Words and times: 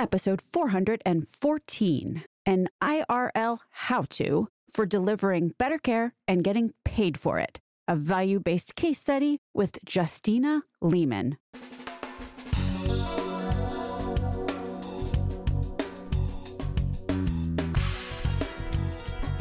episode 0.00 0.40
414 0.40 2.24
an 2.46 2.68
IRL 2.82 3.58
how 3.70 4.02
to 4.10 4.48
for 4.72 4.86
delivering 4.86 5.52
better 5.58 5.78
care 5.78 6.14
and 6.26 6.42
getting 6.42 6.72
paid 6.84 7.18
for 7.18 7.38
it. 7.38 7.60
A 7.86 7.94
value 7.94 8.40
based 8.40 8.74
case 8.74 8.98
study 8.98 9.38
with 9.54 9.78
Justina 9.86 10.62
Lehman. 10.80 11.36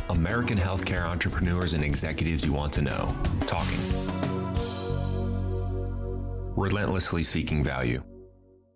American 0.09 0.57
healthcare 0.57 1.05
entrepreneurs 1.05 1.73
and 1.73 1.83
executives 1.83 2.43
you 2.43 2.51
want 2.51 2.73
to 2.73 2.81
know. 2.81 3.15
Talking. 3.47 3.79
Relentlessly 6.55 7.23
seeking 7.23 7.63
value. 7.63 8.03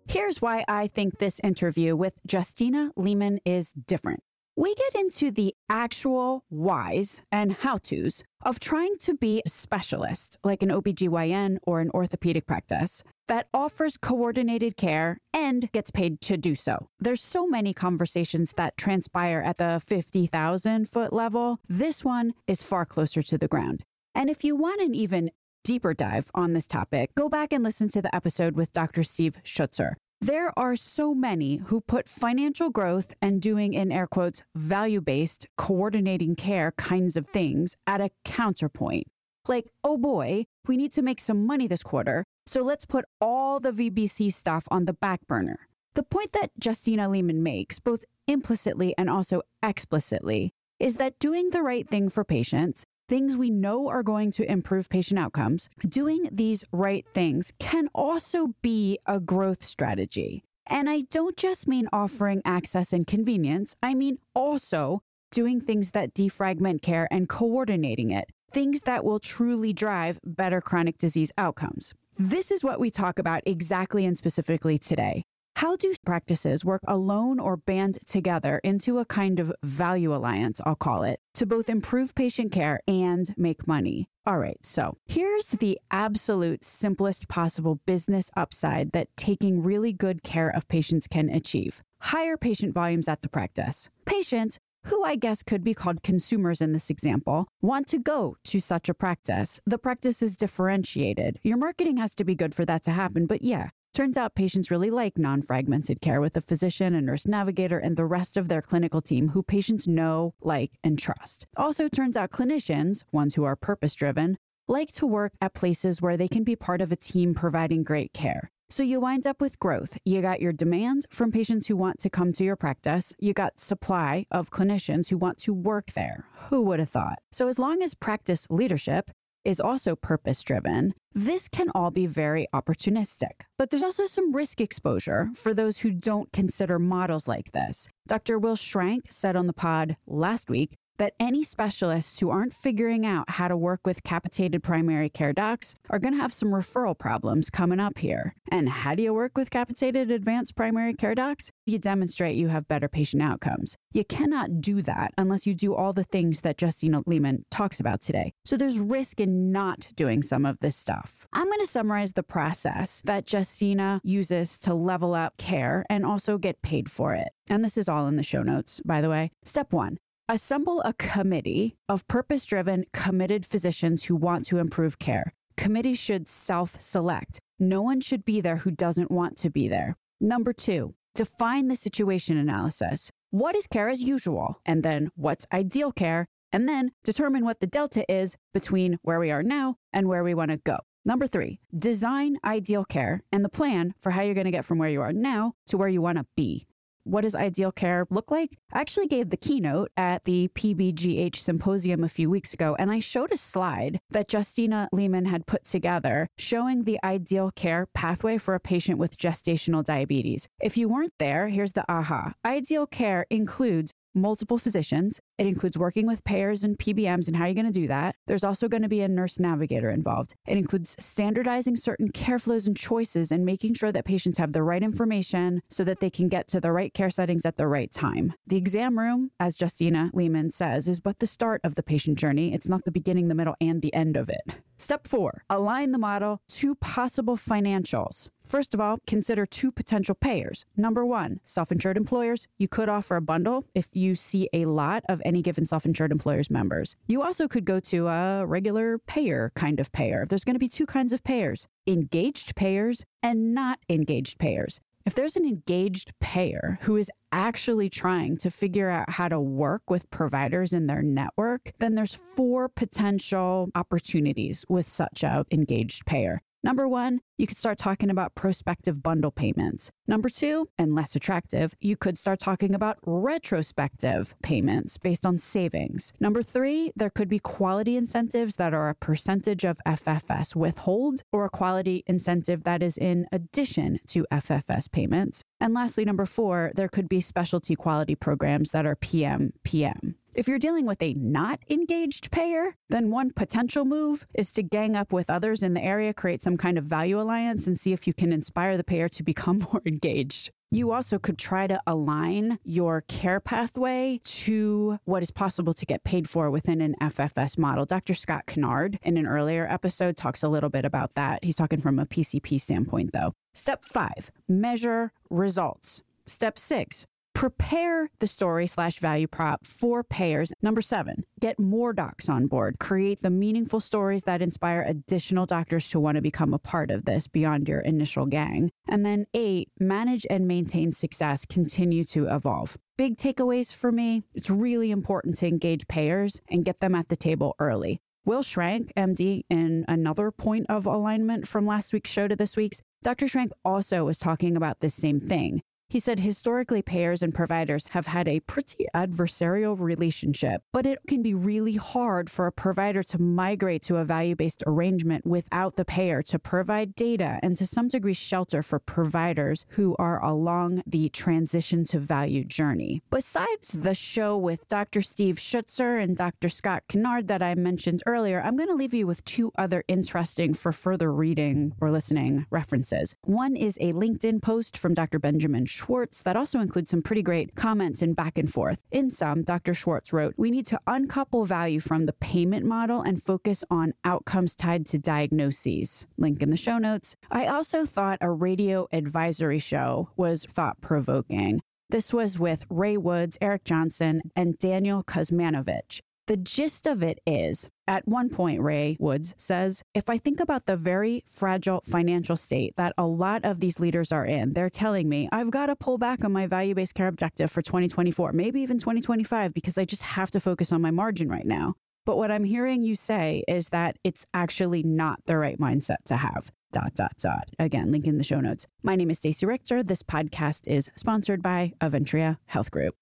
Here's 0.06 0.42
why 0.42 0.64
I 0.68 0.86
think 0.86 1.18
this 1.18 1.40
interview 1.42 1.96
with 1.96 2.20
Justina 2.30 2.92
Lehman 2.96 3.40
is 3.44 3.72
different. 3.72 4.22
We 4.56 4.72
get 4.76 4.94
into 4.94 5.32
the 5.32 5.54
actual 5.68 6.44
whys 6.48 7.22
and 7.32 7.54
how 7.54 7.78
to's 7.78 8.22
of 8.44 8.60
trying 8.60 8.98
to 9.00 9.14
be 9.14 9.42
a 9.44 9.48
specialist, 9.48 10.38
like 10.44 10.62
an 10.62 10.68
OBGYN 10.68 11.58
or 11.66 11.80
an 11.80 11.90
orthopedic 11.90 12.46
practice, 12.46 13.02
that 13.26 13.48
offers 13.52 13.96
coordinated 13.96 14.76
care 14.76 15.18
and 15.32 15.72
gets 15.72 15.90
paid 15.90 16.20
to 16.20 16.36
do 16.36 16.54
so. 16.54 16.88
There's 17.00 17.22
so 17.22 17.48
many 17.48 17.74
conversations 17.74 18.52
that 18.52 18.76
transpire 18.76 19.40
at 19.40 19.56
the 19.56 19.82
50,000 19.84 20.88
foot 20.88 21.12
level. 21.12 21.58
This 21.66 22.04
one 22.04 22.34
is 22.46 22.62
far 22.62 22.84
closer 22.84 23.22
to 23.22 23.36
the 23.36 23.48
ground. 23.48 23.82
And 24.14 24.30
if 24.30 24.44
you 24.44 24.54
want 24.54 24.80
an 24.80 24.94
even 24.94 25.30
deeper 25.64 25.94
dive 25.94 26.30
on 26.32 26.52
this 26.52 26.66
topic, 26.66 27.12
go 27.16 27.28
back 27.28 27.52
and 27.52 27.64
listen 27.64 27.88
to 27.88 28.02
the 28.02 28.14
episode 28.14 28.54
with 28.54 28.72
Dr. 28.72 29.02
Steve 29.02 29.38
Schutzer. 29.42 29.94
There 30.24 30.58
are 30.58 30.74
so 30.74 31.14
many 31.14 31.56
who 31.66 31.82
put 31.82 32.08
financial 32.08 32.70
growth 32.70 33.12
and 33.20 33.42
doing, 33.42 33.74
in 33.74 33.92
air 33.92 34.06
quotes, 34.06 34.42
value 34.54 35.02
based, 35.02 35.46
coordinating 35.58 36.34
care 36.34 36.72
kinds 36.78 37.18
of 37.18 37.28
things 37.28 37.76
at 37.86 38.00
a 38.00 38.08
counterpoint. 38.24 39.06
Like, 39.46 39.68
oh 39.84 39.98
boy, 39.98 40.44
we 40.66 40.78
need 40.78 40.92
to 40.92 41.02
make 41.02 41.20
some 41.20 41.46
money 41.46 41.66
this 41.66 41.82
quarter, 41.82 42.24
so 42.46 42.62
let's 42.62 42.86
put 42.86 43.04
all 43.20 43.60
the 43.60 43.70
VBC 43.70 44.32
stuff 44.32 44.66
on 44.70 44.86
the 44.86 44.94
back 44.94 45.20
burner. 45.26 45.68
The 45.92 46.02
point 46.02 46.32
that 46.32 46.52
Justina 46.58 47.06
Lehman 47.06 47.42
makes, 47.42 47.78
both 47.78 48.02
implicitly 48.26 48.94
and 48.96 49.10
also 49.10 49.42
explicitly, 49.62 50.54
is 50.80 50.96
that 50.96 51.18
doing 51.18 51.50
the 51.50 51.60
right 51.60 51.86
thing 51.86 52.08
for 52.08 52.24
patients 52.24 52.86
things 53.08 53.36
we 53.36 53.50
know 53.50 53.88
are 53.88 54.02
going 54.02 54.30
to 54.32 54.50
improve 54.50 54.88
patient 54.88 55.18
outcomes, 55.18 55.68
doing 55.86 56.28
these 56.32 56.64
right 56.72 57.06
things 57.14 57.52
can 57.58 57.88
also 57.94 58.54
be 58.62 58.98
a 59.06 59.20
growth 59.20 59.62
strategy. 59.62 60.44
And 60.66 60.88
I 60.88 61.02
don't 61.10 61.36
just 61.36 61.68
mean 61.68 61.88
offering 61.92 62.40
access 62.44 62.92
and 62.92 63.06
convenience, 63.06 63.76
I 63.82 63.94
mean 63.94 64.18
also 64.34 65.02
doing 65.30 65.60
things 65.60 65.90
that 65.90 66.14
defragment 66.14 66.80
care 66.80 67.08
and 67.10 67.28
coordinating 67.28 68.10
it, 68.10 68.30
things 68.52 68.82
that 68.82 69.04
will 69.04 69.18
truly 69.18 69.72
drive 69.72 70.18
better 70.24 70.60
chronic 70.60 70.96
disease 70.96 71.32
outcomes. 71.36 71.92
This 72.16 72.50
is 72.50 72.62
what 72.62 72.78
we 72.78 72.90
talk 72.90 73.18
about 73.18 73.42
exactly 73.44 74.06
and 74.06 74.16
specifically 74.16 74.78
today. 74.78 75.24
How 75.56 75.76
do 75.76 75.94
practices 76.04 76.64
work 76.64 76.82
alone 76.86 77.38
or 77.38 77.56
band 77.56 77.98
together 78.06 78.60
into 78.64 78.98
a 78.98 79.04
kind 79.04 79.38
of 79.38 79.52
value 79.62 80.14
alliance, 80.14 80.60
I'll 80.66 80.74
call 80.74 81.04
it, 81.04 81.20
to 81.34 81.46
both 81.46 81.68
improve 81.68 82.14
patient 82.14 82.50
care 82.50 82.80
and 82.88 83.32
make 83.36 83.66
money? 83.68 84.08
All 84.26 84.38
right, 84.38 84.58
so 84.62 84.98
here's 85.06 85.46
the 85.46 85.78
absolute 85.90 86.64
simplest 86.64 87.28
possible 87.28 87.80
business 87.86 88.30
upside 88.36 88.92
that 88.92 89.16
taking 89.16 89.62
really 89.62 89.92
good 89.92 90.22
care 90.22 90.48
of 90.48 90.66
patients 90.68 91.06
can 91.06 91.30
achieve 91.30 91.82
higher 92.00 92.36
patient 92.36 92.74
volumes 92.74 93.08
at 93.08 93.22
the 93.22 93.28
practice. 93.28 93.88
Patients, 94.04 94.58
who 94.86 95.02
I 95.04 95.16
guess 95.16 95.42
could 95.42 95.64
be 95.64 95.72
called 95.72 96.02
consumers 96.02 96.60
in 96.60 96.72
this 96.72 96.90
example, 96.90 97.48
want 97.62 97.86
to 97.88 97.98
go 97.98 98.36
to 98.44 98.60
such 98.60 98.88
a 98.88 98.94
practice. 98.94 99.60
The 99.64 99.78
practice 99.78 100.20
is 100.20 100.36
differentiated. 100.36 101.38
Your 101.42 101.56
marketing 101.56 101.96
has 101.98 102.14
to 102.16 102.24
be 102.24 102.34
good 102.34 102.54
for 102.54 102.66
that 102.66 102.82
to 102.82 102.90
happen, 102.90 103.26
but 103.26 103.42
yeah, 103.42 103.70
Turns 103.94 104.16
out 104.16 104.34
patients 104.34 104.72
really 104.72 104.90
like 104.90 105.18
non 105.18 105.40
fragmented 105.40 106.00
care 106.00 106.20
with 106.20 106.36
a 106.36 106.40
physician, 106.40 106.96
a 106.96 107.00
nurse 107.00 107.28
navigator, 107.28 107.78
and 107.78 107.96
the 107.96 108.04
rest 108.04 108.36
of 108.36 108.48
their 108.48 108.60
clinical 108.60 109.00
team 109.00 109.28
who 109.28 109.42
patients 109.44 109.86
know, 109.86 110.34
like, 110.42 110.72
and 110.82 110.98
trust. 110.98 111.46
Also, 111.56 111.88
turns 111.88 112.16
out 112.16 112.32
clinicians, 112.32 113.04
ones 113.12 113.36
who 113.36 113.44
are 113.44 113.54
purpose 113.54 113.94
driven, 113.94 114.36
like 114.66 114.90
to 114.94 115.06
work 115.06 115.34
at 115.40 115.54
places 115.54 116.02
where 116.02 116.16
they 116.16 116.26
can 116.26 116.42
be 116.42 116.56
part 116.56 116.80
of 116.80 116.90
a 116.90 116.96
team 116.96 117.34
providing 117.34 117.84
great 117.84 118.12
care. 118.12 118.50
So 118.68 118.82
you 118.82 118.98
wind 118.98 119.28
up 119.28 119.40
with 119.40 119.60
growth. 119.60 119.96
You 120.04 120.20
got 120.22 120.40
your 120.40 120.52
demand 120.52 121.06
from 121.10 121.30
patients 121.30 121.68
who 121.68 121.76
want 121.76 122.00
to 122.00 122.10
come 122.10 122.32
to 122.32 122.42
your 122.42 122.56
practice. 122.56 123.14
You 123.20 123.32
got 123.32 123.60
supply 123.60 124.26
of 124.28 124.50
clinicians 124.50 125.10
who 125.10 125.18
want 125.18 125.38
to 125.42 125.54
work 125.54 125.92
there. 125.92 126.24
Who 126.50 126.62
would 126.62 126.80
have 126.80 126.88
thought? 126.88 127.20
So 127.30 127.46
as 127.46 127.60
long 127.60 127.80
as 127.80 127.94
practice 127.94 128.48
leadership 128.50 129.12
is 129.44 129.60
also 129.60 129.94
purpose 129.94 130.42
driven, 130.42 130.94
this 131.12 131.48
can 131.48 131.68
all 131.74 131.90
be 131.90 132.06
very 132.06 132.46
opportunistic. 132.52 133.42
But 133.58 133.70
there's 133.70 133.82
also 133.82 134.06
some 134.06 134.34
risk 134.34 134.60
exposure 134.60 135.30
for 135.34 135.54
those 135.54 135.78
who 135.78 135.92
don't 135.92 136.32
consider 136.32 136.78
models 136.78 137.28
like 137.28 137.52
this. 137.52 137.88
Dr. 138.06 138.38
Will 138.38 138.56
Shrank 138.56 139.12
said 139.12 139.36
on 139.36 139.46
the 139.46 139.52
pod 139.52 139.96
last 140.06 140.50
week 140.50 140.76
that 140.98 141.14
any 141.18 141.42
specialists 141.42 142.20
who 142.20 142.30
aren't 142.30 142.52
figuring 142.52 143.04
out 143.04 143.30
how 143.30 143.48
to 143.48 143.56
work 143.56 143.80
with 143.84 144.04
capitated 144.04 144.62
primary 144.62 145.08
care 145.08 145.32
docs 145.32 145.74
are 145.90 145.98
going 145.98 146.14
to 146.14 146.20
have 146.20 146.32
some 146.32 146.50
referral 146.50 146.98
problems 146.98 147.50
coming 147.50 147.80
up 147.80 147.98
here. 147.98 148.34
And 148.50 148.68
how 148.68 148.94
do 148.94 149.02
you 149.02 149.12
work 149.12 149.36
with 149.36 149.50
capitated 149.50 150.10
advanced 150.10 150.56
primary 150.56 150.94
care 150.94 151.14
docs? 151.14 151.50
You 151.66 151.78
demonstrate 151.78 152.36
you 152.36 152.48
have 152.48 152.68
better 152.68 152.88
patient 152.88 153.22
outcomes. 153.22 153.76
You 153.92 154.04
cannot 154.04 154.60
do 154.60 154.82
that 154.82 155.12
unless 155.16 155.46
you 155.46 155.54
do 155.54 155.74
all 155.74 155.92
the 155.92 156.04
things 156.04 156.42
that 156.42 156.60
Justina 156.60 157.02
Lehman 157.06 157.44
talks 157.50 157.80
about 157.80 158.02
today. 158.02 158.32
So 158.44 158.56
there's 158.56 158.78
risk 158.78 159.20
in 159.20 159.50
not 159.50 159.88
doing 159.96 160.22
some 160.22 160.46
of 160.46 160.58
this 160.60 160.76
stuff. 160.76 161.26
I'm 161.32 161.46
going 161.46 161.60
to 161.60 161.66
summarize 161.66 162.12
the 162.12 162.22
process 162.22 163.02
that 163.04 163.32
Justina 163.32 164.00
uses 164.04 164.58
to 164.60 164.74
level 164.74 165.14
up 165.14 165.36
care 165.36 165.84
and 165.88 166.04
also 166.04 166.38
get 166.38 166.62
paid 166.62 166.90
for 166.90 167.14
it. 167.14 167.28
And 167.48 167.64
this 167.64 167.76
is 167.76 167.88
all 167.88 168.06
in 168.06 168.16
the 168.16 168.22
show 168.22 168.42
notes, 168.42 168.80
by 168.84 169.00
the 169.00 169.10
way. 169.10 169.30
Step 169.44 169.72
one 169.72 169.98
Assemble 170.26 170.80
a 170.86 170.94
committee 170.94 171.76
of 171.86 172.08
purpose 172.08 172.46
driven, 172.46 172.86
committed 172.94 173.44
physicians 173.44 174.04
who 174.04 174.16
want 174.16 174.46
to 174.46 174.56
improve 174.56 174.98
care. 174.98 175.34
Committees 175.58 175.98
should 175.98 176.30
self 176.30 176.80
select. 176.80 177.40
No 177.58 177.82
one 177.82 178.00
should 178.00 178.24
be 178.24 178.40
there 178.40 178.56
who 178.56 178.70
doesn't 178.70 179.10
want 179.10 179.36
to 179.36 179.50
be 179.50 179.68
there. 179.68 179.96
Number 180.22 180.54
two, 180.54 180.94
define 181.14 181.68
the 181.68 181.76
situation 181.76 182.38
analysis. 182.38 183.10
What 183.32 183.54
is 183.54 183.66
care 183.66 183.90
as 183.90 184.02
usual? 184.02 184.62
And 184.64 184.82
then 184.82 185.10
what's 185.14 185.44
ideal 185.52 185.92
care? 185.92 186.24
And 186.54 186.66
then 186.66 186.92
determine 187.04 187.44
what 187.44 187.60
the 187.60 187.66
delta 187.66 188.10
is 188.10 188.34
between 188.54 188.98
where 189.02 189.20
we 189.20 189.30
are 189.30 189.42
now 189.42 189.76
and 189.92 190.08
where 190.08 190.24
we 190.24 190.32
want 190.32 190.52
to 190.52 190.56
go. 190.56 190.78
Number 191.04 191.26
three, 191.26 191.60
design 191.78 192.38
ideal 192.42 192.86
care 192.86 193.20
and 193.30 193.44
the 193.44 193.50
plan 193.50 193.92
for 194.00 194.12
how 194.12 194.22
you're 194.22 194.32
going 194.32 194.46
to 194.46 194.50
get 194.50 194.64
from 194.64 194.78
where 194.78 194.88
you 194.88 195.02
are 195.02 195.12
now 195.12 195.52
to 195.66 195.76
where 195.76 195.88
you 195.88 196.00
want 196.00 196.16
to 196.16 196.24
be 196.34 196.66
what 197.04 197.22
does 197.22 197.34
ideal 197.34 197.72
care 197.72 198.06
look 198.10 198.30
like? 198.30 198.58
I 198.72 198.80
actually 198.80 199.06
gave 199.06 199.30
the 199.30 199.36
keynote 199.36 199.90
at 199.96 200.24
the 200.24 200.48
PBGH 200.48 201.36
symposium 201.36 202.02
a 202.02 202.08
few 202.08 202.28
weeks 202.28 202.52
ago, 202.52 202.74
and 202.78 202.90
I 202.90 203.00
showed 203.00 203.32
a 203.32 203.36
slide 203.36 204.00
that 204.10 204.32
Justina 204.32 204.88
Lehman 204.92 205.26
had 205.26 205.46
put 205.46 205.64
together 205.64 206.28
showing 206.36 206.84
the 206.84 206.98
ideal 207.04 207.50
care 207.50 207.86
pathway 207.94 208.38
for 208.38 208.54
a 208.54 208.60
patient 208.60 208.98
with 208.98 209.16
gestational 209.16 209.84
diabetes. 209.84 210.48
If 210.60 210.76
you 210.76 210.88
weren't 210.88 211.14
there, 211.18 211.48
here's 211.48 211.74
the 211.74 211.84
aha. 211.88 212.32
Ideal 212.44 212.86
care 212.86 213.26
includes 213.30 213.92
multiple 214.14 214.58
physicians. 214.58 215.20
It 215.38 215.46
includes 215.46 215.76
working 215.76 216.06
with 216.06 216.24
payers 216.24 216.64
and 216.64 216.78
PBMs 216.78 217.26
and 217.26 217.36
how 217.36 217.46
you're 217.46 217.54
going 217.54 217.66
to 217.66 217.72
do 217.72 217.88
that. 217.88 218.16
There's 218.26 218.44
also 218.44 218.68
going 218.68 218.82
to 218.82 218.88
be 218.88 219.00
a 219.00 219.08
nurse 219.08 219.38
navigator 219.38 219.90
involved. 219.90 220.34
It 220.46 220.58
includes 220.58 220.96
standardizing 220.98 221.76
certain 221.76 222.10
care 222.10 222.38
flows 222.38 222.66
and 222.66 222.76
choices 222.76 223.32
and 223.32 223.44
making 223.44 223.74
sure 223.74 223.92
that 223.92 224.04
patients 224.04 224.38
have 224.38 224.52
the 224.52 224.62
right 224.62 224.82
information 224.82 225.62
so 225.68 225.84
that 225.84 226.00
they 226.00 226.10
can 226.10 226.28
get 226.28 226.48
to 226.48 226.60
the 226.60 226.72
right 226.72 226.94
care 226.94 227.10
settings 227.10 227.44
at 227.44 227.56
the 227.56 227.66
right 227.66 227.92
time. 227.92 228.34
The 228.46 228.56
exam 228.56 228.98
room, 228.98 229.30
as 229.40 229.60
Justina 229.60 230.10
Lehman 230.12 230.50
says, 230.50 230.88
is 230.88 231.00
but 231.00 231.18
the 231.18 231.26
start 231.26 231.60
of 231.64 231.74
the 231.74 231.82
patient 231.82 232.18
journey. 232.18 232.54
It's 232.54 232.68
not 232.68 232.84
the 232.84 232.92
beginning, 232.92 233.28
the 233.28 233.34
middle, 233.34 233.56
and 233.60 233.82
the 233.82 233.94
end 233.94 234.16
of 234.16 234.28
it. 234.28 234.42
Step 234.76 235.06
four, 235.06 235.44
align 235.48 235.92
the 235.92 235.98
model 235.98 236.40
to 236.48 236.74
possible 236.74 237.36
financials. 237.36 238.28
First 238.54 238.72
of 238.72 238.80
all, 238.80 238.98
consider 239.04 239.46
two 239.46 239.72
potential 239.72 240.14
payers. 240.14 240.64
Number 240.76 241.04
one, 241.04 241.40
self 241.42 241.72
insured 241.72 241.96
employers. 241.96 242.46
You 242.56 242.68
could 242.68 242.88
offer 242.88 243.16
a 243.16 243.20
bundle 243.20 243.64
if 243.74 243.88
you 243.94 244.14
see 244.14 244.48
a 244.52 244.66
lot 244.66 245.02
of 245.08 245.20
any 245.24 245.42
given 245.42 245.66
self 245.66 245.84
insured 245.84 246.12
employer's 246.12 246.52
members. 246.52 246.94
You 247.08 247.20
also 247.20 247.48
could 247.48 247.64
go 247.64 247.80
to 247.80 248.06
a 248.06 248.46
regular 248.46 248.98
payer 248.98 249.50
kind 249.56 249.80
of 249.80 249.90
payer. 249.90 250.24
There's 250.28 250.44
going 250.44 250.54
to 250.54 250.60
be 250.60 250.68
two 250.68 250.86
kinds 250.86 251.12
of 251.12 251.24
payers 251.24 251.66
engaged 251.88 252.54
payers 252.54 253.04
and 253.24 253.54
not 253.54 253.80
engaged 253.88 254.38
payers. 254.38 254.78
If 255.04 255.16
there's 255.16 255.34
an 255.34 255.44
engaged 255.44 256.12
payer 256.20 256.78
who 256.82 256.96
is 256.96 257.10
actually 257.32 257.90
trying 257.90 258.36
to 258.36 258.50
figure 258.52 258.88
out 258.88 259.10
how 259.10 259.26
to 259.26 259.40
work 259.40 259.90
with 259.90 260.08
providers 260.10 260.72
in 260.72 260.86
their 260.86 261.02
network, 261.02 261.72
then 261.80 261.96
there's 261.96 262.22
four 262.36 262.68
potential 262.68 263.70
opportunities 263.74 264.64
with 264.68 264.88
such 264.88 265.24
a 265.24 265.44
engaged 265.50 266.06
payer. 266.06 266.40
Number 266.64 266.88
one, 266.88 267.20
you 267.36 267.46
could 267.46 267.58
start 267.58 267.76
talking 267.76 268.08
about 268.08 268.34
prospective 268.34 269.02
bundle 269.02 269.30
payments. 269.30 269.90
Number 270.06 270.30
two, 270.30 270.66
and 270.78 270.94
less 270.94 271.14
attractive, 271.14 271.74
you 271.78 271.94
could 271.94 272.16
start 272.16 272.38
talking 272.38 272.74
about 272.74 272.98
retrospective 273.04 274.34
payments 274.42 274.96
based 274.96 275.26
on 275.26 275.36
savings. 275.36 276.14
Number 276.18 276.42
three, 276.42 276.90
there 276.96 277.10
could 277.10 277.28
be 277.28 277.38
quality 277.38 277.98
incentives 277.98 278.56
that 278.56 278.72
are 278.72 278.88
a 278.88 278.94
percentage 278.94 279.66
of 279.66 279.78
FFS 279.86 280.56
withhold 280.56 281.20
or 281.32 281.44
a 281.44 281.50
quality 281.50 282.02
incentive 282.06 282.64
that 282.64 282.82
is 282.82 282.96
in 282.96 283.26
addition 283.30 284.00
to 284.06 284.26
FFS 284.32 284.90
payments. 284.90 285.44
And 285.60 285.74
lastly, 285.74 286.06
number 286.06 286.24
four, 286.24 286.72
there 286.76 286.88
could 286.88 287.10
be 287.10 287.20
specialty 287.20 287.76
quality 287.76 288.14
programs 288.14 288.70
that 288.70 288.86
are 288.86 288.96
PM 288.96 289.52
PM. 289.64 290.14
If 290.34 290.48
you're 290.48 290.58
dealing 290.58 290.84
with 290.84 291.00
a 291.00 291.14
not 291.14 291.60
engaged 291.70 292.32
payer, 292.32 292.74
then 292.88 293.12
one 293.12 293.30
potential 293.30 293.84
move 293.84 294.26
is 294.34 294.50
to 294.52 294.64
gang 294.64 294.96
up 294.96 295.12
with 295.12 295.30
others 295.30 295.62
in 295.62 295.74
the 295.74 295.80
area, 295.82 296.12
create 296.12 296.42
some 296.42 296.56
kind 296.56 296.76
of 296.76 296.84
value 296.84 297.20
alliance, 297.20 297.68
and 297.68 297.78
see 297.78 297.92
if 297.92 298.08
you 298.08 298.12
can 298.12 298.32
inspire 298.32 298.76
the 298.76 298.82
payer 298.82 299.08
to 299.10 299.22
become 299.22 299.58
more 299.72 299.80
engaged. 299.86 300.50
You 300.72 300.90
also 300.90 301.20
could 301.20 301.38
try 301.38 301.68
to 301.68 301.80
align 301.86 302.58
your 302.64 303.02
care 303.02 303.38
pathway 303.38 304.20
to 304.24 304.98
what 305.04 305.22
is 305.22 305.30
possible 305.30 305.72
to 305.72 305.86
get 305.86 306.02
paid 306.02 306.28
for 306.28 306.50
within 306.50 306.80
an 306.80 306.96
FFS 307.00 307.56
model. 307.56 307.84
Dr. 307.84 308.14
Scott 308.14 308.46
Conard, 308.48 308.98
in 309.04 309.16
an 309.16 309.28
earlier 309.28 309.68
episode, 309.70 310.16
talks 310.16 310.42
a 310.42 310.48
little 310.48 310.70
bit 310.70 310.84
about 310.84 311.14
that. 311.14 311.44
He's 311.44 311.54
talking 311.54 311.80
from 311.80 312.00
a 312.00 312.06
PCP 312.06 312.60
standpoint, 312.60 313.12
though. 313.12 313.34
Step 313.54 313.84
five, 313.84 314.32
measure 314.48 315.12
results. 315.30 316.02
Step 316.26 316.58
six, 316.58 317.06
prepare 317.34 318.10
the 318.20 318.26
story 318.26 318.66
slash 318.66 318.98
value 318.98 319.26
prop 319.26 319.66
for 319.66 320.02
payers. 320.02 320.52
Number 320.62 320.80
seven, 320.80 321.24
get 321.40 321.58
more 321.58 321.92
docs 321.92 322.28
on 322.28 322.46
board. 322.46 322.78
Create 322.78 323.20
the 323.20 323.30
meaningful 323.30 323.80
stories 323.80 324.22
that 324.22 324.40
inspire 324.40 324.82
additional 324.82 325.44
doctors 325.44 325.88
to 325.88 326.00
want 326.00 326.16
to 326.16 326.22
become 326.22 326.54
a 326.54 326.58
part 326.58 326.90
of 326.90 327.04
this 327.04 327.26
beyond 327.26 327.68
your 327.68 327.80
initial 327.80 328.26
gang. 328.26 328.70
And 328.88 329.04
then 329.04 329.26
eight, 329.34 329.68
manage 329.78 330.26
and 330.30 330.48
maintain 330.48 330.92
success. 330.92 331.44
Continue 331.44 332.04
to 332.06 332.28
evolve. 332.28 332.78
Big 332.96 333.16
takeaways 333.16 333.74
for 333.74 333.90
me 333.90 334.22
it's 334.34 334.48
really 334.48 334.92
important 334.92 335.36
to 335.38 335.48
engage 335.48 335.88
payers 335.88 336.40
and 336.48 336.64
get 336.64 336.80
them 336.80 336.94
at 336.94 337.08
the 337.08 337.16
table 337.16 337.56
early. 337.58 337.98
Will 338.24 338.42
Shrank, 338.42 338.90
MD, 338.96 339.42
in 339.50 339.84
another 339.86 340.30
point 340.30 340.64
of 340.70 340.86
alignment 340.86 341.46
from 341.46 341.66
last 341.66 341.92
week's 341.92 342.10
show 342.10 342.26
to 342.26 342.34
this 342.34 342.56
week's, 342.56 342.80
Dr. 343.02 343.28
Shrank 343.28 343.52
also 343.64 344.06
was 344.06 344.18
talking 344.18 344.56
about 344.56 344.80
this 344.80 344.94
same 344.94 345.20
thing. 345.20 345.60
He 345.88 346.00
said 346.00 346.20
historically, 346.20 346.82
payers 346.82 347.22
and 347.22 347.32
providers 347.32 347.88
have 347.88 348.06
had 348.06 348.26
a 348.26 348.40
pretty 348.40 348.86
adversarial 348.94 349.78
relationship, 349.78 350.62
but 350.72 350.86
it 350.86 350.98
can 351.06 351.22
be 351.22 351.34
really 351.34 351.76
hard 351.76 352.28
for 352.28 352.46
a 352.46 352.52
provider 352.52 353.02
to 353.04 353.22
migrate 353.22 353.82
to 353.82 353.98
a 353.98 354.04
value 354.04 354.34
based 354.34 354.64
arrangement 354.66 355.24
without 355.24 355.76
the 355.76 355.84
payer 355.84 356.22
to 356.22 356.38
provide 356.38 356.94
data 356.94 357.38
and 357.42 357.56
to 357.56 357.66
some 357.66 357.88
degree 357.88 358.14
shelter 358.14 358.62
for 358.62 358.78
providers 358.78 359.66
who 359.70 359.94
are 359.98 360.22
along 360.24 360.82
the 360.86 361.08
transition 361.10 361.84
to 361.84 361.98
value 361.98 362.44
journey. 362.44 363.02
Besides 363.10 363.68
the 363.68 363.94
show 363.94 364.36
with 364.36 364.66
Dr. 364.68 365.02
Steve 365.02 365.36
Schutzer 365.36 366.02
and 366.02 366.16
Dr. 366.16 366.48
Scott 366.48 366.84
Conard 366.88 367.28
that 367.28 367.42
I 367.42 367.54
mentioned 367.54 368.02
earlier, 368.06 368.42
I'm 368.42 368.56
going 368.56 368.68
to 368.68 368.74
leave 368.74 368.94
you 368.94 369.06
with 369.06 369.24
two 369.24 369.52
other 369.56 369.84
interesting 369.86 370.54
for 370.54 370.72
further 370.72 371.12
reading 371.12 371.74
or 371.80 371.90
listening 371.90 372.46
references. 372.50 373.14
One 373.22 373.54
is 373.54 373.78
a 373.80 373.92
LinkedIn 373.92 374.42
post 374.42 374.76
from 374.76 374.94
Dr. 374.94 375.18
Benjamin 375.18 375.66
Schwartz 375.74 376.22
that 376.22 376.36
also 376.36 376.60
includes 376.60 376.90
some 376.90 377.02
pretty 377.02 377.22
great 377.22 377.54
comments 377.56 378.00
and 378.00 378.14
back 378.14 378.38
and 378.38 378.50
forth. 378.50 378.82
In 378.90 379.10
sum, 379.10 379.42
Dr. 379.42 379.74
Schwartz 379.74 380.12
wrote, 380.12 380.34
We 380.36 380.50
need 380.50 380.66
to 380.66 380.80
uncouple 380.86 381.44
value 381.44 381.80
from 381.80 382.06
the 382.06 382.12
payment 382.12 382.64
model 382.64 383.02
and 383.02 383.22
focus 383.22 383.64
on 383.70 383.94
outcomes 384.04 384.54
tied 384.54 384.86
to 384.86 384.98
diagnoses. 384.98 386.06
Link 386.16 386.40
in 386.42 386.50
the 386.50 386.56
show 386.56 386.78
notes. 386.78 387.16
I 387.30 387.46
also 387.46 387.84
thought 387.84 388.18
a 388.20 388.30
radio 388.30 388.86
advisory 388.92 389.58
show 389.58 390.10
was 390.16 390.44
thought 390.44 390.80
provoking. 390.80 391.60
This 391.90 392.12
was 392.12 392.38
with 392.38 392.66
Rae 392.70 392.96
Woods, 392.96 393.36
Eric 393.40 393.64
Johnson, 393.64 394.22
and 394.34 394.58
Daniel 394.58 395.02
Kuzmanovich. 395.02 396.00
The 396.26 396.38
gist 396.38 396.86
of 396.86 397.02
it 397.02 397.18
is 397.26 397.68
at 397.86 398.08
one 398.08 398.30
point, 398.30 398.62
Rae 398.62 398.96
Woods 398.98 399.34
says, 399.36 399.82
if 399.92 400.08
I 400.08 400.16
think 400.16 400.40
about 400.40 400.64
the 400.64 400.74
very 400.74 401.22
fragile 401.26 401.82
financial 401.82 402.36
state 402.38 402.72
that 402.76 402.94
a 402.96 403.06
lot 403.06 403.44
of 403.44 403.60
these 403.60 403.78
leaders 403.78 404.10
are 404.10 404.24
in, 404.24 404.54
they're 404.54 404.70
telling 404.70 405.06
me 405.06 405.28
I've 405.32 405.50
got 405.50 405.66
to 405.66 405.76
pull 405.76 405.98
back 405.98 406.24
on 406.24 406.32
my 406.32 406.46
value 406.46 406.74
based 406.74 406.94
care 406.94 407.08
objective 407.08 407.50
for 407.50 407.60
2024, 407.60 408.32
maybe 408.32 408.62
even 408.62 408.78
2025, 408.78 409.52
because 409.52 409.76
I 409.76 409.84
just 409.84 410.02
have 410.02 410.30
to 410.30 410.40
focus 410.40 410.72
on 410.72 410.80
my 410.80 410.90
margin 410.90 411.28
right 411.28 411.44
now. 411.44 411.74
But 412.06 412.16
what 412.16 412.30
I'm 412.30 412.44
hearing 412.44 412.84
you 412.84 412.96
say 412.96 413.44
is 413.46 413.68
that 413.68 413.98
it's 414.02 414.24
actually 414.32 414.82
not 414.82 415.20
the 415.26 415.36
right 415.36 415.58
mindset 415.58 416.04
to 416.06 416.16
have. 416.16 416.50
Dot, 416.72 416.94
dot, 416.94 417.12
dot. 417.18 417.50
Again, 417.58 417.92
link 417.92 418.06
in 418.06 418.16
the 418.16 418.24
show 418.24 418.40
notes. 418.40 418.66
My 418.82 418.96
name 418.96 419.10
is 419.10 419.18
Stacey 419.18 419.44
Richter. 419.44 419.82
This 419.82 420.02
podcast 420.02 420.68
is 420.68 420.88
sponsored 420.96 421.42
by 421.42 421.74
Aventria 421.82 422.38
Health 422.46 422.70
Group. 422.70 422.94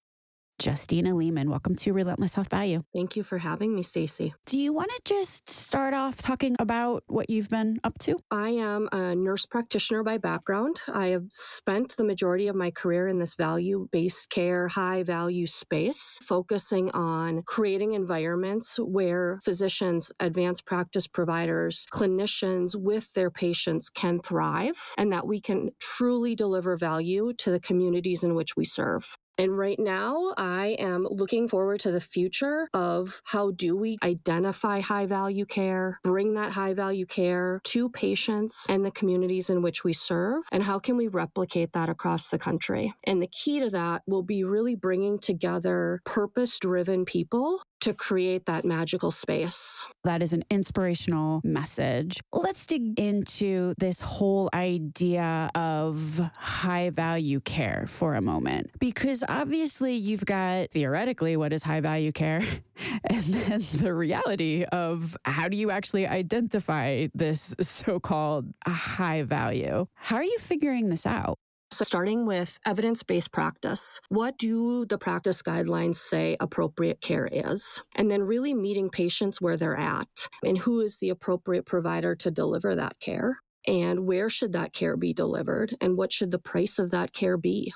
Justina 0.65 1.15
Lehman. 1.15 1.51
Welcome 1.51 1.75
to 1.77 1.93
Relentless 1.93 2.35
Health 2.35 2.51
Value. 2.51 2.81
Thank 2.95 3.17
you 3.17 3.23
for 3.23 3.39
having 3.39 3.75
me, 3.75 3.83
Stacey. 3.83 4.35
Do 4.47 4.59
you 4.59 4.73
want 4.73 4.91
to 4.91 5.01
just 5.05 5.51
start 5.51 5.95
off 5.95 6.19
talking 6.19 6.57
about 6.59 7.03
what 7.09 7.29
you've 7.29 7.49
been 7.49 7.81
up 7.85 7.99
to? 8.01 8.19
I 8.31 8.51
am 8.51 8.89
a 8.93 9.15
nurse 9.15 9.45
practitioner 9.45 10.03
by 10.03 10.19
background. 10.19 10.81
I 10.93 11.09
have 11.09 11.27
spent 11.31 11.97
the 11.97 12.05
majority 12.05 12.49
of 12.49 12.57
my 12.57 12.71
career 12.71 13.09
in 13.09 13.19
this 13.19 13.35
value 13.35 13.89
based 13.91 14.31
care, 14.31 14.69
high 14.69 15.03
value 15.03 15.47
space, 15.47 16.19
focusing 16.23 16.91
on 16.93 17.43
creating 17.43 17.95
environments 17.95 18.77
where 18.77 19.41
physicians, 19.45 20.13
advanced 20.21 20.65
practice 20.67 21.07
providers, 21.07 21.87
clinicians 21.93 22.77
with 22.77 23.13
their 23.15 23.31
patients 23.31 23.91
can 23.91 24.21
thrive 24.21 24.79
and 24.97 25.13
that 25.13 25.27
we 25.27 25.41
can 25.41 25.71
truly 25.81 26.35
deliver 26.35 26.77
value 26.77 27.33
to 27.39 27.51
the 27.51 27.61
communities 27.61 28.23
in 28.23 28.35
which 28.35 28.57
we 28.57 28.65
serve. 28.65 29.17
And 29.39 29.57
right 29.57 29.79
now, 29.79 30.35
I 30.37 30.77
am 30.79 31.07
looking 31.11 31.49
forward 31.49 31.81
to 31.81 31.91
the 31.91 32.01
future 32.01 32.69
of 32.75 33.21
how 33.25 33.53
do 33.53 33.77
we 33.77 33.99
identify 34.03 34.81
high 34.81 35.07
value 35.07 35.47
care, 35.47 35.99
bring 36.05 36.35
that 36.35 36.53
high 36.53 36.75
value 36.75 37.07
care 37.07 37.61
to 37.65 37.89
patients 37.89 38.67
and 38.69 38.85
the 38.85 38.91
communities 38.91 39.51
in 39.51 39.63
which 39.63 39.85
we 39.85 39.93
serve, 39.93 40.43
and 40.53 40.63
how 40.63 40.79
can 40.79 40.97
we 40.97 41.09
replicate 41.09 41.73
that 41.73 41.89
across 41.89 42.29
the 42.29 42.39
country? 42.39 42.93
And 43.05 43.23
the 43.23 43.29
key 43.29 43.61
to 43.61 43.71
that 43.71 44.03
will 44.07 44.23
be 44.23 44.45
really 44.45 44.77
bringing 44.77 45.19
together 45.19 46.01
purpose 46.05 46.59
driven 46.59 47.05
people 47.05 47.63
to 47.83 47.93
create 47.93 48.47
that 48.47 48.65
magical 48.65 49.11
space. 49.11 49.85
That 50.05 50.23
is 50.23 50.33
an 50.33 50.45
inspirational 50.51 51.41
message. 51.43 52.21
Let's 52.33 52.65
dig 52.65 52.99
into 52.99 53.75
this 53.79 54.01
whole 54.01 54.49
idea 54.55 55.51
of 55.55 56.21
high 56.37 56.91
value 56.91 57.41
care 57.41 57.85
for 57.89 58.15
a 58.15 58.21
moment, 58.21 58.71
because 58.79 59.25
obviously 59.29 59.95
you've 59.95 60.25
got 60.25 60.71
theoretically 60.71 61.37
what 61.37 61.53
is 61.53 61.65
high 61.65 61.81
value 61.81 62.13
care, 62.13 62.41
and 63.05 63.23
then 63.23 63.65
the 63.75 63.93
reality 63.93 64.65
of 64.71 65.17
how 65.25 65.49
do 65.49 65.57
you 65.57 65.71
actually 65.73 66.07
identify 66.07 67.09
this 67.15 67.55
so 67.61 67.99
called 67.99 68.47
high 68.67 69.23
value? 69.23 69.87
How 69.95 70.17
are 70.17 70.25
you 70.25 70.39
figuring 70.39 70.89
this 70.89 71.05
out? 71.05 71.39
So, 71.73 71.85
starting 71.85 72.27
with 72.27 72.61
evidence 72.67 73.03
based 73.03 73.33
practice, 73.33 73.99
what 74.11 74.37
do 74.37 74.85
the 74.85 74.99
practice 74.99 75.41
guidelines 75.41 75.97
say 75.97 76.37
appropriate 76.39 77.01
care 77.01 77.27
is? 77.33 77.81
And 77.95 78.11
then 78.11 78.23
really 78.23 78.53
meeting 78.53 78.91
patients 78.91 79.41
where 79.41 79.57
they're 79.57 79.79
at 79.79 80.29
and 80.45 80.59
who 80.59 80.83
is 80.83 80.99
the 80.99 81.09
appropriate 81.09 81.65
provider 81.65 82.15
to 82.17 82.31
deliver 82.31 82.75
that 82.75 83.01
care 83.01 83.39
and 83.67 84.07
where 84.07 84.29
should 84.29 84.53
that 84.53 84.75
care 84.75 84.99
be 84.99 85.15
delivered 85.15 85.75
and 85.81 85.97
what 85.97 86.13
should 86.13 86.31
the 86.31 86.39
price 86.39 86.79
of 86.79 86.91
that 86.91 87.15
care 87.15 87.39
be? 87.39 87.73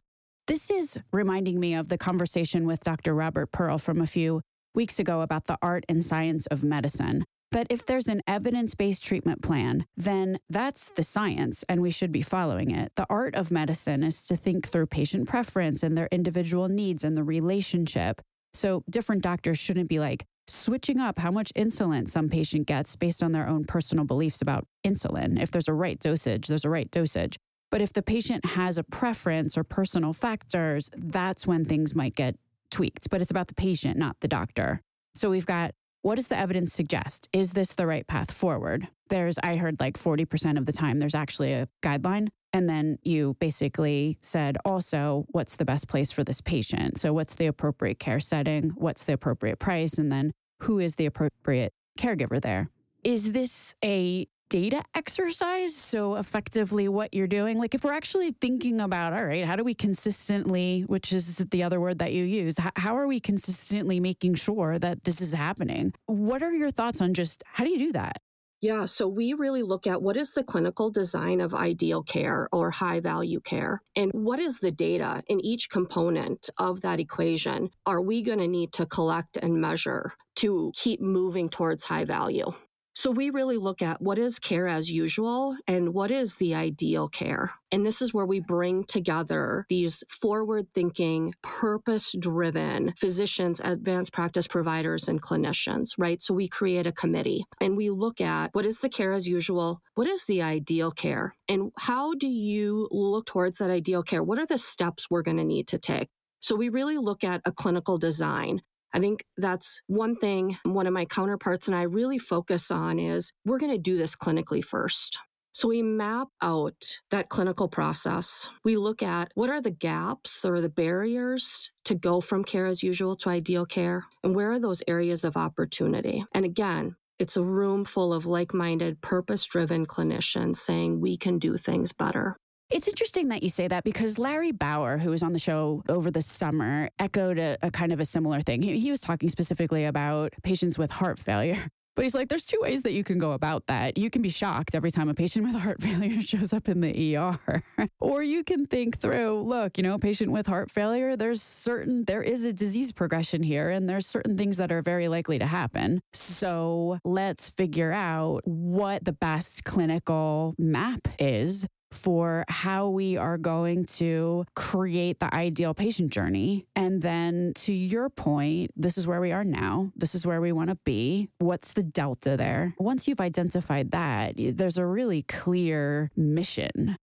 This 0.47 0.71
is 0.71 0.99
reminding 1.11 1.59
me 1.59 1.75
of 1.75 1.89
the 1.89 1.97
conversation 1.97 2.67
with 2.67 2.81
Dr. 2.81 3.15
Robert 3.15 3.51
Pearl 3.51 3.79
from 3.79 4.03
a 4.03 4.07
few 4.07 4.43
weeks 4.75 4.99
ago 4.99 5.23
about 5.23 5.47
the 5.47 5.57
art 5.63 5.87
and 5.89 6.05
science 6.05 6.45
of 6.49 6.63
medicine 6.63 7.25
that 7.53 7.67
if 7.71 7.87
there's 7.87 8.09
an 8.09 8.23
evidence 8.27 8.75
based 8.75 9.05
treatment 9.05 9.43
plan, 9.43 9.87
then 9.97 10.39
that's 10.51 10.91
the 10.91 11.03
science 11.03 11.65
and 11.69 11.81
we 11.81 11.91
should 11.91 12.13
be 12.13 12.23
following 12.23 12.71
it. 12.71 12.93
The 12.97 13.07
art 13.09 13.35
of 13.35 13.51
medicine 13.51 14.03
is 14.03 14.23
to 14.25 14.37
think 14.37 14.69
through 14.69 14.87
patient 14.87 15.29
preference 15.29 15.83
and 15.83 15.97
their 15.97 16.09
individual 16.11 16.69
needs 16.69 17.05
and 17.05 17.17
the 17.17 17.25
relationship. 17.25 18.21
So 18.55 18.83
different 18.91 19.23
doctors 19.23 19.59
shouldn't 19.59 19.89
be 19.89 20.01
like 20.01 20.27
switching 20.49 21.01
up 21.01 21.19
how 21.19 21.31
much 21.31 21.53
insulin 21.57 22.09
some 22.09 22.29
patient 22.29 22.67
gets 22.67 22.97
based 22.97 23.23
on 23.23 23.33
their 23.33 23.49
own 23.49 23.65
personal 23.65 24.05
beliefs 24.05 24.43
about 24.43 24.67
insulin. 24.85 25.41
If 25.41 25.51
there's 25.51 25.69
a 25.69 25.75
right 25.75 25.99
dosage, 25.99 26.47
there's 26.47 26.65
a 26.65 26.71
right 26.71 26.91
dosage. 26.91 27.37
But 27.71 27.81
if 27.81 27.93
the 27.93 28.03
patient 28.03 28.45
has 28.45 28.79
a 28.79 28.85
preference 28.85 29.59
or 29.59 29.65
personal 29.65 30.13
factors, 30.13 30.91
that's 30.97 31.47
when 31.47 31.65
things 31.65 31.95
might 31.95 32.15
get 32.15 32.37
tweaked. 32.71 33.11
But 33.11 33.21
it's 33.21 33.31
about 33.31 33.49
the 33.49 33.55
patient, 33.55 33.99
not 33.99 34.17
the 34.21 34.29
doctor. 34.29 34.83
So 35.15 35.31
we've 35.31 35.47
got 35.47 35.75
what 36.07 36.15
does 36.15 36.29
the 36.29 36.39
evidence 36.39 36.73
suggest? 36.73 37.29
Is 37.33 37.55
this 37.55 37.75
the 37.75 37.85
right 37.85 38.07
path 38.07 38.31
forward? 38.31 38.87
There's, 39.09 39.39
I 39.43 39.57
heard 39.57 39.81
like 39.81 39.99
40% 39.99 40.57
of 40.57 40.65
the 40.65 40.71
time, 40.71 41.01
there's 41.01 41.17
actually 41.17 41.53
a 41.53 41.67
guideline. 41.83 42.29
And 42.53 42.69
then 42.69 43.01
you 43.03 43.35
basically 43.41 44.17
said 44.23 44.57
also, 44.65 45.27
what's 45.31 45.57
the 45.57 45.65
best 45.65 45.89
place 45.89 46.13
for 46.13 46.23
this 46.23 46.41
patient? 46.41 47.01
So, 47.01 47.13
what's 47.13 47.35
the 47.35 47.47
appropriate 47.47 47.99
care 47.99 48.21
setting? 48.21 48.71
What's 48.77 49.03
the 49.03 49.15
appropriate 49.15 49.59
price? 49.59 49.99
And 49.99 50.13
then 50.13 50.31
who 50.61 50.79
is 50.79 50.95
the 50.95 51.07
appropriate 51.07 51.73
caregiver 51.99 52.41
there? 52.41 52.71
Is 53.03 53.33
this 53.33 53.75
a 53.85 54.29
data 54.49 54.83
exercise. 54.95 55.75
So, 55.75 56.17
effectively, 56.17 56.89
what 56.89 57.15
you're 57.15 57.27
doing, 57.27 57.59
like 57.59 57.75
if 57.75 57.85
we're 57.85 57.93
actually 57.93 58.33
thinking 58.41 58.81
about, 58.81 59.13
all 59.13 59.25
right, 59.25 59.45
how 59.45 59.57
do 59.57 59.65
we 59.65 59.75
consistently, 59.75 60.83
which 60.83 61.13
is 61.13 61.39
the 61.39 61.63
other 61.63 61.81
word 61.81 61.99
that 61.99 62.13
you 62.13 62.25
use, 62.25 62.57
how 62.77 62.97
are 62.97 63.07
we 63.07 63.21
consistently 63.21 64.01
making 64.01 64.35
sure 64.35 64.79
that 64.79 65.05
this 65.05 65.21
is 65.21 65.33
happening? 65.33 65.93
What 66.07 66.43
are 66.43 66.53
your 66.53 66.71
thoughts 66.71 67.01
on 67.01 67.15
just 67.15 67.43
how 67.47 67.65
do 67.65 67.71
you 67.71 67.79
do 67.79 67.93
that? 67.93 68.19
Yeah, 68.63 68.87
so 68.87 69.07
we 69.07 69.35
really 69.35 69.63
look 69.63 69.87
at 69.87 70.01
what 70.01 70.17
is 70.17 70.33
the 70.33 70.43
clinical 70.43 70.91
design 70.91 71.43
of 71.43 71.53
ideal 71.53 72.03
care 72.03 72.49
or 72.53 72.71
high 72.71 73.01
value 73.01 73.41
care, 73.41 73.83
and 73.95 74.11
what 74.13 74.39
is 74.39 74.59
the 74.59 74.73
data 74.73 75.23
in 75.29 75.45
each 75.45 75.69
component 75.69 76.49
of 76.57 76.81
that 76.81 76.99
equation 76.99 77.69
are 77.85 78.01
we 78.01 78.23
going 78.23 78.39
to 78.39 78.49
need 78.49 78.73
to 78.73 78.87
collect 78.87 79.37
and 79.37 79.61
measure 79.61 80.15
to 80.37 80.73
keep 80.75 81.03
moving 81.03 81.51
towards 81.51 81.85
high 81.85 82.07
value? 82.07 82.51
So 82.97 83.11
we 83.11 83.29
really 83.29 83.59
look 83.59 83.83
at 83.83 84.01
what 84.01 84.17
is 84.17 84.39
care 84.39 84.67
as 84.67 84.91
usual 84.91 85.55
and 85.69 85.93
what 85.93 86.11
is 86.11 86.37
the 86.37 86.55
ideal 86.55 87.11
care. 87.11 87.53
And 87.71 87.85
this 87.85 88.01
is 88.01 88.15
where 88.15 88.25
we 88.25 88.41
bring 88.41 88.85
together 88.85 89.67
these 89.69 90.03
forward 90.09 90.69
thinking, 90.73 91.35
purpose 91.43 92.15
driven 92.19 92.95
physicians, 92.97 93.61
advanced 93.63 94.15
practice 94.15 94.47
providers, 94.47 95.09
and 95.09 95.21
clinicians, 95.21 95.91
right? 95.99 96.23
So 96.23 96.33
we 96.33 96.49
create 96.49 96.87
a 96.87 96.93
committee 96.93 97.45
and 97.61 97.77
we 97.77 97.91
look 97.91 98.23
at 98.23 98.55
what 98.55 98.65
is 98.65 98.79
the 98.79 98.89
care 98.89 99.13
as 99.13 99.29
usual? 99.29 99.83
What 99.95 100.07
is 100.07 100.25
the 100.25 100.41
ideal 100.41 100.91
care? 100.91 101.37
And 101.51 101.73
how 101.77 102.15
do 102.15 102.29
you 102.29 102.89
look 102.91 103.27
towards 103.27 103.59
that 103.59 103.69
ideal 103.69 104.03
care? 104.03 104.23
What 104.23 104.39
are 104.39 104.47
the 104.47 104.57
steps 104.57 105.11
we're 105.11 105.21
going 105.21 105.37
to 105.37 105.45
need 105.45 105.69
to 105.69 105.79
take? 105.79 106.09
So 106.41 106.57
we 106.57 106.71
really 106.71 106.97
look 106.97 107.25
at 107.25 107.43
a 107.45 107.53
clinical 107.53 107.99
design 107.99 108.63
I 108.95 108.99
think 108.99 109.25
that's 109.37 109.81
one 109.87 110.17
thing 110.17 110.59
one 110.65 110.87
of 110.87 110.93
my 110.93 111.05
counterparts 111.05 111.67
and 111.69 111.77
I 111.77 111.83
really 111.83 112.19
focus 112.19 112.71
on 112.71 112.99
is 112.99 113.33
we're 113.45 113.59
going 113.59 113.73
to 113.73 113.79
do 113.79 113.99
this 113.99 114.17
clinically 114.17 114.65
first. 114.65 115.19
So 115.53 115.69
we 115.69 115.81
map 115.81 116.29
out 116.43 116.85
that 117.11 117.31
clinical 117.31 117.67
process. 117.67 118.47
We 118.63 118.77
look 118.77 119.03
at 119.03 119.33
what 119.35 119.49
are 119.49 119.63
the 119.63 119.71
gaps 119.71 120.45
or 120.45 120.61
the 120.61 120.69
barriers 120.69 121.71
to 121.87 121.95
go 121.95 122.21
from 122.21 122.45
care 122.45 122.67
as 122.67 122.83
usual 122.83 123.17
to 123.17 123.31
ideal 123.31 123.65
care, 123.65 124.05
and 124.23 124.35
where 124.35 124.53
are 124.53 124.59
those 124.59 124.83
areas 124.87 125.25
of 125.25 125.35
opportunity. 125.35 126.23
And 126.35 126.45
again, 126.45 126.97
it's 127.19 127.39
a 127.39 127.43
room 127.43 127.87
full 127.87 128.13
of 128.13 128.27
like 128.27 128.53
minded, 128.53 129.01
purpose 129.01 129.47
driven 129.47 129.87
clinicians 129.87 130.59
saying 130.59 131.01
we 131.01 131.17
can 131.17 131.39
do 131.39 131.57
things 131.57 131.91
better. 131.91 132.37
It's 132.69 132.89
interesting 132.89 133.29
that 133.29 133.45
you 133.45 133.49
say 133.49 133.69
that 133.69 133.85
because 133.85 134.19
Larry 134.19 134.51
Bauer, 134.51 134.99
who 134.99 135.11
was 135.11 135.23
on 135.23 135.33
the 135.33 135.39
show 135.39 135.85
over 135.89 136.11
the 136.11 136.21
summer, 136.21 136.89
echoed 136.99 137.39
a, 137.39 137.57
a 137.63 137.71
kind 137.71 137.93
of 137.93 138.01
a 138.01 138.05
similar 138.05 138.41
thing. 138.41 138.61
He, 138.61 138.81
he 138.81 138.91
was 138.91 139.01
talking 139.01 139.29
specifically 139.29 139.85
about 139.85 140.33
patients 140.43 140.77
with 140.77 140.91
heart 140.91 141.19
failure. 141.19 141.59
But 141.97 142.03
he's 142.03 142.15
like, 142.15 142.29
there's 142.29 142.45
two 142.45 142.59
ways 142.61 142.83
that 142.83 142.93
you 142.93 143.03
can 143.03 143.19
go 143.19 143.33
about 143.33 143.69
that. 143.69 143.97
You 143.97 144.11
can 144.11 144.21
be 144.21 144.29
shocked 144.29 144.75
every 144.75 144.91
time 144.91 145.09
a 145.09 145.15
patient 145.15 145.47
with 145.47 145.55
heart 145.55 145.83
failure 145.83 146.21
shows 146.21 146.53
up 146.53 146.69
in 146.69 146.83
the 146.83 147.17
ER. 147.17 147.63
or 148.01 148.23
you 148.23 148.45
can 148.45 148.67
think 148.67 148.99
through, 148.99 149.41
look, 149.41 149.79
you 149.79 149.83
know, 149.83 149.97
patient 149.97 150.31
with 150.31 150.47
heart 150.47 150.71
failure, 150.71 151.17
there's 151.17 151.41
certain, 151.41 152.05
there 152.05 152.23
is 152.23 152.45
a 152.45 152.53
disease 152.53 152.93
progression 152.93 153.43
here, 153.43 153.71
and 153.71 153.89
there's 153.89 154.07
certain 154.07 154.37
things 154.37 154.59
that 154.59 154.71
are 154.71 154.83
very 154.83 155.09
likely 155.09 155.39
to 155.39 155.47
happen. 155.47 156.03
So 156.13 156.99
let's 157.03 157.49
figure 157.49 157.93
out 157.93 158.43
what 158.45 159.07
the 159.07 159.15
best 159.15 159.65
clinical 159.65 160.55
map 160.59 161.09
is 161.19 161.67
for 161.93 162.45
how 162.49 162.89
we 162.89 163.17
are 163.17 163.39
going 163.39 163.85
to 163.85 164.45
create 164.55 165.21
the 165.21 165.33
ideal 165.35 165.75
patient 165.75 166.11
journey. 166.11 166.67
And 166.75 167.01
then 167.03 167.53
to 167.57 167.73
your 167.73 168.09
point, 168.11 168.73
this 168.77 168.99
is 168.99 169.07
where 169.07 169.21
we 169.21 169.33
are 169.33 169.45
now. 169.45 169.93
This 169.97 170.15
is 170.15 170.27
where 170.27 170.41
we 170.41 170.53
want 170.53 170.71
to 170.71 170.79
be. 170.85 171.29
What's 171.39 171.75
the 171.75 171.83
delta 171.83 172.37
there? 172.37 172.75
Once 172.79 173.07
you've 173.07 173.21
identified 173.21 173.93
that, 173.93 174.35
there's 174.37 174.79
a 174.79 174.87
really 174.87 175.23
clear 175.23 176.11
mission 176.17 176.97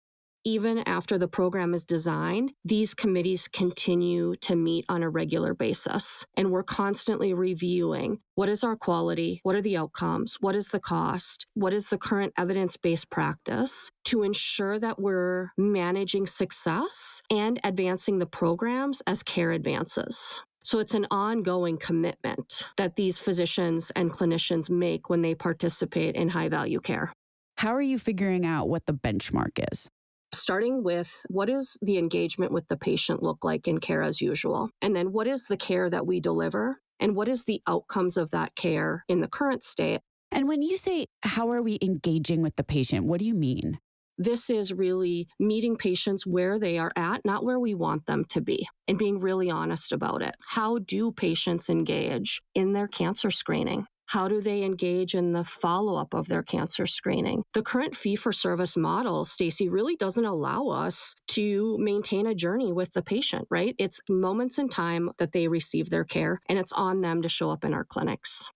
even 0.44 0.78
after 0.86 1.18
the 1.18 1.28
program 1.28 1.74
is 1.74 1.84
designed, 1.84 2.52
these 2.64 2.94
committees 2.94 3.48
continue 3.48 4.34
to 4.36 4.56
meet 4.56 4.84
on 4.88 5.02
a 5.02 5.10
regular 5.10 5.54
basis. 5.54 6.26
And 6.36 6.50
we're 6.50 6.62
constantly 6.62 7.34
reviewing 7.34 8.18
what 8.34 8.48
is 8.48 8.64
our 8.64 8.76
quality? 8.76 9.40
What 9.42 9.54
are 9.54 9.62
the 9.62 9.76
outcomes? 9.76 10.38
What 10.40 10.56
is 10.56 10.68
the 10.68 10.80
cost? 10.80 11.46
What 11.54 11.72
is 11.72 11.88
the 11.88 11.98
current 11.98 12.32
evidence 12.38 12.76
based 12.76 13.10
practice 13.10 13.90
to 14.04 14.22
ensure 14.22 14.78
that 14.78 15.00
we're 15.00 15.50
managing 15.56 16.26
success 16.26 17.22
and 17.30 17.60
advancing 17.62 18.18
the 18.18 18.26
programs 18.26 19.02
as 19.06 19.22
care 19.22 19.52
advances? 19.52 20.42
So 20.64 20.78
it's 20.78 20.94
an 20.94 21.06
ongoing 21.10 21.76
commitment 21.76 22.68
that 22.76 22.94
these 22.96 23.18
physicians 23.18 23.90
and 23.96 24.12
clinicians 24.12 24.70
make 24.70 25.10
when 25.10 25.20
they 25.20 25.34
participate 25.34 26.14
in 26.14 26.28
high 26.28 26.48
value 26.48 26.80
care. 26.80 27.12
How 27.58 27.70
are 27.74 27.82
you 27.82 27.98
figuring 27.98 28.46
out 28.46 28.68
what 28.68 28.86
the 28.86 28.94
benchmark 28.94 29.58
is? 29.72 29.88
Starting 30.34 30.82
with 30.82 31.12
what 31.28 31.48
does 31.48 31.76
the 31.82 31.98
engagement 31.98 32.52
with 32.52 32.66
the 32.68 32.76
patient 32.76 33.22
look 33.22 33.44
like 33.44 33.68
in 33.68 33.78
care 33.78 34.02
as 34.02 34.20
usual? 34.20 34.70
And 34.80 34.94
then 34.94 35.12
what 35.12 35.26
is 35.26 35.46
the 35.46 35.56
care 35.56 35.90
that 35.90 36.06
we 36.06 36.20
deliver? 36.20 36.78
And 37.00 37.16
what 37.16 37.28
is 37.28 37.44
the 37.44 37.60
outcomes 37.66 38.16
of 38.16 38.30
that 38.30 38.54
care 38.54 39.04
in 39.08 39.20
the 39.20 39.28
current 39.28 39.64
state? 39.64 40.00
And 40.30 40.48
when 40.48 40.62
you 40.62 40.76
say, 40.76 41.06
how 41.22 41.50
are 41.50 41.62
we 41.62 41.78
engaging 41.82 42.42
with 42.42 42.56
the 42.56 42.64
patient, 42.64 43.06
what 43.06 43.18
do 43.20 43.26
you 43.26 43.34
mean? 43.34 43.78
This 44.18 44.50
is 44.50 44.72
really 44.72 45.26
meeting 45.40 45.76
patients 45.76 46.26
where 46.26 46.58
they 46.58 46.78
are 46.78 46.92
at, 46.96 47.22
not 47.24 47.44
where 47.44 47.58
we 47.58 47.74
want 47.74 48.06
them 48.06 48.24
to 48.26 48.40
be, 48.40 48.66
and 48.86 48.98
being 48.98 49.20
really 49.20 49.50
honest 49.50 49.92
about 49.92 50.22
it. 50.22 50.34
How 50.46 50.78
do 50.78 51.12
patients 51.12 51.68
engage 51.68 52.40
in 52.54 52.72
their 52.72 52.88
cancer 52.88 53.30
screening? 53.30 53.86
How 54.06 54.28
do 54.28 54.40
they 54.40 54.62
engage 54.62 55.14
in 55.14 55.32
the 55.32 55.44
follow 55.44 55.96
up 55.96 56.12
of 56.12 56.28
their 56.28 56.42
cancer 56.42 56.86
screening? 56.86 57.42
The 57.54 57.62
current 57.62 57.96
fee 57.96 58.16
for 58.16 58.32
service 58.32 58.76
model, 58.76 59.24
Stacey, 59.24 59.68
really 59.68 59.96
doesn't 59.96 60.24
allow 60.24 60.68
us 60.68 61.14
to 61.28 61.78
maintain 61.78 62.26
a 62.26 62.34
journey 62.34 62.72
with 62.72 62.92
the 62.92 63.02
patient, 63.02 63.46
right? 63.50 63.74
It's 63.78 64.00
moments 64.08 64.58
in 64.58 64.68
time 64.68 65.10
that 65.18 65.32
they 65.32 65.48
receive 65.48 65.90
their 65.90 66.04
care, 66.04 66.40
and 66.48 66.58
it's 66.58 66.72
on 66.72 67.00
them 67.00 67.22
to 67.22 67.28
show 67.28 67.50
up 67.50 67.64
in 67.64 67.72
our 67.72 67.84
clinics. 67.84 68.50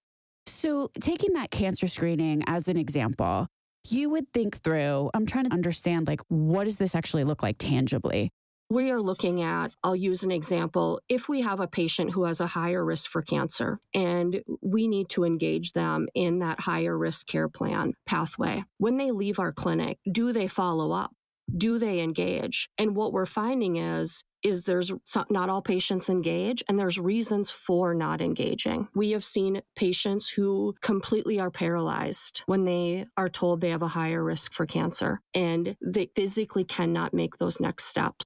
So, 0.47 0.91
taking 1.01 1.33
that 1.35 1.51
cancer 1.51 1.87
screening 1.87 2.43
as 2.47 2.69
an 2.69 2.77
example, 2.77 3.49
you 3.89 4.11
would 4.11 4.33
think 4.33 4.59
through, 4.59 5.11
I'm 5.15 5.27
trying 5.27 5.47
to 5.47 5.53
understand, 5.53 6.07
like, 6.07 6.21
what 6.29 6.65
does 6.65 6.77
this 6.77 6.95
actually 6.95 7.25
look 7.25 7.43
like 7.43 7.57
tangibly? 7.59 8.31
We 8.69 8.91
are 8.91 9.01
looking 9.01 9.43
at, 9.43 9.71
I'll 9.85 9.95
use 9.95 10.25
an 10.25 10.33
example. 10.33 11.01
If 11.09 11.29
we 11.29 11.41
have 11.43 11.61
a 11.61 11.69
patient 11.69 12.11
who 12.11 12.25
has 12.25 12.41
a 12.41 12.49
higher 12.49 12.85
risk 12.85 13.11
for 13.11 13.23
cancer 13.23 13.79
and 13.95 14.43
we 14.61 14.89
need 14.89 15.09
to 15.11 15.25
engage 15.25 15.73
them 15.73 16.09
in 16.15 16.41
that 16.41 16.59
higher 16.59 16.99
risk 16.99 17.29
care 17.29 17.49
plan 17.49 17.95
pathway, 18.07 18.65
when 18.79 18.97
they 18.97 19.13
leave 19.13 19.39
our 19.39 19.53
clinic, 19.53 19.99
do 20.11 20.33
they 20.33 20.49
follow 20.49 20.91
up? 20.91 21.13
Do 21.57 21.79
they 21.79 22.01
engage? 22.01 22.69
And 22.77 22.97
what 22.97 23.13
we're 23.13 23.25
finding 23.25 23.77
is 23.77 24.25
is 24.43 24.65
there's 24.65 24.93
not 25.31 25.49
all 25.49 25.63
patients 25.63 26.09
engage 26.09 26.63
and 26.69 26.79
there's 26.79 26.99
reasons 26.99 27.51
for 27.51 27.95
not 27.95 28.21
engaging. 28.21 28.87
We 28.95 29.11
have 29.13 29.25
seen 29.25 29.63
patients 29.77 30.29
who 30.29 30.75
completely 30.83 31.41
are 31.41 31.51
paralyzed 31.51 32.43
when 32.47 32.65
they 32.65 33.07
are 33.17 33.29
told 33.29 33.61
they 33.61 33.71
have 33.71 33.83
a 33.83 33.89
higher 33.89 34.23
risk 34.23 34.53
for 34.53 34.67
cancer 34.67 35.21
and 35.35 35.77
they 35.81 36.11
physically 36.15 36.65
cannot 36.65 37.15
make 37.15 37.39
those 37.39 37.61
next 37.61 37.85
steps. 37.85 38.25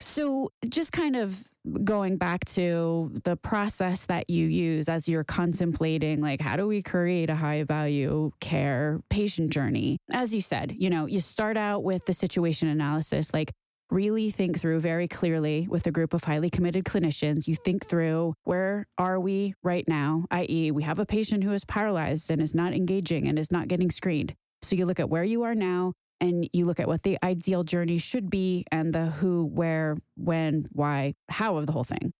So, 0.00 0.52
just 0.68 0.92
kind 0.92 1.16
of 1.16 1.42
going 1.82 2.18
back 2.18 2.44
to 2.46 3.10
the 3.24 3.36
process 3.36 4.04
that 4.04 4.30
you 4.30 4.46
use 4.46 4.88
as 4.88 5.08
you're 5.08 5.24
contemplating, 5.24 6.20
like, 6.20 6.40
how 6.40 6.56
do 6.56 6.68
we 6.68 6.82
create 6.82 7.30
a 7.30 7.34
high 7.34 7.64
value 7.64 8.30
care 8.40 9.00
patient 9.10 9.50
journey? 9.50 9.98
As 10.12 10.32
you 10.32 10.40
said, 10.40 10.76
you 10.78 10.88
know, 10.88 11.06
you 11.06 11.20
start 11.20 11.56
out 11.56 11.82
with 11.82 12.04
the 12.06 12.12
situation 12.12 12.68
analysis, 12.68 13.34
like, 13.34 13.52
really 13.90 14.30
think 14.30 14.60
through 14.60 14.80
very 14.80 15.08
clearly 15.08 15.66
with 15.68 15.86
a 15.86 15.90
group 15.90 16.14
of 16.14 16.22
highly 16.22 16.50
committed 16.50 16.84
clinicians. 16.84 17.48
You 17.48 17.56
think 17.56 17.86
through 17.86 18.34
where 18.44 18.86
are 18.98 19.18
we 19.18 19.54
right 19.62 19.86
now, 19.88 20.26
i.e., 20.30 20.70
we 20.70 20.82
have 20.82 20.98
a 20.98 21.06
patient 21.06 21.42
who 21.42 21.52
is 21.52 21.64
paralyzed 21.64 22.30
and 22.30 22.40
is 22.40 22.54
not 22.54 22.72
engaging 22.72 23.26
and 23.26 23.38
is 23.38 23.50
not 23.50 23.66
getting 23.66 23.90
screened. 23.90 24.34
So 24.62 24.76
you 24.76 24.86
look 24.86 25.00
at 25.00 25.08
where 25.08 25.24
you 25.24 25.42
are 25.44 25.54
now, 25.54 25.94
and 26.20 26.48
you 26.52 26.66
look 26.66 26.80
at 26.80 26.88
what 26.88 27.02
the 27.02 27.18
ideal 27.22 27.64
journey 27.64 27.98
should 27.98 28.30
be 28.30 28.64
and 28.72 28.92
the 28.92 29.06
who, 29.06 29.44
where, 29.46 29.96
when, 30.16 30.66
why, 30.72 31.14
how 31.28 31.56
of 31.56 31.66
the 31.66 31.72
whole 31.72 31.84
thing. 31.84 32.12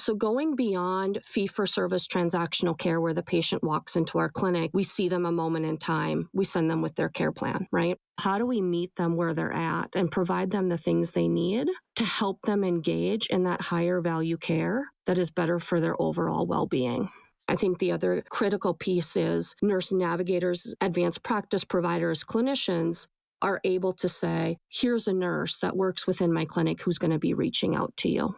So, 0.00 0.14
going 0.14 0.54
beyond 0.54 1.18
fee 1.24 1.48
for 1.48 1.66
service 1.66 2.06
transactional 2.06 2.78
care, 2.78 3.00
where 3.00 3.12
the 3.12 3.22
patient 3.22 3.64
walks 3.64 3.96
into 3.96 4.18
our 4.18 4.28
clinic, 4.28 4.70
we 4.72 4.84
see 4.84 5.08
them 5.08 5.26
a 5.26 5.32
moment 5.32 5.66
in 5.66 5.76
time, 5.76 6.30
we 6.32 6.44
send 6.44 6.70
them 6.70 6.82
with 6.82 6.94
their 6.94 7.08
care 7.08 7.32
plan, 7.32 7.66
right? 7.72 7.98
How 8.20 8.38
do 8.38 8.46
we 8.46 8.60
meet 8.60 8.94
them 8.94 9.16
where 9.16 9.34
they're 9.34 9.52
at 9.52 9.96
and 9.96 10.10
provide 10.10 10.52
them 10.52 10.68
the 10.68 10.78
things 10.78 11.10
they 11.10 11.26
need 11.26 11.68
to 11.96 12.04
help 12.04 12.40
them 12.42 12.62
engage 12.62 13.26
in 13.26 13.42
that 13.44 13.60
higher 13.60 14.00
value 14.00 14.36
care 14.36 14.86
that 15.06 15.18
is 15.18 15.32
better 15.32 15.58
for 15.58 15.80
their 15.80 16.00
overall 16.00 16.46
well 16.46 16.66
being? 16.66 17.10
I 17.48 17.56
think 17.56 17.78
the 17.78 17.90
other 17.90 18.22
critical 18.30 18.74
piece 18.74 19.16
is 19.16 19.56
nurse 19.62 19.90
navigators, 19.90 20.76
advanced 20.80 21.24
practice 21.24 21.64
providers, 21.64 22.22
clinicians 22.22 23.08
are 23.42 23.60
able 23.64 23.92
to 23.94 24.08
say, 24.08 24.58
here's 24.68 25.08
a 25.08 25.12
nurse 25.12 25.58
that 25.60 25.76
works 25.76 26.06
within 26.06 26.32
my 26.32 26.44
clinic 26.44 26.82
who's 26.82 26.98
going 26.98 27.10
to 27.10 27.18
be 27.18 27.34
reaching 27.34 27.74
out 27.74 27.96
to 27.98 28.08
you. 28.08 28.34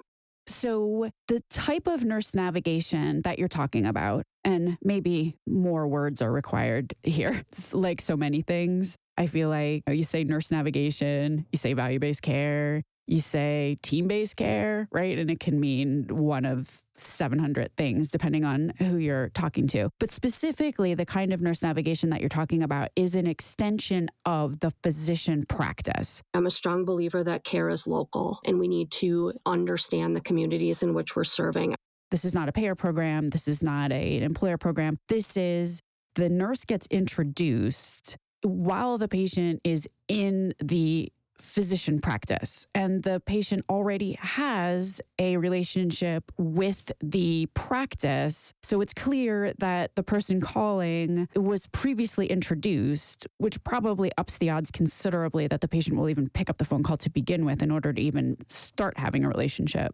So, 0.47 1.11
the 1.29 1.41
type 1.51 1.87
of 1.87 2.05
nurse 2.05 2.35
navigation 2.35 3.23
that 3.23 3.39
you're 3.39 3.47
talking 3.47 3.87
about, 3.87 4.25
and 4.43 4.79
maybe 4.83 5.37
more 5.47 5.87
words 5.87 6.23
are 6.23 6.33
required 6.33 6.93
here, 7.03 7.43
it's 7.53 7.73
like 7.73 8.01
so 8.01 8.17
many 8.17 8.43
things. 8.43 8.97
I 9.17 9.27
feel 9.27 9.49
like 9.49 9.83
you 9.89 10.03
say 10.03 10.25
nurse 10.25 10.51
navigation, 10.51 11.47
you 11.53 11.57
say 11.57 11.75
value 11.75 11.99
based 11.99 12.23
care, 12.23 12.83
you 13.11 13.21
say 13.21 13.77
team 13.83 14.07
based 14.07 14.37
care, 14.37 14.89
right? 14.93 15.19
And 15.19 15.31
it 15.31 15.41
can 15.41 15.59
mean 15.59 16.07
one 16.11 16.45
of 16.45 16.81
700 16.95 17.77
things 17.77 18.09
depending 18.09 18.45
on 18.45 18.73
who 18.79 18.99
you're 18.99 19.31
talking 19.31 19.67
to. 19.69 19.91
But 19.99 20.11
specifically, 20.11 20.95
the 20.95 21.07
kind 21.07 21.33
of 21.33 21.41
nurse 21.41 21.63
navigation 21.63 22.11
that 22.11 22.21
you're 22.21 22.29
talking 22.29 22.63
about 22.63 22.91
is 22.95 23.15
an 23.15 23.27
extension 23.27 24.09
of 24.25 24.61
the 24.61 24.71
physician 24.83 25.45
practice. 25.49 26.23
I'm 26.35 26.47
a 26.47 26.51
strong 26.51 26.85
believer 26.85 27.25
that 27.25 27.43
care 27.43 27.69
is 27.69 27.87
local 27.87 28.39
and 28.45 28.59
we 28.59 28.69
need 28.69 28.91
to 28.93 29.33
understand 29.45 30.15
the 30.15 30.21
communities 30.21 30.83
in 30.83 30.95
which 30.95 31.17
we're 31.17 31.25
serving. 31.25 31.75
This 32.11 32.25
is 32.25 32.35
not 32.35 32.49
a 32.49 32.53
payer 32.53 32.75
program. 32.75 33.29
This 33.29 33.49
is 33.49 33.63
not 33.63 33.93
a, 33.93 34.17
an 34.17 34.23
employer 34.23 34.57
program. 34.57 34.99
This 35.09 35.37
is 35.37 35.81
the 36.15 36.29
nurse 36.29 36.65
gets 36.65 36.87
introduced 36.91 38.17
while 38.43 38.99
the 38.99 39.09
patient 39.09 39.61
is 39.65 39.89
in 40.09 40.53
the 40.63 41.13
physician 41.41 42.01
practice 42.01 42.67
and 42.75 43.03
the 43.03 43.21
patient 43.21 43.65
already 43.69 44.13
has 44.21 45.01
a 45.19 45.37
relationship 45.37 46.31
with 46.39 46.93
the 47.03 47.47
practice. 47.55 48.53
So 48.63 48.81
it's 48.81 48.95
clear 48.95 49.53
that 49.59 49.95
the 49.97 50.03
person 50.03 50.41
calling 50.41 51.29
was 51.35 51.67
previously 51.69 52.27
introduced, 52.27 53.27
which 53.39 53.63
probably 53.65 54.11
ups 54.19 54.39
the 54.39 54.51
odds 54.51 54.71
considerably 54.71 55.47
that 55.47 55.61
the 55.61 55.69
patient 55.69 55.97
will 55.97 56.09
even 56.09 56.29
pick 56.29 56.51
up 56.51 56.59
the 56.59 56.65
phone 56.65 56.83
call 56.83 56.97
to 56.99 57.11
begin 57.11 57.45
with 57.45 57.63
in 57.63 57.71
order 57.71 57.93
to 57.93 58.01
even 58.01 58.37
start 58.47 58.99
having 58.99 59.25
a 59.25 59.29
relationship. 59.29 59.93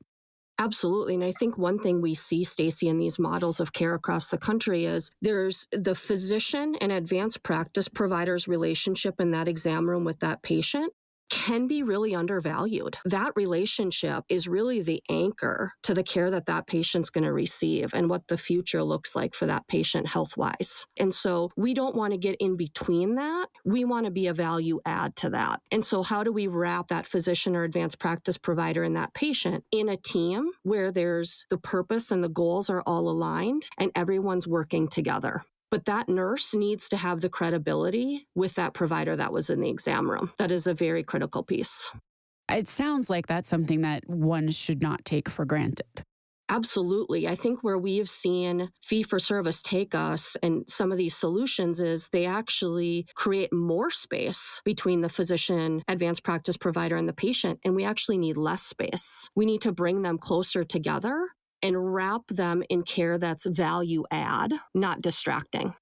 Absolutely. 0.59 1.15
And 1.15 1.25
I 1.25 1.33
think 1.33 1.59
one 1.59 1.79
thing 1.79 2.00
we 2.00 2.15
see, 2.15 2.43
Stacey, 2.43 2.88
in 2.88 2.99
these 2.99 3.19
models 3.19 3.61
of 3.61 3.75
care 3.75 3.95
across 3.95 4.31
the 4.31 4.38
country 4.38 4.87
is 4.87 5.11
there's 5.21 5.67
the 5.71 5.95
physician 5.95 6.76
and 6.81 6.91
advanced 6.91 7.43
practice 7.43 7.88
provider's 7.88 8.49
relationship 8.49 9.21
in 9.21 9.33
that 9.33 9.49
exam 9.49 9.88
room 9.88 10.05
with 10.05 10.19
that 10.21 10.43
patient 10.43 10.93
can 11.28 11.66
be 11.66 11.83
really 11.83 12.14
undervalued. 12.14 12.97
That 13.04 13.33
relationship 13.37 14.25
is 14.28 14.49
really 14.49 14.83
the 14.83 15.02
anchor 15.09 15.73
to 15.83 15.95
the 15.95 16.02
care 16.02 16.30
that 16.30 16.47
that 16.47 16.66
patient's 16.66 17.11
going 17.11 17.25
to 17.25 17.33
receive 17.33 17.95
and 17.95 18.09
what 18.09 18.28
the 18.28 18.38
future 18.38 18.83
looks 18.83 19.16
like 19.16 19.35
for 19.35 19.47
that 19.47 19.66
patient 19.68 20.06
health 20.06 20.37
wise. 20.37 20.87
And 20.97 21.12
so 21.12 21.50
we 21.56 21.75
don't 21.75 21.97
want 21.97 22.12
to 22.12 22.18
get 22.18 22.37
in 22.40 22.56
between 22.56 23.16
that. 23.16 23.49
We 23.64 23.85
want 23.85 24.06
to 24.06 24.12
be 24.12 24.26
a 24.26 24.35
value 24.35 24.80
add 24.85 25.16
to 25.16 25.30
that. 25.30 25.61
And 25.71 25.85
so, 25.85 26.02
how 26.02 26.23
do 26.23 26.33
we 26.33 26.47
wrap 26.47 26.88
that 26.88 27.06
physician 27.06 27.56
or 27.56 27.64
advanced 27.64 27.99
practice 27.99 28.38
provider 28.38 28.83
and 28.83 28.97
that 28.97 29.14
patient 29.14 29.64
in 29.73 29.88
a 29.88 29.97
team 29.97 30.50
where 30.62 30.92
there's 30.92 31.47
the 31.50 31.59
purpose 31.59 32.11
and 32.11 32.23
the 32.23 32.28
goals 32.28 32.71
are 32.71 32.83
all 32.87 33.09
aligned 33.09 33.66
and 33.78 33.90
everyone's 33.95 34.47
working 34.47 34.88
together? 34.88 35.42
But 35.70 35.85
that 35.87 36.08
nurse 36.08 36.54
needs 36.54 36.88
to 36.90 36.96
have 36.96 37.20
the 37.20 37.28
credibility 37.28 38.26
with 38.35 38.54
that 38.54 38.75
provider 38.75 39.16
that 39.16 39.32
was 39.32 39.50
in 39.50 39.61
the 39.61 39.70
exam 39.70 40.11
room. 40.11 40.32
That 40.38 40.50
is 40.50 40.66
a 40.66 40.75
very 40.75 41.02
critical 41.02 41.42
piece. 41.42 41.90
It 42.49 42.68
sounds 42.68 43.11
like 43.11 43.26
that's 43.26 43.50
something 43.50 43.80
that 43.80 44.08
one 44.08 44.50
should 44.50 44.80
not 44.80 45.04
take 45.04 45.28
for 45.28 45.44
granted. 45.44 46.04
Absolutely. 46.49 47.26
I 47.26 47.35
think 47.35 47.64
where 47.64 47.78
we've 47.78 48.08
seen 48.08 48.70
fee 48.80 49.02
for 49.02 49.18
service 49.18 49.61
take 49.61 49.96
us 49.96 50.37
and 50.44 50.62
some 50.68 50.92
of 50.92 50.99
these 50.99 51.16
solutions 51.16 51.80
is 51.80 52.08
they 52.08 52.25
actually 52.25 53.06
create 53.16 53.52
more 53.52 53.90
space 53.90 54.61
between 54.64 55.00
the 55.00 55.08
physician, 55.08 55.82
advanced 55.88 56.23
practice 56.23 56.56
provider, 56.56 56.94
and 56.96 57.08
the 57.08 57.12
patient. 57.12 57.58
And 57.64 57.75
we 57.75 57.85
actually 57.85 58.18
need 58.18 58.37
less 58.37 58.62
space. 58.62 59.28
We 59.35 59.44
need 59.44 59.62
to 59.62 59.73
bring 59.73 60.02
them 60.02 60.18
closer 60.18 60.62
together 60.62 61.26
and 61.63 61.95
wrap 61.95 62.23
them 62.29 62.63
in 62.69 62.83
care 62.83 63.19
that's 63.19 63.47
value 63.47 64.05
add, 64.11 64.53
not 64.75 65.01
distracting. 65.01 65.75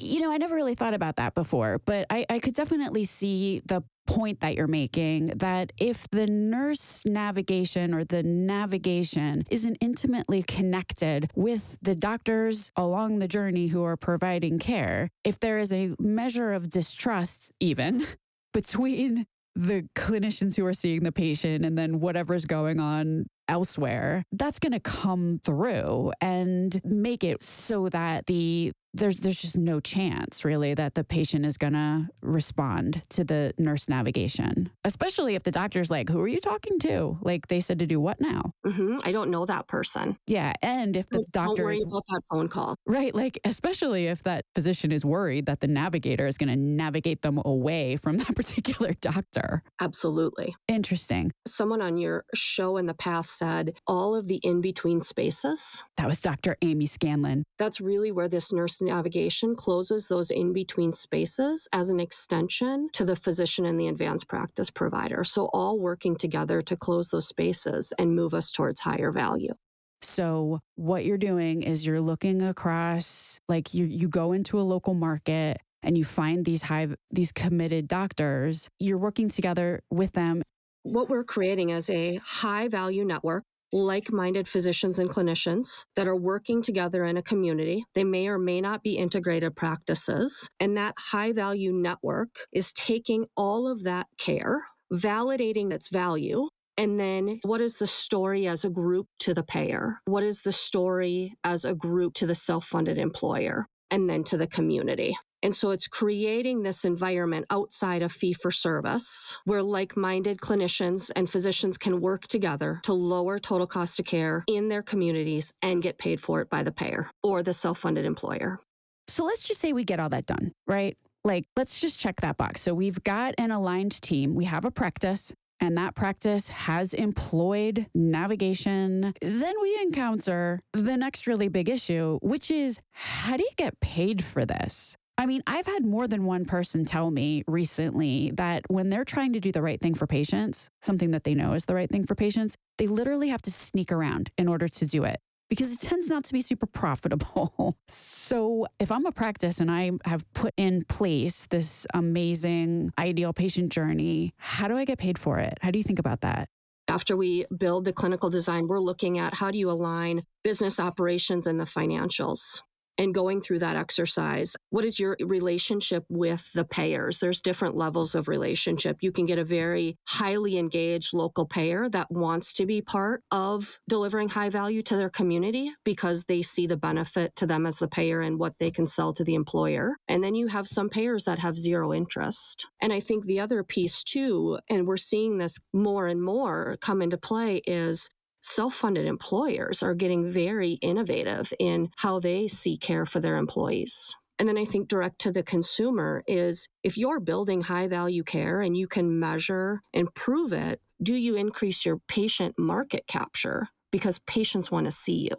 You 0.00 0.20
know, 0.20 0.30
I 0.30 0.36
never 0.36 0.54
really 0.54 0.76
thought 0.76 0.94
about 0.94 1.16
that 1.16 1.34
before, 1.34 1.80
but 1.84 2.06
I, 2.08 2.24
I 2.30 2.38
could 2.38 2.54
definitely 2.54 3.04
see 3.04 3.60
the 3.66 3.82
point 4.06 4.40
that 4.40 4.54
you're 4.54 4.66
making 4.68 5.26
that 5.36 5.72
if 5.76 6.08
the 6.10 6.26
nurse 6.26 7.04
navigation 7.04 7.92
or 7.92 8.04
the 8.04 8.22
navigation 8.22 9.44
isn't 9.50 9.76
intimately 9.80 10.42
connected 10.42 11.30
with 11.34 11.78
the 11.82 11.94
doctors 11.94 12.70
along 12.76 13.18
the 13.18 13.28
journey 13.28 13.66
who 13.66 13.82
are 13.82 13.96
providing 13.96 14.58
care, 14.58 15.10
if 15.24 15.40
there 15.40 15.58
is 15.58 15.72
a 15.72 15.94
measure 15.98 16.52
of 16.52 16.70
distrust, 16.70 17.52
even 17.60 18.04
between 18.54 19.26
the 19.54 19.82
clinicians 19.96 20.56
who 20.56 20.64
are 20.64 20.72
seeing 20.72 21.02
the 21.02 21.12
patient 21.12 21.64
and 21.64 21.76
then 21.76 21.98
whatever's 22.00 22.44
going 22.44 22.78
on 22.78 23.26
elsewhere, 23.48 24.24
that's 24.32 24.58
going 24.58 24.72
to 24.72 24.80
come 24.80 25.40
through 25.44 26.12
and 26.20 26.80
make 26.84 27.24
it 27.24 27.42
so 27.42 27.88
that 27.88 28.26
the 28.26 28.72
there's 28.94 29.18
there's 29.18 29.40
just 29.40 29.56
no 29.56 29.80
chance 29.80 30.44
really 30.44 30.74
that 30.74 30.94
the 30.94 31.04
patient 31.04 31.44
is 31.44 31.56
going 31.56 31.72
to 31.72 32.08
respond 32.22 33.02
to 33.10 33.24
the 33.24 33.52
nurse 33.58 33.88
navigation 33.88 34.70
especially 34.84 35.34
if 35.34 35.42
the 35.42 35.50
doctor's 35.50 35.90
like 35.90 36.08
who 36.08 36.20
are 36.20 36.28
you 36.28 36.40
talking 36.40 36.78
to? 36.80 37.18
Like 37.20 37.48
they 37.48 37.60
said 37.60 37.78
to 37.80 37.86
do 37.86 38.00
what 38.00 38.20
now? 38.20 38.52
Mm-hmm. 38.66 38.98
i 39.04 39.12
don't 39.12 39.30
know 39.30 39.46
that 39.46 39.66
person. 39.68 40.16
Yeah 40.26 40.52
and 40.62 40.96
if 40.96 41.08
the 41.08 41.24
don't 41.30 41.46
doctor 41.48 41.64
worry 41.64 41.78
about 41.86 42.02
that 42.08 42.22
phone 42.30 42.48
call. 42.48 42.76
Right 42.86 43.14
like 43.14 43.38
especially 43.44 44.06
if 44.06 44.22
that 44.24 44.44
physician 44.54 44.92
is 44.92 45.04
worried 45.04 45.46
that 45.46 45.60
the 45.60 45.68
navigator 45.68 46.26
is 46.26 46.38
going 46.38 46.48
to 46.48 46.56
navigate 46.56 47.22
them 47.22 47.40
away 47.44 47.96
from 47.96 48.16
that 48.22 48.34
particular 48.34 48.94
doctor. 49.00 49.62
Absolutely. 49.80 50.54
Interesting. 50.66 51.32
Someone 51.46 51.82
on 51.82 51.98
your 51.98 52.24
show 52.34 52.76
in 52.76 52.86
the 52.86 52.94
past 52.94 53.38
said 53.38 53.76
all 53.86 54.14
of 54.14 54.28
the 54.28 54.40
in 54.42 54.60
between 54.60 55.00
spaces 55.00 55.82
that 55.96 56.06
was 56.06 56.20
dr 56.20 56.56
amy 56.62 56.86
scanlan. 56.86 57.44
That's 57.58 57.80
really 57.80 58.12
where 58.12 58.28
this 58.28 58.52
nurse 58.52 58.77
navigation 58.82 59.54
closes 59.54 60.08
those 60.08 60.30
in 60.30 60.52
between 60.52 60.92
spaces 60.92 61.68
as 61.72 61.90
an 61.90 62.00
extension 62.00 62.88
to 62.92 63.04
the 63.04 63.16
physician 63.16 63.66
and 63.66 63.78
the 63.78 63.88
advanced 63.88 64.28
practice 64.28 64.70
provider. 64.70 65.24
So, 65.24 65.46
all 65.52 65.78
working 65.78 66.16
together 66.16 66.62
to 66.62 66.76
close 66.76 67.08
those 67.08 67.28
spaces 67.28 67.92
and 67.98 68.14
move 68.14 68.34
us 68.34 68.52
towards 68.52 68.80
higher 68.80 69.12
value. 69.12 69.54
So, 70.02 70.60
what 70.76 71.04
you're 71.04 71.18
doing 71.18 71.62
is 71.62 71.86
you're 71.86 72.00
looking 72.00 72.42
across, 72.42 73.40
like 73.48 73.74
you, 73.74 73.84
you 73.84 74.08
go 74.08 74.32
into 74.32 74.58
a 74.58 74.62
local 74.62 74.94
market 74.94 75.58
and 75.82 75.98
you 75.98 76.04
find 76.04 76.44
these 76.44 76.62
high, 76.62 76.88
these 77.10 77.32
committed 77.32 77.88
doctors. 77.88 78.68
You're 78.78 78.98
working 78.98 79.28
together 79.28 79.80
with 79.90 80.12
them. 80.12 80.42
What 80.84 81.08
we're 81.08 81.24
creating 81.24 81.70
is 81.70 81.90
a 81.90 82.16
high 82.16 82.68
value 82.68 83.04
network 83.04 83.44
like 83.72 84.12
minded 84.12 84.48
physicians 84.48 84.98
and 84.98 85.10
clinicians 85.10 85.84
that 85.96 86.08
are 86.08 86.16
working 86.16 86.62
together 86.62 87.04
in 87.04 87.16
a 87.16 87.22
community. 87.22 87.84
They 87.94 88.04
may 88.04 88.28
or 88.28 88.38
may 88.38 88.60
not 88.60 88.82
be 88.82 88.96
integrated 88.96 89.56
practices. 89.56 90.48
And 90.60 90.76
that 90.76 90.94
high 90.98 91.32
value 91.32 91.72
network 91.72 92.28
is 92.52 92.72
taking 92.72 93.26
all 93.36 93.70
of 93.70 93.84
that 93.84 94.06
care, 94.18 94.60
validating 94.92 95.72
its 95.72 95.88
value. 95.88 96.48
And 96.76 96.98
then, 96.98 97.40
what 97.44 97.60
is 97.60 97.76
the 97.76 97.88
story 97.88 98.46
as 98.46 98.64
a 98.64 98.70
group 98.70 99.08
to 99.20 99.34
the 99.34 99.42
payer? 99.42 99.98
What 100.04 100.22
is 100.22 100.42
the 100.42 100.52
story 100.52 101.34
as 101.42 101.64
a 101.64 101.74
group 101.74 102.14
to 102.14 102.26
the 102.26 102.36
self 102.36 102.66
funded 102.66 102.98
employer? 102.98 103.66
And 103.90 104.08
then 104.08 104.22
to 104.24 104.36
the 104.36 104.46
community. 104.46 105.16
And 105.42 105.54
so 105.54 105.70
it's 105.70 105.86
creating 105.86 106.62
this 106.62 106.84
environment 106.84 107.46
outside 107.50 108.02
of 108.02 108.12
fee 108.12 108.32
for 108.32 108.50
service 108.50 109.38
where 109.44 109.62
like 109.62 109.96
minded 109.96 110.38
clinicians 110.38 111.10
and 111.14 111.30
physicians 111.30 111.78
can 111.78 112.00
work 112.00 112.26
together 112.26 112.80
to 112.84 112.92
lower 112.92 113.38
total 113.38 113.66
cost 113.66 114.00
of 114.00 114.06
care 114.06 114.44
in 114.48 114.68
their 114.68 114.82
communities 114.82 115.52
and 115.62 115.82
get 115.82 115.98
paid 115.98 116.20
for 116.20 116.40
it 116.40 116.50
by 116.50 116.62
the 116.62 116.72
payer 116.72 117.10
or 117.22 117.42
the 117.42 117.54
self 117.54 117.78
funded 117.78 118.04
employer. 118.04 118.58
So 119.06 119.24
let's 119.24 119.46
just 119.46 119.60
say 119.60 119.72
we 119.72 119.84
get 119.84 120.00
all 120.00 120.10
that 120.10 120.26
done, 120.26 120.52
right? 120.66 120.96
Like, 121.24 121.46
let's 121.56 121.80
just 121.80 121.98
check 121.98 122.20
that 122.20 122.36
box. 122.36 122.60
So 122.60 122.74
we've 122.74 123.02
got 123.04 123.34
an 123.38 123.50
aligned 123.50 124.00
team, 124.02 124.34
we 124.34 124.44
have 124.44 124.64
a 124.64 124.70
practice. 124.70 125.32
And 125.60 125.76
that 125.76 125.96
practice 125.96 126.48
has 126.48 126.94
employed 126.94 127.86
navigation. 127.92 129.12
Then 129.20 129.54
we 129.60 129.78
encounter 129.82 130.60
the 130.72 130.96
next 130.96 131.26
really 131.26 131.48
big 131.48 131.68
issue, 131.68 132.20
which 132.22 132.48
is 132.48 132.78
how 132.92 133.36
do 133.36 133.42
you 133.42 133.50
get 133.56 133.80
paid 133.80 134.22
for 134.22 134.44
this? 134.44 134.96
I 135.20 135.26
mean, 135.26 135.42
I've 135.48 135.66
had 135.66 135.84
more 135.84 136.06
than 136.06 136.24
one 136.24 136.44
person 136.44 136.84
tell 136.84 137.10
me 137.10 137.42
recently 137.48 138.30
that 138.36 138.62
when 138.68 138.88
they're 138.88 139.04
trying 139.04 139.32
to 139.32 139.40
do 139.40 139.50
the 139.50 139.60
right 139.60 139.80
thing 139.80 139.94
for 139.94 140.06
patients, 140.06 140.70
something 140.80 141.10
that 141.10 141.24
they 141.24 141.34
know 141.34 141.54
is 141.54 141.64
the 141.64 141.74
right 141.74 141.90
thing 141.90 142.06
for 142.06 142.14
patients, 142.14 142.56
they 142.78 142.86
literally 142.86 143.28
have 143.28 143.42
to 143.42 143.50
sneak 143.50 143.90
around 143.90 144.30
in 144.38 144.46
order 144.46 144.68
to 144.68 144.86
do 144.86 145.02
it 145.02 145.18
because 145.50 145.72
it 145.72 145.80
tends 145.80 146.08
not 146.08 146.22
to 146.22 146.32
be 146.32 146.40
super 146.40 146.66
profitable. 146.72 147.76
so, 147.88 148.68
if 148.78 148.92
I'm 148.92 149.06
a 149.06 149.12
practice 149.12 149.58
and 149.58 149.72
I 149.72 149.90
have 150.04 150.24
put 150.34 150.54
in 150.56 150.84
place 150.84 151.48
this 151.48 151.84
amazing 151.92 152.92
ideal 152.96 153.32
patient 153.32 153.72
journey, 153.72 154.34
how 154.36 154.68
do 154.68 154.78
I 154.78 154.84
get 154.84 154.98
paid 154.98 155.18
for 155.18 155.40
it? 155.40 155.58
How 155.60 155.72
do 155.72 155.78
you 155.78 155.84
think 155.84 155.98
about 155.98 156.20
that? 156.20 156.48
After 156.86 157.16
we 157.16 157.44
build 157.58 157.84
the 157.84 157.92
clinical 157.92 158.30
design, 158.30 158.68
we're 158.68 158.78
looking 158.78 159.18
at 159.18 159.34
how 159.34 159.50
do 159.50 159.58
you 159.58 159.68
align 159.68 160.22
business 160.44 160.78
operations 160.78 161.48
and 161.48 161.58
the 161.58 161.64
financials. 161.64 162.62
And 162.98 163.14
going 163.14 163.40
through 163.40 163.60
that 163.60 163.76
exercise. 163.76 164.56
What 164.70 164.84
is 164.84 164.98
your 164.98 165.16
relationship 165.20 166.04
with 166.08 166.52
the 166.52 166.64
payers? 166.64 167.20
There's 167.20 167.40
different 167.40 167.76
levels 167.76 168.14
of 168.14 168.28
relationship. 168.28 168.98
You 169.00 169.12
can 169.12 169.24
get 169.24 169.38
a 169.38 169.44
very 169.44 169.96
highly 170.06 170.58
engaged 170.58 171.14
local 171.14 171.46
payer 171.46 171.88
that 171.88 172.10
wants 172.10 172.52
to 172.54 172.66
be 172.66 172.82
part 172.82 173.22
of 173.30 173.78
delivering 173.88 174.28
high 174.28 174.50
value 174.50 174.82
to 174.82 174.96
their 174.96 175.10
community 175.10 175.70
because 175.84 176.24
they 176.24 176.42
see 176.42 176.66
the 176.66 176.76
benefit 176.76 177.34
to 177.36 177.46
them 177.46 177.66
as 177.66 177.78
the 177.78 177.88
payer 177.88 178.20
and 178.20 178.38
what 178.38 178.58
they 178.58 178.70
can 178.70 178.86
sell 178.86 179.12
to 179.14 179.24
the 179.24 179.34
employer. 179.34 179.96
And 180.08 180.22
then 180.22 180.34
you 180.34 180.48
have 180.48 180.66
some 180.66 180.88
payers 180.88 181.24
that 181.24 181.38
have 181.38 181.56
zero 181.56 181.94
interest. 181.94 182.66
And 182.82 182.92
I 182.92 183.00
think 183.00 183.24
the 183.24 183.40
other 183.40 183.62
piece 183.62 184.02
too, 184.02 184.58
and 184.68 184.86
we're 184.86 184.96
seeing 184.96 185.38
this 185.38 185.58
more 185.72 186.06
and 186.08 186.22
more 186.22 186.76
come 186.80 187.00
into 187.02 187.16
play 187.16 187.62
is 187.66 188.08
self 188.48 188.74
funded 188.74 189.06
employers 189.06 189.82
are 189.82 189.94
getting 189.94 190.30
very 190.30 190.72
innovative 190.80 191.52
in 191.58 191.90
how 191.96 192.18
they 192.18 192.48
see 192.48 192.76
care 192.76 193.04
for 193.04 193.20
their 193.20 193.36
employees. 193.36 194.16
And 194.38 194.48
then 194.48 194.56
I 194.56 194.64
think 194.64 194.88
direct 194.88 195.18
to 195.20 195.32
the 195.32 195.42
consumer 195.42 196.22
is 196.26 196.68
if 196.82 196.96
you're 196.96 197.20
building 197.20 197.62
high 197.62 197.88
value 197.88 198.22
care 198.22 198.60
and 198.60 198.76
you 198.76 198.86
can 198.86 199.18
measure 199.18 199.82
and 199.92 200.14
prove 200.14 200.52
it, 200.52 200.80
do 201.02 201.14
you 201.14 201.34
increase 201.34 201.84
your 201.84 201.98
patient 202.08 202.58
market 202.58 203.06
capture? 203.08 203.68
Because 203.90 204.20
patients 204.20 204.70
want 204.70 204.86
to 204.86 204.92
see 204.92 205.28
you. 205.30 205.36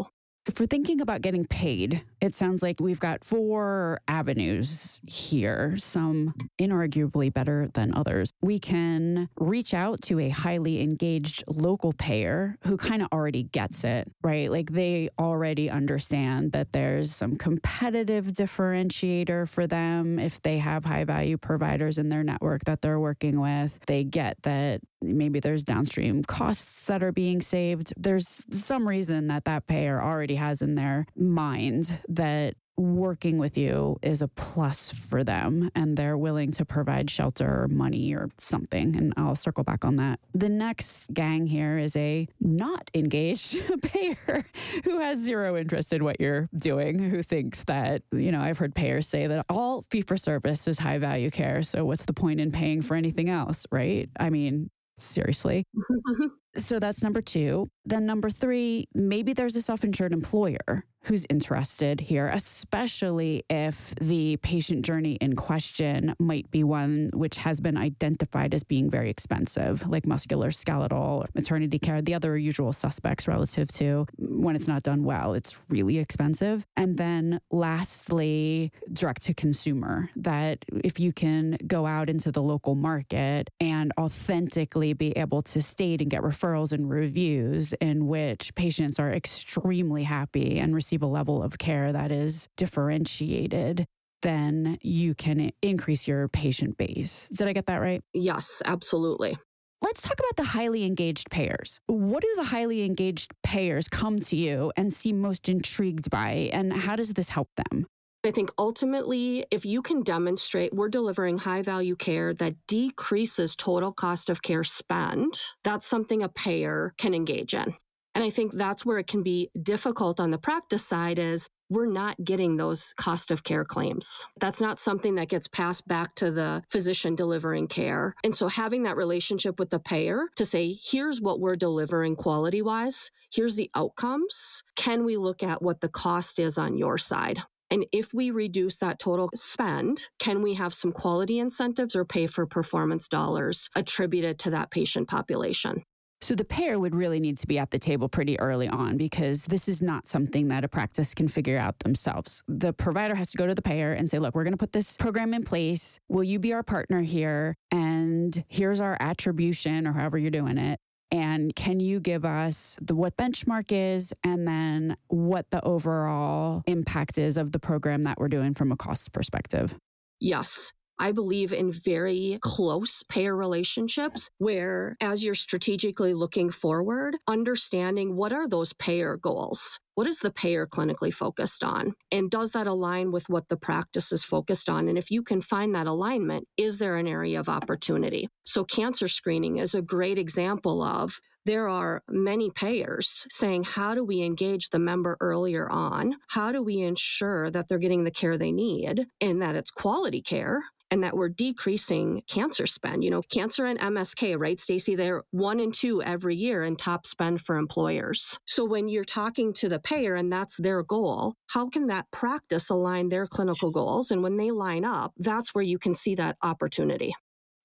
If 0.50 0.60
we're 0.60 0.66
thinking 0.66 1.00
about 1.00 1.22
getting 1.22 1.46
paid, 1.46 2.02
it 2.22 2.34
sounds 2.34 2.64
like 2.64 2.80
we've 2.80 3.00
got 3.00 3.24
four 3.24 4.02
avenues 4.08 5.00
here, 5.08 5.78
some 5.78 6.34
inarguably 6.60 7.32
better 7.32 7.70
than 7.76 7.94
others. 7.94 8.34
We 8.42 8.58
can 8.58 9.30
reach 9.40 9.76
out 9.76 10.02
to 10.06 10.20
a 10.20 10.30
highly 10.30 10.82
engaged 10.82 11.44
local 11.46 11.94
payer 11.94 12.58
who 12.66 12.78
kind 12.78 13.04
of 13.04 13.10
already 13.14 13.44
gets 13.44 13.84
it, 13.84 14.12
right? 14.24 14.50
Like 14.50 14.72
they 14.72 15.12
already 15.20 15.70
understand 15.70 16.54
that 16.54 16.72
there's 16.72 17.16
some 17.16 17.36
competitive 17.36 18.26
differentiator 18.26 19.48
for 19.48 19.68
them 19.68 20.18
if 20.18 20.42
they 20.42 20.58
have 20.58 20.84
high 20.84 21.04
value 21.04 21.38
providers 21.38 22.00
in 22.00 22.10
their 22.10 22.24
network 22.24 22.64
that 22.66 22.82
they're 22.82 23.00
working 23.00 23.40
with. 23.40 23.80
They 23.86 24.04
get 24.04 24.42
that 24.42 24.82
maybe 25.02 25.40
there's 25.40 25.64
downstream 25.64 26.24
costs 26.24 26.86
that 26.88 27.04
are 27.04 27.12
being 27.12 27.42
saved. 27.42 27.94
There's 27.98 28.46
some 28.52 28.88
reason 28.88 29.28
that 29.28 29.46
that 29.46 29.68
payer 29.68 30.02
already 30.02 30.36
has 30.36 30.62
in 30.62 30.76
their 30.76 31.06
mind 31.16 32.00
that 32.10 32.56
working 32.80 33.38
with 33.38 33.58
you 33.58 33.98
is 34.02 34.22
a 34.22 34.28
plus 34.30 34.90
for 34.90 35.24
them 35.24 35.70
and 35.76 35.98
they're 35.98 36.18
willing 36.18 36.52
to 36.52 36.66
provide 36.66 37.10
shelter 37.12 37.64
or 37.64 37.68
money 37.70 38.14
or 38.14 38.30
something 38.40 38.96
and 38.96 39.14
I'll 39.18 39.36
circle 39.36 39.64
back 39.64 39.84
on 39.84 39.98
that. 39.98 40.20
The 40.34 40.50
next 40.50 41.14
gang 41.14 41.46
here 41.46 41.78
is 41.78 41.96
a 41.98 42.28
not 42.40 42.90
engaged 42.94 43.60
payer 43.82 44.46
who 44.86 45.00
has 45.00 45.20
zero 45.20 45.58
interest 45.58 45.92
in 45.92 46.04
what 46.04 46.22
you're 46.22 46.48
doing 46.56 47.00
who 47.00 47.22
thinks 47.22 47.66
that 47.66 48.02
you 48.14 48.32
know 48.32 48.40
I've 48.40 48.58
heard 48.58 48.74
payers 48.74 49.08
say 49.08 49.28
that 49.28 49.46
all 49.50 49.84
fee 49.90 50.02
for 50.02 50.16
service 50.16 50.68
is 50.68 50.80
high 50.80 51.00
value 51.00 51.30
care 51.30 51.62
so 51.64 51.84
what's 51.84 52.06
the 52.06 52.14
point 52.14 52.40
in 52.40 52.52
paying 52.52 52.82
for 52.82 52.96
anything 52.96 53.30
else 53.30 53.66
right? 53.72 54.10
I 54.20 54.30
mean 54.30 54.70
seriously. 55.04 55.66
so 56.58 56.80
that's 56.80 57.04
number 57.04 57.22
two. 57.22 57.68
Then 57.86 58.06
number 58.06 58.30
three, 58.30 58.88
maybe 58.94 59.34
there's 59.34 59.56
a 59.56 59.62
self 59.62 59.84
insured 59.84 60.14
employer 60.14 60.84
who's 61.04 61.26
interested 61.30 62.02
here, 62.02 62.28
especially 62.28 63.44
if 63.50 63.96
the 63.96 64.38
patient 64.38 64.84
journey 64.84 65.14
in 65.14 65.36
question 65.36 66.14
might 66.20 66.50
be 66.52 66.62
one 66.64 67.10
which 67.14 67.38
has 67.38 67.62
been 67.62 67.78
identified 67.78 68.54
as 68.54 68.64
being 68.64 68.90
very 68.90 69.10
expensive, 69.10 69.88
like 69.88 70.06
muscular, 70.06 70.50
musculoskeletal, 70.50 71.26
maternity 71.34 71.80
care, 71.80 72.02
the 72.02 72.14
other 72.14 72.38
usual 72.38 72.74
suspects 72.74 73.28
relative 73.28 73.72
to 73.72 74.06
when 74.18 74.56
it's 74.56 74.68
not 74.68 74.84
done 74.84 75.04
well, 75.04 75.34
it's 75.34 75.62
really 75.70 75.98
expensive. 75.98 76.66
And 76.76 76.98
then 76.98 77.40
lastly, 77.50 78.72
direct 78.92 79.22
to 79.24 79.34
consumer, 79.34 80.10
that 80.18 80.66
if 80.84 81.00
you 81.00 81.14
can 81.14 81.58
go 81.66 81.86
out 81.86 82.10
into 82.10 82.32
the 82.32 82.42
local 82.42 82.76
market 82.76 83.50
and 83.60 83.94
authentically 83.98 84.94
be 84.94 85.12
able 85.12 85.42
to 85.44 85.62
state 85.62 86.02
and 86.02 86.12
get 86.12 86.22
referrals 86.22 86.39
and 86.44 86.90
reviews 86.90 87.74
in 87.82 88.08
which 88.08 88.56
patients 88.56 89.00
are 89.00 89.12
extremely 89.12 90.04
happy 90.04 90.60
and 90.60 90.74
receive 90.74 91.02
a 91.02 91.08
level 91.08 91.44
of 91.44 91.58
care 91.58 91.92
that 91.92 92.12
is 92.12 92.48
differentiated, 92.56 93.86
then 94.22 94.78
you 94.82 95.14
can 95.14 95.52
increase 95.62 96.08
your 96.08 96.28
patient 96.30 96.78
base. 96.78 97.30
Did 97.30 97.48
I 97.48 97.54
get 97.54 97.66
that 97.66 97.78
right? 97.78 98.02
Yes, 98.14 98.62
absolutely. 98.66 99.38
Let's 99.82 100.02
talk 100.02 100.20
about 100.20 100.36
the 100.36 100.44
highly 100.44 100.86
engaged 100.86 101.30
payers. 101.30 101.80
What 101.88 102.22
do 102.22 102.34
the 102.36 102.44
highly 102.44 102.84
engaged 102.84 103.32
payers 103.44 103.88
come 103.88 104.20
to 104.22 104.36
you 104.36 104.72
and 104.76 104.92
seem 104.94 105.20
most 105.20 105.48
intrigued 105.48 106.10
by, 106.10 106.50
and 106.52 106.74
how 106.74 106.96
does 106.96 107.14
this 107.14 107.30
help 107.30 107.50
them? 107.56 107.86
I 108.26 108.32
think 108.32 108.52
ultimately, 108.58 109.46
if 109.50 109.66
you 109.66 109.82
can 109.82 110.04
demonstrate 110.04 110.74
we're 110.74 110.90
delivering 110.90 111.38
high 111.38 111.62
value 111.62 111.96
care 111.96 112.34
that 112.34 112.56
decreases 112.68 113.56
total 113.56 113.94
cost 113.94 114.30
of 114.30 114.42
care 114.42 114.66
spend, 114.66 115.40
that's 115.64 115.86
something 115.86 116.22
a 116.22 116.28
payer 116.28 116.94
can 116.98 117.14
engage 117.14 117.54
in. 117.54 117.76
And 118.16 118.24
I 118.24 118.30
think 118.30 118.52
that's 118.54 118.86
where 118.86 118.98
it 118.98 119.08
can 119.08 119.24
be 119.24 119.50
difficult 119.64 120.20
on 120.20 120.32
the 120.32 120.38
practice 120.38 120.86
side 120.86 121.18
is 121.18 121.48
we're 121.70 121.86
not 121.86 122.22
getting 122.22 122.58
those 122.58 122.94
cost 122.98 123.32
of 123.32 123.46
care 123.46 123.64
claims. 123.64 124.26
That's 124.38 124.60
not 124.60 124.80
something 124.80 125.16
that 125.16 125.30
gets 125.30 125.48
passed 125.48 125.88
back 125.88 126.16
to 126.16 126.30
the 126.30 126.64
physician 126.70 127.16
delivering 127.16 127.70
care. 127.70 128.16
And 128.26 128.36
so 128.36 128.50
having 128.50 128.84
that 128.84 128.98
relationship 128.98 129.60
with 129.60 129.70
the 129.70 129.80
payer 129.80 130.24
to 130.36 130.46
say, 130.46 130.74
here's 130.74 131.22
what 131.22 131.40
we're 131.40 131.56
delivering 131.56 132.18
quality 132.18 132.62
wise, 132.62 133.12
here's 133.32 133.56
the 133.56 133.70
outcomes. 133.76 134.64
Can 134.76 135.06
we 135.06 135.16
look 135.16 135.42
at 135.42 135.62
what 135.62 135.80
the 135.80 135.90
cost 135.90 136.40
is 136.40 136.58
on 136.58 136.78
your 136.78 136.98
side? 136.98 137.40
And 137.72 137.86
if 137.92 138.14
we 138.14 138.32
reduce 138.32 138.78
that 138.78 139.00
total 139.00 139.30
spend, 139.36 140.04
can 140.20 140.42
we 140.42 140.56
have 140.56 140.74
some 140.74 140.92
quality 140.92 141.40
incentives 141.40 141.96
or 141.96 142.06
pay 142.06 142.28
for 142.28 142.46
performance 142.46 143.08
dollars 143.08 143.70
attributed 143.76 144.40
to 144.40 144.50
that 144.52 144.72
patient 144.72 145.08
population? 145.08 145.84
So 146.22 146.36
the 146.36 146.44
payer 146.44 146.78
would 146.78 146.96
really 146.96 147.22
need 147.22 147.38
to 147.38 147.48
be 147.48 147.58
at 147.58 147.72
the 147.72 147.80
table 147.80 148.10
pretty 148.10 148.38
early 148.42 148.68
on 148.68 148.98
because 148.98 149.46
this 149.46 149.70
is 149.70 149.82
not 149.82 150.10
something 150.10 150.50
that 150.50 150.66
a 150.66 150.68
practice 150.68 151.14
can 151.14 151.30
figure 151.30 151.58
out 151.58 151.80
themselves. 151.80 152.44
The 152.48 152.74
provider 152.74 153.16
has 153.16 153.30
to 153.30 153.38
go 153.38 153.48
to 153.48 153.56
the 153.56 153.62
payer 153.62 153.94
and 153.94 154.10
say, 154.10 154.20
look, 154.20 154.36
we're 154.36 154.44
going 154.44 154.54
to 154.54 154.58
put 154.58 154.74
this 154.74 154.98
program 154.98 155.34
in 155.34 155.44
place. 155.44 155.98
Will 156.10 156.26
you 156.26 156.38
be 156.38 156.52
our 156.52 156.64
partner 156.64 157.02
here? 157.02 157.56
And 157.72 158.44
here's 158.50 158.82
our 158.82 158.98
attribution 159.00 159.88
or 159.88 159.94
however 159.94 160.18
you're 160.18 160.30
doing 160.30 160.58
it. 160.58 160.80
And 161.12 161.56
can 161.56 161.80
you 161.80 162.00
give 162.00 162.24
us 162.24 162.78
the 162.82 162.96
what 162.96 163.18
benchmark 163.18 163.72
is 163.72 164.14
and 164.24 164.48
then 164.48 164.96
what 165.08 165.50
the 165.50 165.64
overall 165.64 166.64
impact 166.68 167.18
is 167.18 167.38
of 167.38 167.52
the 167.52 167.60
program 167.60 168.04
that 168.04 168.20
we're 168.20 168.28
doing 168.28 168.54
from 168.54 168.72
a 168.72 168.76
cost 168.76 169.12
perspective? 169.12 169.76
Yes. 170.20 170.74
I 171.00 171.14
believe 171.14 171.54
in 171.54 171.72
very 171.72 172.40
close 172.42 173.04
payer 173.04 173.36
relationships 173.36 174.30
where, 174.38 174.98
as 175.00 175.24
you're 175.24 175.34
strategically 175.34 176.14
looking 176.14 176.52
forward, 176.52 177.16
understanding 177.28 178.18
what 178.18 178.34
are 178.34 178.48
those 178.48 178.74
payer 178.74 179.16
goals? 179.16 179.80
What 179.96 180.08
is 180.08 180.20
the 180.20 180.32
payer 180.32 180.68
clinically 180.68 181.14
focused 181.14 181.64
on? 181.64 181.94
And 182.12 182.30
does 182.30 182.52
that 182.52 182.68
align 182.68 183.12
with 183.12 183.28
what 183.30 183.50
the 183.50 183.58
practice 183.58 184.12
is 184.12 184.24
focused 184.24 184.70
on? 184.70 184.88
And 184.88 184.98
if 184.98 185.10
you 185.10 185.24
can 185.24 185.42
find 185.42 185.74
that 185.76 185.88
alignment, 185.88 186.48
is 186.58 186.80
there 186.80 186.96
an 186.98 187.08
area 187.08 187.40
of 187.40 187.50
opportunity? 187.50 188.28
So, 188.46 188.64
cancer 188.64 189.08
screening 189.08 189.58
is 189.58 189.76
a 189.76 189.82
great 189.82 190.18
example 190.18 190.82
of 190.82 191.20
there 191.46 191.68
are 191.68 192.04
many 192.10 192.52
payers 192.52 193.26
saying, 193.30 193.64
how 193.64 193.96
do 193.96 194.04
we 194.04 194.22
engage 194.22 194.70
the 194.70 194.80
member 194.80 195.18
earlier 195.20 195.70
on? 195.70 196.16
How 196.28 196.52
do 196.52 196.62
we 196.62 196.80
ensure 196.80 197.50
that 197.52 197.68
they're 197.68 197.78
getting 197.78 198.04
the 198.04 198.12
care 198.12 198.38
they 198.38 198.52
need 198.52 199.06
and 199.22 199.42
that 199.42 199.56
it's 199.56 199.72
quality 199.72 200.22
care? 200.22 200.62
and 200.92 201.04
that 201.04 201.16
we're 201.16 201.30
decreasing 201.30 202.22
cancer 202.28 202.66
spend. 202.66 203.04
You 203.04 203.12
know, 203.12 203.22
cancer 203.22 203.66
and 203.66 203.80
MSK, 203.80 204.40
right, 204.40 204.60
Stacey? 204.60 204.96
They're 204.96 205.24
one 205.32 205.60
and 205.60 205.74
two 205.74 206.02
every 206.02 206.36
year 206.36 206.64
in 206.64 206.76
top 206.76 207.06
spend 207.06 207.42
for 207.42 207.58
employers. 207.58 208.40
So 208.46 208.66
when 208.66 208.88
you're 208.88 209.04
talking 209.04 209.54
to 209.54 209.70
the 209.70 209.80
payer 209.80 210.16
and 210.16 210.32
that's 210.32 210.58
their 210.58 210.84
goal, 210.84 211.36
how 211.48 211.70
can 211.70 211.88
that 211.88 212.10
practice 212.12 212.70
align 212.70 213.10
their 213.10 213.28
clinical 213.28 213.72
goals? 213.72 214.12
And 214.12 214.24
when 214.24 214.38
they 214.38 214.52
line 214.52 214.86
up, 214.86 215.14
that's 215.18 215.54
where 215.54 215.64
you 215.64 215.78
can 215.78 215.94
see 215.94 216.16
that 216.16 216.38
opportunity. 216.42 217.14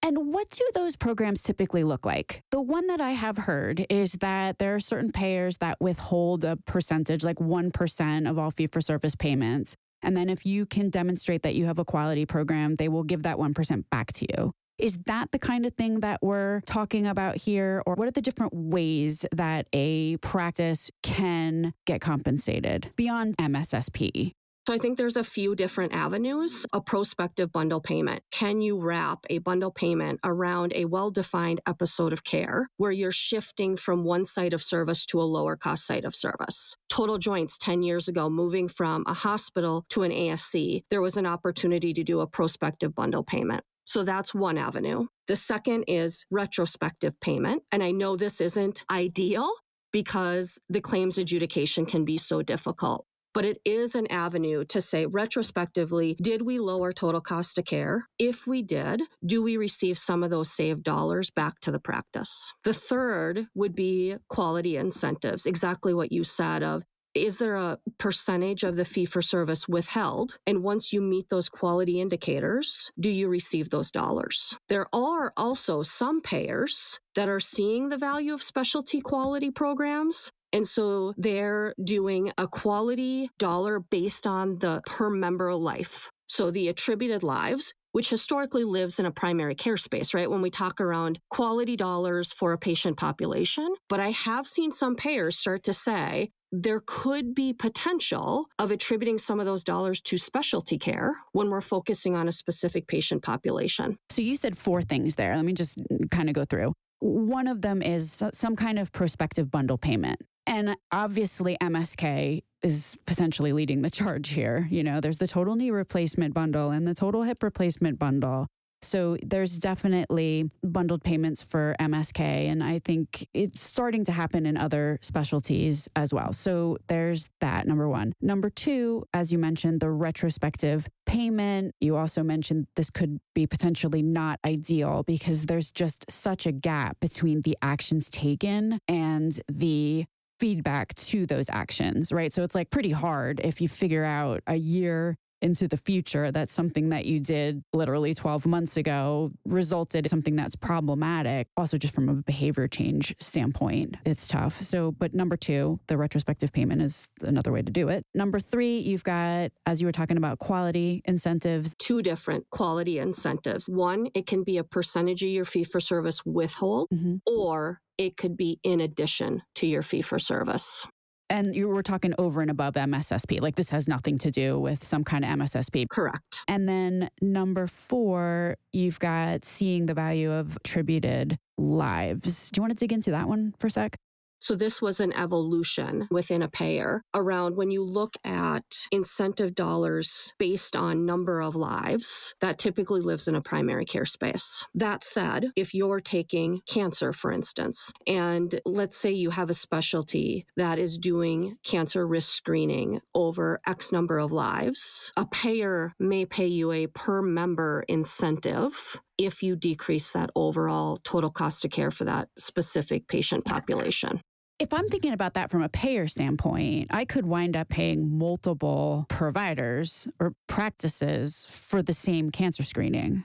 And 0.05 0.35
what 0.35 0.51
do 0.51 0.69
those 0.75 0.97
programs 0.97 1.41
typically 1.41 1.83
look 1.83 2.05
like? 2.05 2.43
The 2.51 2.61
one 2.61 2.89
that 2.89 3.01
I 3.01 3.13
have 3.13 3.39
heard 3.39 3.87
is 3.89 4.13
that 4.21 4.59
there 4.59 4.75
are 4.75 4.81
certain 4.81 5.11
payers 5.11 5.57
that 5.59 5.79
withhold 5.81 6.45
a 6.45 6.57
percentage, 6.57 7.25
like 7.25 7.39
1% 7.39 8.31
of 8.31 8.39
all 8.39 8.51
fee 8.51 8.67
for 8.67 8.83
service 8.83 9.17
payments. 9.17 9.77
And 10.03 10.15
then 10.15 10.29
if 10.29 10.45
you 10.45 10.67
can 10.67 10.91
demonstrate 10.91 11.43
that 11.45 11.55
you 11.55 11.65
have 11.65 11.79
a 11.79 11.87
quality 11.87 12.27
program, 12.27 12.75
they 12.75 12.91
will 12.91 13.03
give 13.03 13.23
that 13.23 13.39
1% 13.39 13.85
back 13.91 14.13
to 14.13 14.27
you. 14.29 14.53
Is 14.77 14.99
that 15.07 15.33
the 15.33 15.39
kind 15.39 15.65
of 15.65 15.73
thing 15.73 16.01
that 16.01 16.21
we're 16.21 16.61
talking 16.67 17.07
about 17.07 17.39
here? 17.39 17.83
Or 17.87 17.95
what 17.95 18.07
are 18.07 18.11
the 18.11 18.21
different 18.21 18.53
ways 18.53 19.25
that 19.33 19.69
a 19.73 20.19
practice 20.19 20.91
can 21.03 21.73
get 21.87 22.03
compensated 22.03 22.93
beyond 22.97 23.39
MSSP? 23.39 24.33
So 24.67 24.73
I 24.73 24.79
think 24.79 24.97
there's 24.97 25.17
a 25.17 25.25
few 25.25 25.55
different 25.55 25.93
avenues. 25.93 26.65
A 26.73 26.81
prospective 26.81 27.53
bundle 27.53 27.83
payment. 27.83 28.23
Can 28.31 28.63
you 28.63 28.81
wrap 28.81 29.19
a 29.29 29.37
bundle 29.37 29.71
payment 29.71 30.21
around 30.25 30.73
a 30.75 30.87
well 30.87 31.11
defined 31.11 31.61
episode 31.67 32.15
of 32.15 32.25
care 32.25 32.71
where 32.79 32.91
you're 32.91 33.13
shifting 33.13 33.77
from 33.77 34.05
one 34.05 34.25
site 34.25 34.55
of 34.55 34.63
service 34.63 35.05
to 35.07 35.21
a 35.21 35.23
lower 35.23 35.55
cost 35.55 35.87
site 35.87 36.07
of 36.07 36.15
service? 36.15 36.77
Total 36.89 37.19
Joints 37.19 37.59
10 37.59 37.83
years 37.83 38.09
ago, 38.09 38.31
moving 38.31 38.69
from 38.69 39.05
a 39.07 39.13
hospital 39.13 39.85
to 39.91 40.03
an 40.03 40.11
ASC, 40.11 40.85
there 40.89 41.03
was 41.03 41.19
an 41.19 41.27
opportunity 41.27 41.93
to 41.93 42.03
do 42.03 42.21
a 42.21 42.27
prospective 42.27 42.95
bundle 42.95 43.23
payment. 43.23 43.63
So 43.85 44.03
that's 44.03 44.33
one 44.33 44.57
avenue. 44.57 45.09
The 45.27 45.37
second 45.37 45.85
is 45.89 46.25
retrospective 46.31 47.21
payment. 47.21 47.65
And 47.71 47.83
I 47.83 47.91
know 47.91 48.17
this 48.17 48.41
isn't 48.41 48.83
ideal 48.91 49.53
because 49.93 50.59
the 50.71 50.81
claims 50.81 51.19
adjudication 51.19 51.85
can 51.85 52.07
be 52.07 52.17
so 52.17 52.41
difficult 52.41 53.05
but 53.35 53.45
it 53.45 53.59
is 53.65 53.95
an 53.95 54.07
avenue 54.11 54.65
to 54.67 54.81
say 54.81 55.05
retrospectively 55.07 56.17
did 56.23 56.43
we 56.43 56.59
lower 56.59 56.93
total 56.93 57.21
cost 57.21 57.59
of 57.59 57.65
care? 57.65 58.09
If 58.19 58.47
we 58.47 58.63
did, 58.63 59.03
do 59.27 59.43
we 59.43 59.57
receive 59.57 59.99
some 59.99 60.23
of 60.23 60.31
those 60.31 60.51
saved 60.51 60.85
dollars 60.85 61.31
back 61.31 61.61
to 61.61 61.71
the 61.71 61.81
practice? 61.81 62.53
The 62.63 62.73
third 62.73 63.49
would 63.55 63.75
be 63.75 64.17
quality 64.29 64.77
incentives, 64.77 65.45
exactly 65.45 65.93
what 65.93 66.13
you 66.13 66.25
said 66.25 66.63
of 66.63 66.85
is 67.15 67.39
there 67.39 67.55
a 67.55 67.79
percentage 67.99 68.65
of 68.65 68.77
the 68.77 68.85
fee 68.85 69.05
for 69.05 69.23
service 69.23 69.69
withheld? 69.69 70.37
And 70.47 70.65
once 70.65 70.93
you 70.93 71.01
meet 71.01 71.29
those 71.29 71.49
quality 71.49 72.01
indicators, 72.01 72.91
do 72.99 73.09
you 73.09 73.29
receive 73.29 73.71
those 73.71 73.91
dollars? 73.91 74.57
There 74.69 74.87
are 74.93 75.33
also 75.37 75.83
some 75.83 76.21
payers 76.21 76.99
that 77.15 77.29
are 77.29 77.41
seeing 77.41 77.89
the 77.89 77.99
value 77.99 78.35
of 78.35 78.43
specialty 78.43 79.01
quality 79.01 79.51
programs 79.51 80.33
and 80.55 80.67
so 80.67 81.13
they're 81.19 81.75
doing 81.83 82.33
a 82.39 82.47
quality 82.47 83.29
dollar 83.39 83.81
based 83.81 84.25
on 84.27 84.61
the 84.61 84.81
per 84.87 85.11
member 85.11 85.53
life. 85.53 86.11
So 86.29 86.53
the 86.53 86.69
attributed 86.69 87.25
lives, 87.25 87.75
which 87.91 88.09
historically 88.09 88.63
lives 88.63 89.01
in 89.01 89.05
a 89.05 89.11
primary 89.11 89.57
care 89.57 89.77
space, 89.77 90.15
right? 90.15 90.31
When 90.31 90.43
we 90.43 90.51
talk 90.51 90.81
around 90.81 91.19
quality 91.29 91.77
dollars 91.77 92.33
for 92.33 92.53
a 92.53 92.59
patient 92.59 92.97
population. 92.97 93.75
But 93.89 93.99
I 93.99 94.11
have 94.13 94.47
seen 94.47 94.71
some 94.71 94.95
payers 94.95 95.37
start 95.37 95.65
to 95.65 95.73
say, 95.73 96.31
there 96.53 96.83
could 96.87 97.35
be 97.35 97.53
potential 97.53 98.47
of 98.61 98.71
attributing 98.71 99.19
some 99.19 99.41
of 99.41 99.47
those 99.47 99.65
dollars 99.65 100.01
to 100.03 100.19
specialty 100.19 100.79
care 100.79 101.17
when 101.33 101.51
we're 101.51 101.61
focusing 101.61 102.15
on 102.15 102.29
a 102.29 102.33
specific 102.33 102.87
patient 102.87 103.25
population. 103.25 103.97
So 104.09 104.23
you 104.23 104.37
said 104.37 104.57
four 104.57 104.83
things 104.83 105.17
there. 105.17 105.35
Let 105.35 105.45
me 105.45 105.53
just 105.53 105.79
kind 106.13 106.29
of 106.29 106.35
go 106.37 106.45
through. 106.45 106.73
One 107.01 107.49
of 107.49 107.61
them 107.61 107.83
is 107.83 108.23
some 108.33 108.55
kind 108.55 108.79
of 108.79 108.93
prospective 108.93 109.51
bundle 109.51 109.79
payment. 109.79 110.21
And 110.47 110.77
obviously, 110.93 111.57
MSK 111.61 112.43
is 112.63 112.97
potentially 113.07 113.53
leading 113.53 113.83
the 113.83 113.91
charge 113.91 114.31
here. 114.31 114.67
You 114.71 114.83
know, 114.83 115.01
there's 115.01 115.19
the 115.19 115.29
total 115.29 115.57
knee 115.57 115.71
replacement 115.71 116.35
bundle 116.35 116.71
and 116.71 116.87
the 116.87 116.95
total 116.95 117.23
hip 117.23 117.43
replacement 117.43 117.99
bundle. 117.99 118.49
So 118.85 119.17
there's 119.23 119.59
definitely 119.59 120.51
bundled 120.63 121.03
payments 121.03 121.43
for 121.43 121.75
MSK. 121.81 122.21
And 122.21 122.63
I 122.63 122.79
think 122.79 123.27
it's 123.33 123.63
starting 123.63 124.05
to 124.05 124.13
happen 124.13 124.47
in 124.47 124.57
other 124.57 124.99
specialties 125.01 125.89
as 125.97 126.13
well. 126.13 126.33
So 126.33 126.77
there's 126.87 127.31
that, 127.41 127.67
number 127.67 127.89
one. 127.89 128.13
Number 128.21 128.51
two, 128.51 129.05
as 129.15 129.33
you 129.33 129.39
mentioned, 129.39 129.81
the 129.81 129.91
retrospective 129.91 130.87
payment. 131.07 131.75
You 131.81 131.97
also 131.97 132.23
mentioned 132.23 132.67
this 132.77 132.91
could 132.91 133.19
be 133.35 133.47
potentially 133.47 134.03
not 134.03 134.39
ideal 134.45 135.03
because 135.03 135.47
there's 135.47 135.71
just 135.71 136.11
such 136.11 136.47
a 136.47 136.53
gap 136.53 136.99
between 137.01 137.41
the 137.41 137.57
actions 137.63 138.09
taken 138.09 138.79
and 138.87 139.41
the 139.49 140.05
feedback 140.41 140.95
to 140.95 141.27
those 141.27 141.47
actions, 141.51 142.13
right? 142.13 142.33
So 142.33 142.43
it's 142.43 142.55
like 142.55 142.71
pretty 142.71 142.91
hard 142.91 143.41
if 143.43 143.61
you 143.61 143.69
figure 143.69 144.05
out 144.05 144.43
a 144.47 144.57
year 144.57 145.17
into 145.45 145.69
the 145.69 145.77
future 145.77 146.33
that 146.33 146.51
something 146.51 146.89
that 146.89 147.05
you 147.05 147.21
did 147.21 147.63
literally 147.75 148.15
12 148.15 148.47
months 148.47 148.79
ago 148.79 149.31
resulted 149.45 150.07
in 150.07 150.09
something 150.09 150.35
that's 150.35 150.57
problematic. 150.57 151.47
Also, 151.59 151.77
just 151.77 151.95
from 151.95 152.09
a 152.09 152.15
behavior 152.15 152.67
change 152.67 153.15
standpoint, 153.21 153.97
it's 154.07 154.27
tough. 154.27 154.55
So, 154.63 154.91
but 154.91 155.13
number 155.13 155.37
two, 155.37 155.79
the 155.87 155.99
retrospective 155.99 156.51
payment 156.51 156.81
is 156.81 157.11
another 157.21 157.53
way 157.53 157.61
to 157.61 157.71
do 157.71 157.91
it. 157.91 158.07
Number 158.15 158.41
three, 158.41 158.79
you've 158.79 159.05
got, 159.05 159.51
as 159.67 159.83
you 159.83 159.87
were 159.87 159.93
talking 159.93 160.17
about, 160.17 160.39
quality 160.39 161.03
incentives. 161.05 161.75
Two 161.79 162.01
different 162.01 162.49
quality 162.49 162.99
incentives. 162.99 163.69
One, 163.69 164.09
it 164.15 164.27
can 164.27 164.45
be 164.45 164.57
a 164.57 164.65
percentage 164.65 165.23
of 165.23 165.29
your 165.29 165.45
fee 165.45 165.65
for 165.65 165.79
service 165.79 166.25
withhold, 166.25 166.89
mm-hmm. 166.91 167.17
or 167.27 167.83
it 167.99 168.17
could 168.17 168.39
be 168.39 168.61
in 168.63 168.81
addition 168.81 169.43
to 169.57 169.67
your 169.67 169.83
fee 169.83 170.03
for 170.03 170.19
service. 170.19 170.87
And 171.31 171.55
you 171.55 171.69
were 171.69 171.83
talking 171.83 172.15
over 172.19 172.43
and 172.43 172.51
above 172.51 172.75
MSSP. 172.75 173.41
Like 173.41 173.57
this 173.57 173.71
has 173.71 173.89
nothing 173.89 174.19
to 174.19 174.31
do 174.31 174.59
with 174.59 174.85
some 174.85 175.05
kind 175.05 175.25
of 175.25 175.31
MSSP. 175.31 175.89
Correct. 175.89 176.41
And 176.49 176.69
then 176.69 177.09
number 177.21 177.67
four, 177.67 178.57
you've 178.73 178.99
got 178.99 179.45
seeing 179.45 179.87
the 179.87 179.95
value 179.95 180.31
of 180.31 180.57
attributed 180.57 181.39
lives. 181.57 182.51
Do 182.51 182.59
you 182.59 182.63
want 182.63 182.73
to 182.73 182.77
dig 182.77 182.93
into 182.93 183.11
that 183.13 183.29
one 183.29 183.55
for 183.59 183.69
a 183.69 183.71
sec? 183.71 183.97
So 184.45 184.55
this 184.55 184.83
was 184.83 185.01
an 185.01 185.15
evolution 185.15 186.07
within 186.11 186.43
a 186.43 186.51
payer 186.51 187.03
around 187.15 187.57
when 187.57 187.71
you 187.71 187.83
look 187.83 188.13
at 188.25 188.63
incentive 188.93 189.55
dollars 189.55 190.35
based 190.39 190.77
on 190.77 191.07
number 191.07 191.41
of 191.41 191.57
lives 191.57 192.35
that 192.43 192.59
typically 192.59 193.01
lives 193.01 193.27
in 193.27 193.37
a 193.37 193.41
primary 193.41 193.87
care 193.87 194.05
space. 194.05 194.67
That 194.75 195.03
said, 195.03 195.47
if 195.57 195.73
you're 195.73 196.03
taking 196.03 196.61
cancer, 196.69 197.15
for 197.15 197.33
instance, 197.33 197.91
and 198.07 198.61
let's 198.67 198.99
say 198.99 199.13
you 199.13 199.31
have 199.31 199.49
a 199.49 199.55
specialty 199.55 200.45
that 200.59 200.79
is 200.79 200.99
doing 200.99 201.57
cancer 201.65 202.07
risk 202.07 202.31
screening 202.31 203.01
over 203.15 203.63
X 203.67 203.93
number 203.93 204.19
of 204.19 204.31
lives, 204.31 205.11
a 205.17 205.25
payer 205.25 205.95
may 205.99 206.27
pay 206.27 206.49
you 206.49 206.71
a 206.71 206.87
per 206.89 207.23
member 207.23 207.83
incentive 207.89 209.01
if 209.17 209.43
you 209.43 209.57
decrease 209.57 210.11
that 210.11 210.29
overall 210.35 210.99
total 210.99 211.31
cost 211.31 211.65
of 211.65 211.71
care 211.71 211.91
for 211.91 212.05
that 212.05 212.29
specific 212.37 213.09
patient 213.09 213.47
population. 213.47 214.21
If 214.61 214.73
I'm 214.73 214.89
thinking 214.89 215.13
about 215.13 215.35
that 215.35 215.51
from 215.51 215.63
a 215.63 215.69
payer 215.69 216.07
standpoint, 216.07 216.89
I 216.93 217.05
could 217.05 217.27
wind 217.27 217.57
up 217.57 217.69
paying 217.69 218.17
multiple 218.17 219.05
providers 219.09 220.07
or 220.21 220.33
practices 220.47 221.45
for 221.49 221.83
the 221.83 221.93
same 221.93 222.31
cancer 222.31 222.63
screening. 222.63 223.25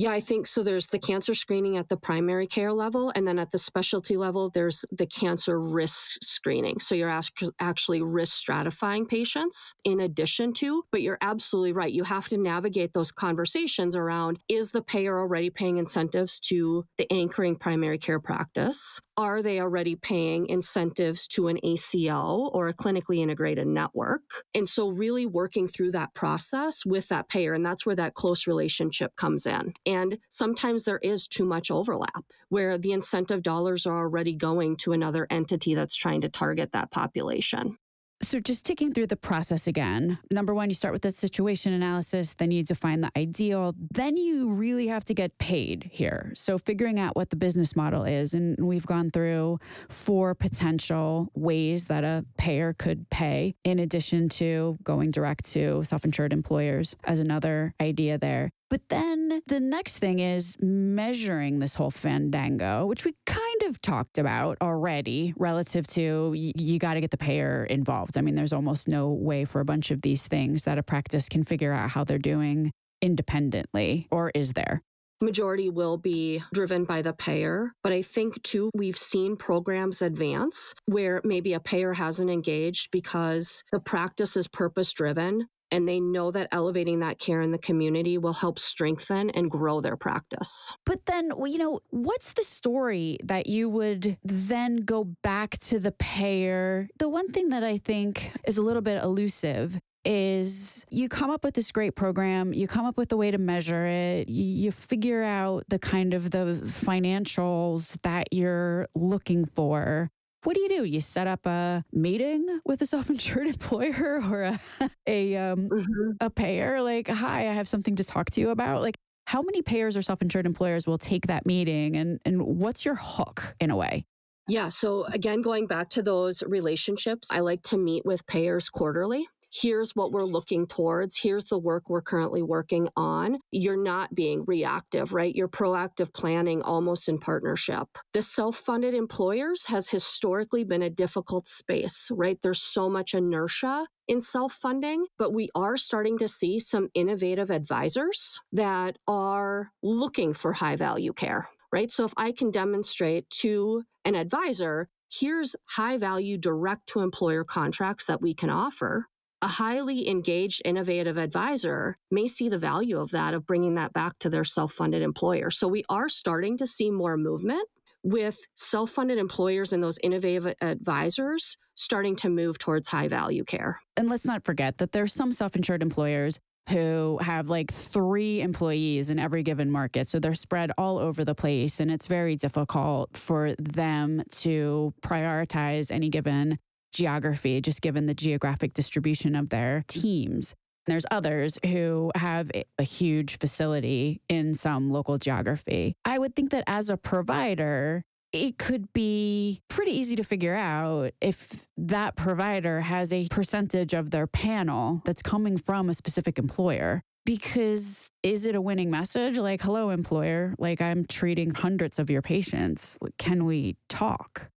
Yeah, 0.00 0.12
I 0.12 0.20
think 0.20 0.46
so. 0.46 0.62
There's 0.62 0.86
the 0.86 1.00
cancer 1.00 1.34
screening 1.34 1.76
at 1.76 1.88
the 1.88 1.96
primary 1.96 2.46
care 2.46 2.72
level, 2.72 3.10
and 3.16 3.26
then 3.26 3.36
at 3.36 3.50
the 3.50 3.58
specialty 3.58 4.16
level, 4.16 4.48
there's 4.48 4.84
the 4.92 5.06
cancer 5.06 5.58
risk 5.60 6.18
screening. 6.22 6.78
So 6.78 6.94
you're 6.94 7.20
actually 7.58 8.00
risk 8.02 8.46
stratifying 8.46 9.08
patients 9.08 9.74
in 9.84 9.98
addition 9.98 10.52
to, 10.54 10.84
but 10.92 11.02
you're 11.02 11.18
absolutely 11.20 11.72
right. 11.72 11.92
You 11.92 12.04
have 12.04 12.28
to 12.28 12.38
navigate 12.38 12.94
those 12.94 13.10
conversations 13.10 13.96
around 13.96 14.38
is 14.48 14.70
the 14.70 14.82
payer 14.82 15.18
already 15.18 15.50
paying 15.50 15.78
incentives 15.78 16.38
to 16.42 16.84
the 16.96 17.12
anchoring 17.12 17.56
primary 17.56 17.98
care 17.98 18.20
practice? 18.20 19.00
Are 19.16 19.42
they 19.42 19.58
already 19.58 19.96
paying 19.96 20.46
incentives 20.46 21.26
to 21.28 21.48
an 21.48 21.58
ACO 21.64 22.50
or 22.52 22.68
a 22.68 22.74
clinically 22.74 23.18
integrated 23.18 23.66
network? 23.66 24.22
And 24.54 24.68
so, 24.68 24.90
really 24.90 25.26
working 25.26 25.66
through 25.66 25.90
that 25.90 26.14
process 26.14 26.86
with 26.86 27.08
that 27.08 27.28
payer, 27.28 27.52
and 27.52 27.66
that's 27.66 27.84
where 27.84 27.96
that 27.96 28.14
close 28.14 28.46
relationship 28.46 29.16
comes 29.16 29.44
in. 29.44 29.74
And 29.88 30.18
sometimes 30.28 30.84
there 30.84 31.00
is 31.02 31.26
too 31.26 31.46
much 31.46 31.70
overlap 31.70 32.24
where 32.50 32.76
the 32.76 32.92
incentive 32.92 33.42
dollars 33.42 33.86
are 33.86 33.98
already 33.98 34.34
going 34.34 34.76
to 34.78 34.92
another 34.92 35.26
entity 35.30 35.74
that's 35.74 35.96
trying 35.96 36.20
to 36.20 36.28
target 36.28 36.72
that 36.72 36.90
population. 36.90 37.78
So, 38.20 38.40
just 38.40 38.66
taking 38.66 38.92
through 38.92 39.06
the 39.06 39.16
process 39.16 39.68
again, 39.68 40.18
number 40.32 40.52
one, 40.52 40.68
you 40.68 40.74
start 40.74 40.92
with 40.92 41.02
that 41.02 41.14
situation 41.14 41.72
analysis, 41.72 42.34
then 42.34 42.50
you 42.50 42.64
define 42.64 43.00
the 43.00 43.12
ideal, 43.16 43.74
then 43.92 44.16
you 44.16 44.50
really 44.50 44.88
have 44.88 45.04
to 45.04 45.14
get 45.14 45.38
paid 45.38 45.88
here. 45.92 46.32
So, 46.34 46.58
figuring 46.58 46.98
out 46.98 47.14
what 47.14 47.30
the 47.30 47.36
business 47.36 47.76
model 47.76 48.02
is. 48.02 48.34
And 48.34 48.58
we've 48.58 48.84
gone 48.84 49.12
through 49.12 49.60
four 49.88 50.34
potential 50.34 51.30
ways 51.34 51.86
that 51.86 52.02
a 52.02 52.26
payer 52.36 52.72
could 52.72 53.08
pay, 53.08 53.54
in 53.62 53.78
addition 53.78 54.28
to 54.30 54.76
going 54.82 55.12
direct 55.12 55.44
to 55.52 55.84
self 55.84 56.04
insured 56.04 56.32
employers 56.32 56.96
as 57.04 57.20
another 57.20 57.72
idea 57.80 58.18
there. 58.18 58.50
But 58.70 58.88
then 58.88 59.40
the 59.46 59.60
next 59.60 59.98
thing 59.98 60.18
is 60.18 60.56
measuring 60.60 61.58
this 61.58 61.74
whole 61.74 61.90
fandango, 61.90 62.86
which 62.86 63.04
we 63.04 63.14
kind 63.24 63.62
of 63.66 63.80
talked 63.80 64.18
about 64.18 64.58
already 64.60 65.32
relative 65.36 65.86
to 65.88 66.32
y- 66.34 66.52
you 66.56 66.78
got 66.78 66.94
to 66.94 67.00
get 67.00 67.10
the 67.10 67.16
payer 67.16 67.64
involved. 67.64 68.18
I 68.18 68.20
mean, 68.20 68.34
there's 68.34 68.52
almost 68.52 68.88
no 68.88 69.08
way 69.10 69.44
for 69.44 69.60
a 69.60 69.64
bunch 69.64 69.90
of 69.90 70.02
these 70.02 70.26
things 70.26 70.64
that 70.64 70.78
a 70.78 70.82
practice 70.82 71.28
can 71.28 71.44
figure 71.44 71.72
out 71.72 71.90
how 71.90 72.04
they're 72.04 72.18
doing 72.18 72.72
independently, 73.00 74.06
or 74.10 74.30
is 74.34 74.52
there? 74.52 74.82
majority 75.20 75.68
will 75.68 75.96
be 75.96 76.40
driven 76.54 76.84
by 76.84 77.02
the 77.02 77.12
payer. 77.12 77.72
But 77.82 77.92
I 77.92 78.02
think 78.02 78.40
too, 78.42 78.70
we've 78.74 78.96
seen 78.96 79.36
programs 79.36 80.02
advance 80.02 80.74
where 80.86 81.20
maybe 81.24 81.54
a 81.54 81.60
payer 81.60 81.92
hasn't 81.92 82.30
engaged 82.30 82.90
because 82.92 83.64
the 83.72 83.80
practice 83.80 84.36
is 84.36 84.46
purpose 84.46 84.92
driven 84.92 85.46
and 85.70 85.88
they 85.88 86.00
know 86.00 86.30
that 86.30 86.48
elevating 86.52 87.00
that 87.00 87.18
care 87.18 87.40
in 87.40 87.52
the 87.52 87.58
community 87.58 88.18
will 88.18 88.32
help 88.32 88.58
strengthen 88.58 89.30
and 89.30 89.50
grow 89.50 89.80
their 89.80 89.96
practice. 89.96 90.72
But 90.84 91.06
then, 91.06 91.32
you 91.46 91.58
know, 91.58 91.80
what's 91.90 92.32
the 92.32 92.42
story 92.42 93.18
that 93.24 93.46
you 93.46 93.68
would 93.68 94.16
then 94.24 94.76
go 94.76 95.04
back 95.22 95.58
to 95.60 95.78
the 95.78 95.92
payer? 95.92 96.88
The 96.98 97.08
one 97.08 97.28
thing 97.28 97.48
that 97.48 97.64
I 97.64 97.78
think 97.78 98.32
is 98.46 98.58
a 98.58 98.62
little 98.62 98.82
bit 98.82 99.02
elusive 99.02 99.78
is 100.04 100.86
you 100.90 101.08
come 101.08 101.30
up 101.30 101.44
with 101.44 101.54
this 101.54 101.70
great 101.70 101.94
program, 101.94 102.54
you 102.54 102.66
come 102.66 102.86
up 102.86 102.96
with 102.96 103.12
a 103.12 103.16
way 103.16 103.30
to 103.30 103.36
measure 103.36 103.84
it, 103.84 104.28
you 104.28 104.70
figure 104.70 105.22
out 105.22 105.64
the 105.68 105.78
kind 105.78 106.14
of 106.14 106.30
the 106.30 106.60
financials 106.64 108.00
that 108.02 108.32
you're 108.32 108.86
looking 108.94 109.44
for. 109.44 110.10
What 110.44 110.54
do 110.54 110.62
you 110.62 110.68
do? 110.68 110.84
You 110.84 111.00
set 111.00 111.26
up 111.26 111.46
a 111.46 111.84
meeting 111.92 112.60
with 112.64 112.80
a 112.82 112.86
self-insured 112.86 113.46
employer 113.54 114.20
or 114.30 114.42
a 114.42 114.60
a 115.06 115.36
um, 115.36 115.68
mm-hmm. 115.68 116.10
a 116.20 116.30
payer 116.30 116.80
like, 116.82 117.08
"Hi, 117.08 117.40
I 117.40 117.52
have 117.52 117.68
something 117.68 117.96
to 117.96 118.04
talk 118.04 118.30
to 118.30 118.40
you 118.40 118.50
about." 118.50 118.82
Like 118.82 118.96
how 119.26 119.42
many 119.42 119.60
payers 119.60 119.96
or 119.96 120.02
self-insured 120.02 120.46
employers 120.46 120.86
will 120.86 120.96
take 120.96 121.26
that 121.26 121.44
meeting 121.44 121.96
and 121.96 122.20
and 122.24 122.42
what's 122.42 122.84
your 122.84 122.94
hook 122.94 123.54
in 123.60 123.70
a 123.70 123.76
way? 123.76 124.04
Yeah. 124.48 124.70
So, 124.70 125.04
again, 125.04 125.42
going 125.42 125.66
back 125.66 125.90
to 125.90 126.02
those 126.02 126.42
relationships, 126.42 127.28
I 127.30 127.40
like 127.40 127.62
to 127.64 127.76
meet 127.76 128.06
with 128.06 128.26
payers 128.26 128.70
quarterly. 128.70 129.28
Here's 129.50 129.96
what 129.96 130.12
we're 130.12 130.24
looking 130.24 130.66
towards. 130.66 131.16
Here's 131.16 131.46
the 131.46 131.58
work 131.58 131.88
we're 131.88 132.02
currently 132.02 132.42
working 132.42 132.88
on. 132.96 133.38
You're 133.50 133.82
not 133.82 134.14
being 134.14 134.44
reactive, 134.46 135.12
right? 135.14 135.34
You're 135.34 135.48
proactive 135.48 136.12
planning 136.12 136.62
almost 136.62 137.08
in 137.08 137.18
partnership. 137.18 137.88
The 138.12 138.22
self 138.22 138.56
funded 138.56 138.94
employers 138.94 139.64
has 139.66 139.88
historically 139.88 140.64
been 140.64 140.82
a 140.82 140.90
difficult 140.90 141.48
space, 141.48 142.10
right? 142.12 142.38
There's 142.42 142.62
so 142.62 142.88
much 142.90 143.14
inertia 143.14 143.86
in 144.08 144.20
self 144.20 144.52
funding, 144.54 145.06
but 145.18 145.32
we 145.32 145.48
are 145.54 145.76
starting 145.76 146.18
to 146.18 146.28
see 146.28 146.58
some 146.58 146.88
innovative 146.94 147.50
advisors 147.50 148.38
that 148.52 148.98
are 149.06 149.70
looking 149.82 150.34
for 150.34 150.52
high 150.52 150.76
value 150.76 151.12
care 151.12 151.48
right? 151.72 151.90
So 151.90 152.04
if 152.04 152.14
I 152.16 152.32
can 152.32 152.50
demonstrate 152.50 153.28
to 153.42 153.82
an 154.04 154.14
advisor, 154.14 154.88
here's 155.10 155.56
high 155.66 155.98
value 155.98 156.38
direct 156.38 156.86
to 156.88 157.00
employer 157.00 157.44
contracts 157.44 158.06
that 158.06 158.22
we 158.22 158.34
can 158.34 158.50
offer. 158.50 159.06
A 159.40 159.46
highly 159.46 160.08
engaged, 160.08 160.62
innovative 160.64 161.16
advisor 161.16 161.96
may 162.10 162.26
see 162.26 162.48
the 162.48 162.58
value 162.58 162.98
of 162.98 163.12
that, 163.12 163.34
of 163.34 163.46
bringing 163.46 163.76
that 163.76 163.92
back 163.92 164.18
to 164.20 164.28
their 164.28 164.44
self 164.44 164.72
funded 164.72 165.02
employer. 165.02 165.50
So 165.50 165.68
we 165.68 165.84
are 165.88 166.08
starting 166.08 166.56
to 166.58 166.66
see 166.66 166.90
more 166.90 167.16
movement 167.16 167.68
with 168.02 168.38
self 168.56 168.90
funded 168.90 169.18
employers 169.18 169.72
and 169.72 169.82
those 169.82 169.98
innovative 170.02 170.54
advisors 170.60 171.56
starting 171.76 172.16
to 172.16 172.28
move 172.28 172.58
towards 172.58 172.88
high 172.88 173.06
value 173.06 173.44
care. 173.44 173.80
And 173.96 174.08
let's 174.08 174.26
not 174.26 174.44
forget 174.44 174.78
that 174.78 174.90
there's 174.90 175.12
some 175.12 175.32
self 175.32 175.54
insured 175.54 175.82
employers 175.82 176.40
who 176.68 177.18
have 177.22 177.48
like 177.48 177.72
three 177.72 178.42
employees 178.42 179.08
in 179.08 179.18
every 179.18 179.42
given 179.42 179.70
market. 179.70 180.08
So 180.08 180.18
they're 180.18 180.34
spread 180.34 180.70
all 180.76 180.98
over 180.98 181.24
the 181.24 181.34
place. 181.34 181.80
And 181.80 181.90
it's 181.90 182.06
very 182.06 182.36
difficult 182.36 183.16
for 183.16 183.54
them 183.54 184.22
to 184.32 184.92
prioritize 185.00 185.90
any 185.90 186.10
given 186.10 186.58
geography, 186.92 187.60
just 187.60 187.82
given 187.82 188.06
the 188.06 188.14
geographic 188.14 188.74
distribution 188.74 189.34
of 189.34 189.48
their 189.50 189.84
teams. 189.88 190.54
And 190.86 190.92
There's 190.92 191.06
others 191.10 191.58
who 191.66 192.10
have 192.14 192.50
a 192.78 192.82
huge 192.82 193.38
facility 193.38 194.20
in 194.28 194.54
some 194.54 194.90
local 194.90 195.18
geography. 195.18 195.94
I 196.04 196.18
would 196.18 196.34
think 196.34 196.50
that 196.52 196.64
as 196.66 196.88
a 196.88 196.96
provider, 196.96 198.02
it 198.32 198.58
could 198.58 198.92
be 198.92 199.60
pretty 199.68 199.90
easy 199.92 200.16
to 200.16 200.24
figure 200.24 200.54
out 200.54 201.12
if 201.20 201.66
that 201.76 202.16
provider 202.16 202.80
has 202.80 203.12
a 203.12 203.26
percentage 203.28 203.94
of 203.94 204.10
their 204.10 204.26
panel 204.26 205.02
that's 205.04 205.22
coming 205.22 205.56
from 205.56 205.88
a 205.88 205.94
specific 205.94 206.38
employer. 206.38 207.02
Because 207.24 208.10
is 208.22 208.46
it 208.46 208.54
a 208.54 208.60
winning 208.60 208.90
message? 208.90 209.36
Like, 209.36 209.60
hello, 209.60 209.90
employer, 209.90 210.54
like 210.58 210.80
I'm 210.80 211.04
treating 211.04 211.50
hundreds 211.50 211.98
of 211.98 212.08
your 212.08 212.22
patients. 212.22 212.98
Can 213.18 213.44
we 213.44 213.76
talk? 213.90 214.48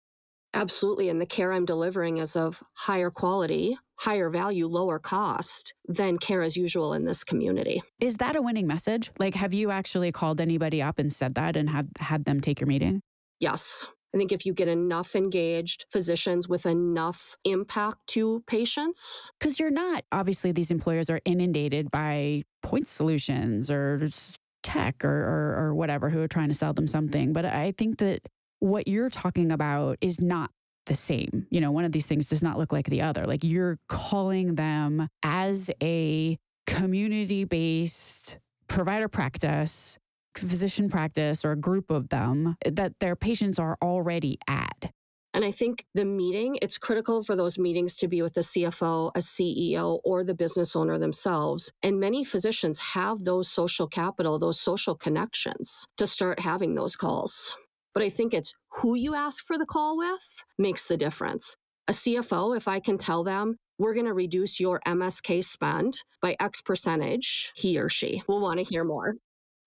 Absolutely. 0.54 1.08
And 1.08 1.20
the 1.20 1.26
care 1.26 1.52
I'm 1.52 1.64
delivering 1.64 2.18
is 2.18 2.34
of 2.36 2.62
higher 2.74 3.10
quality, 3.10 3.78
higher 3.96 4.30
value, 4.30 4.66
lower 4.66 4.98
cost 4.98 5.74
than 5.86 6.18
care 6.18 6.42
as 6.42 6.56
usual 6.56 6.92
in 6.94 7.04
this 7.04 7.22
community. 7.22 7.82
Is 8.00 8.16
that 8.16 8.36
a 8.36 8.42
winning 8.42 8.66
message? 8.66 9.10
Like, 9.18 9.34
have 9.34 9.54
you 9.54 9.70
actually 9.70 10.10
called 10.12 10.40
anybody 10.40 10.82
up 10.82 10.98
and 10.98 11.12
said 11.12 11.34
that 11.36 11.56
and 11.56 11.70
have 11.70 11.86
had 12.00 12.24
them 12.24 12.40
take 12.40 12.60
your 12.60 12.66
meeting? 12.66 13.00
Yes. 13.38 13.86
I 14.12 14.18
think 14.18 14.32
if 14.32 14.44
you 14.44 14.52
get 14.52 14.66
enough 14.66 15.14
engaged 15.14 15.86
physicians 15.92 16.48
with 16.48 16.66
enough 16.66 17.36
impact 17.44 17.98
to 18.08 18.42
patients. 18.48 19.30
Because 19.38 19.60
you're 19.60 19.70
not, 19.70 20.02
obviously, 20.10 20.50
these 20.50 20.72
employers 20.72 21.08
are 21.08 21.20
inundated 21.24 21.92
by 21.92 22.42
point 22.62 22.88
solutions 22.88 23.70
or 23.70 24.00
tech 24.64 25.04
or, 25.04 25.08
or, 25.08 25.54
or 25.56 25.74
whatever 25.74 26.10
who 26.10 26.20
are 26.20 26.28
trying 26.28 26.48
to 26.48 26.54
sell 26.54 26.72
them 26.72 26.88
something. 26.88 27.32
But 27.32 27.44
I 27.44 27.72
think 27.78 27.98
that 27.98 28.22
what 28.60 28.88
you're 28.88 29.10
talking 29.10 29.52
about 29.52 29.98
is 30.00 30.20
not 30.20 30.50
the 30.86 30.94
same. 30.94 31.46
You 31.50 31.60
know, 31.60 31.70
one 31.70 31.84
of 31.84 31.92
these 31.92 32.06
things 32.06 32.26
does 32.26 32.42
not 32.42 32.58
look 32.58 32.72
like 32.72 32.86
the 32.86 33.02
other. 33.02 33.26
Like 33.26 33.42
you're 33.42 33.78
calling 33.88 34.54
them 34.54 35.08
as 35.22 35.70
a 35.82 36.38
community 36.66 37.44
based 37.44 38.38
provider 38.68 39.08
practice 39.08 39.98
physician 40.36 40.88
practice 40.88 41.44
or 41.44 41.52
a 41.52 41.56
group 41.56 41.90
of 41.90 42.08
them 42.08 42.56
that 42.64 42.98
their 43.00 43.16
patients 43.16 43.58
are 43.58 43.76
already 43.82 44.38
at. 44.48 44.92
And 45.32 45.44
I 45.44 45.52
think 45.52 45.84
the 45.94 46.04
meeting, 46.04 46.58
it's 46.60 46.76
critical 46.76 47.22
for 47.22 47.36
those 47.36 47.56
meetings 47.56 47.96
to 47.96 48.08
be 48.08 48.20
with 48.20 48.34
the 48.34 48.40
CFO, 48.40 49.12
a 49.14 49.20
CEO, 49.20 50.00
or 50.02 50.24
the 50.24 50.34
business 50.34 50.74
owner 50.74 50.98
themselves. 50.98 51.72
And 51.84 52.00
many 52.00 52.24
physicians 52.24 52.80
have 52.80 53.22
those 53.22 53.48
social 53.48 53.86
capital, 53.86 54.40
those 54.40 54.60
social 54.60 54.96
connections 54.96 55.86
to 55.98 56.06
start 56.06 56.40
having 56.40 56.74
those 56.74 56.96
calls. 56.96 57.56
But 57.94 58.02
I 58.02 58.08
think 58.08 58.34
it's 58.34 58.54
who 58.72 58.94
you 58.94 59.14
ask 59.14 59.44
for 59.46 59.58
the 59.58 59.66
call 59.66 59.96
with 59.96 60.44
makes 60.58 60.86
the 60.86 60.96
difference. 60.96 61.56
A 61.88 61.92
CFO, 61.92 62.56
if 62.56 62.68
I 62.68 62.78
can 62.78 62.98
tell 62.98 63.24
them, 63.24 63.56
we're 63.78 63.94
going 63.94 64.06
to 64.06 64.14
reduce 64.14 64.60
your 64.60 64.80
MSK 64.86 65.44
spend 65.44 65.98
by 66.22 66.36
X 66.38 66.60
percentage, 66.60 67.52
he 67.56 67.78
or 67.78 67.88
she 67.88 68.22
will 68.28 68.40
want 68.40 68.58
to 68.58 68.64
hear 68.64 68.84
more. 68.84 69.14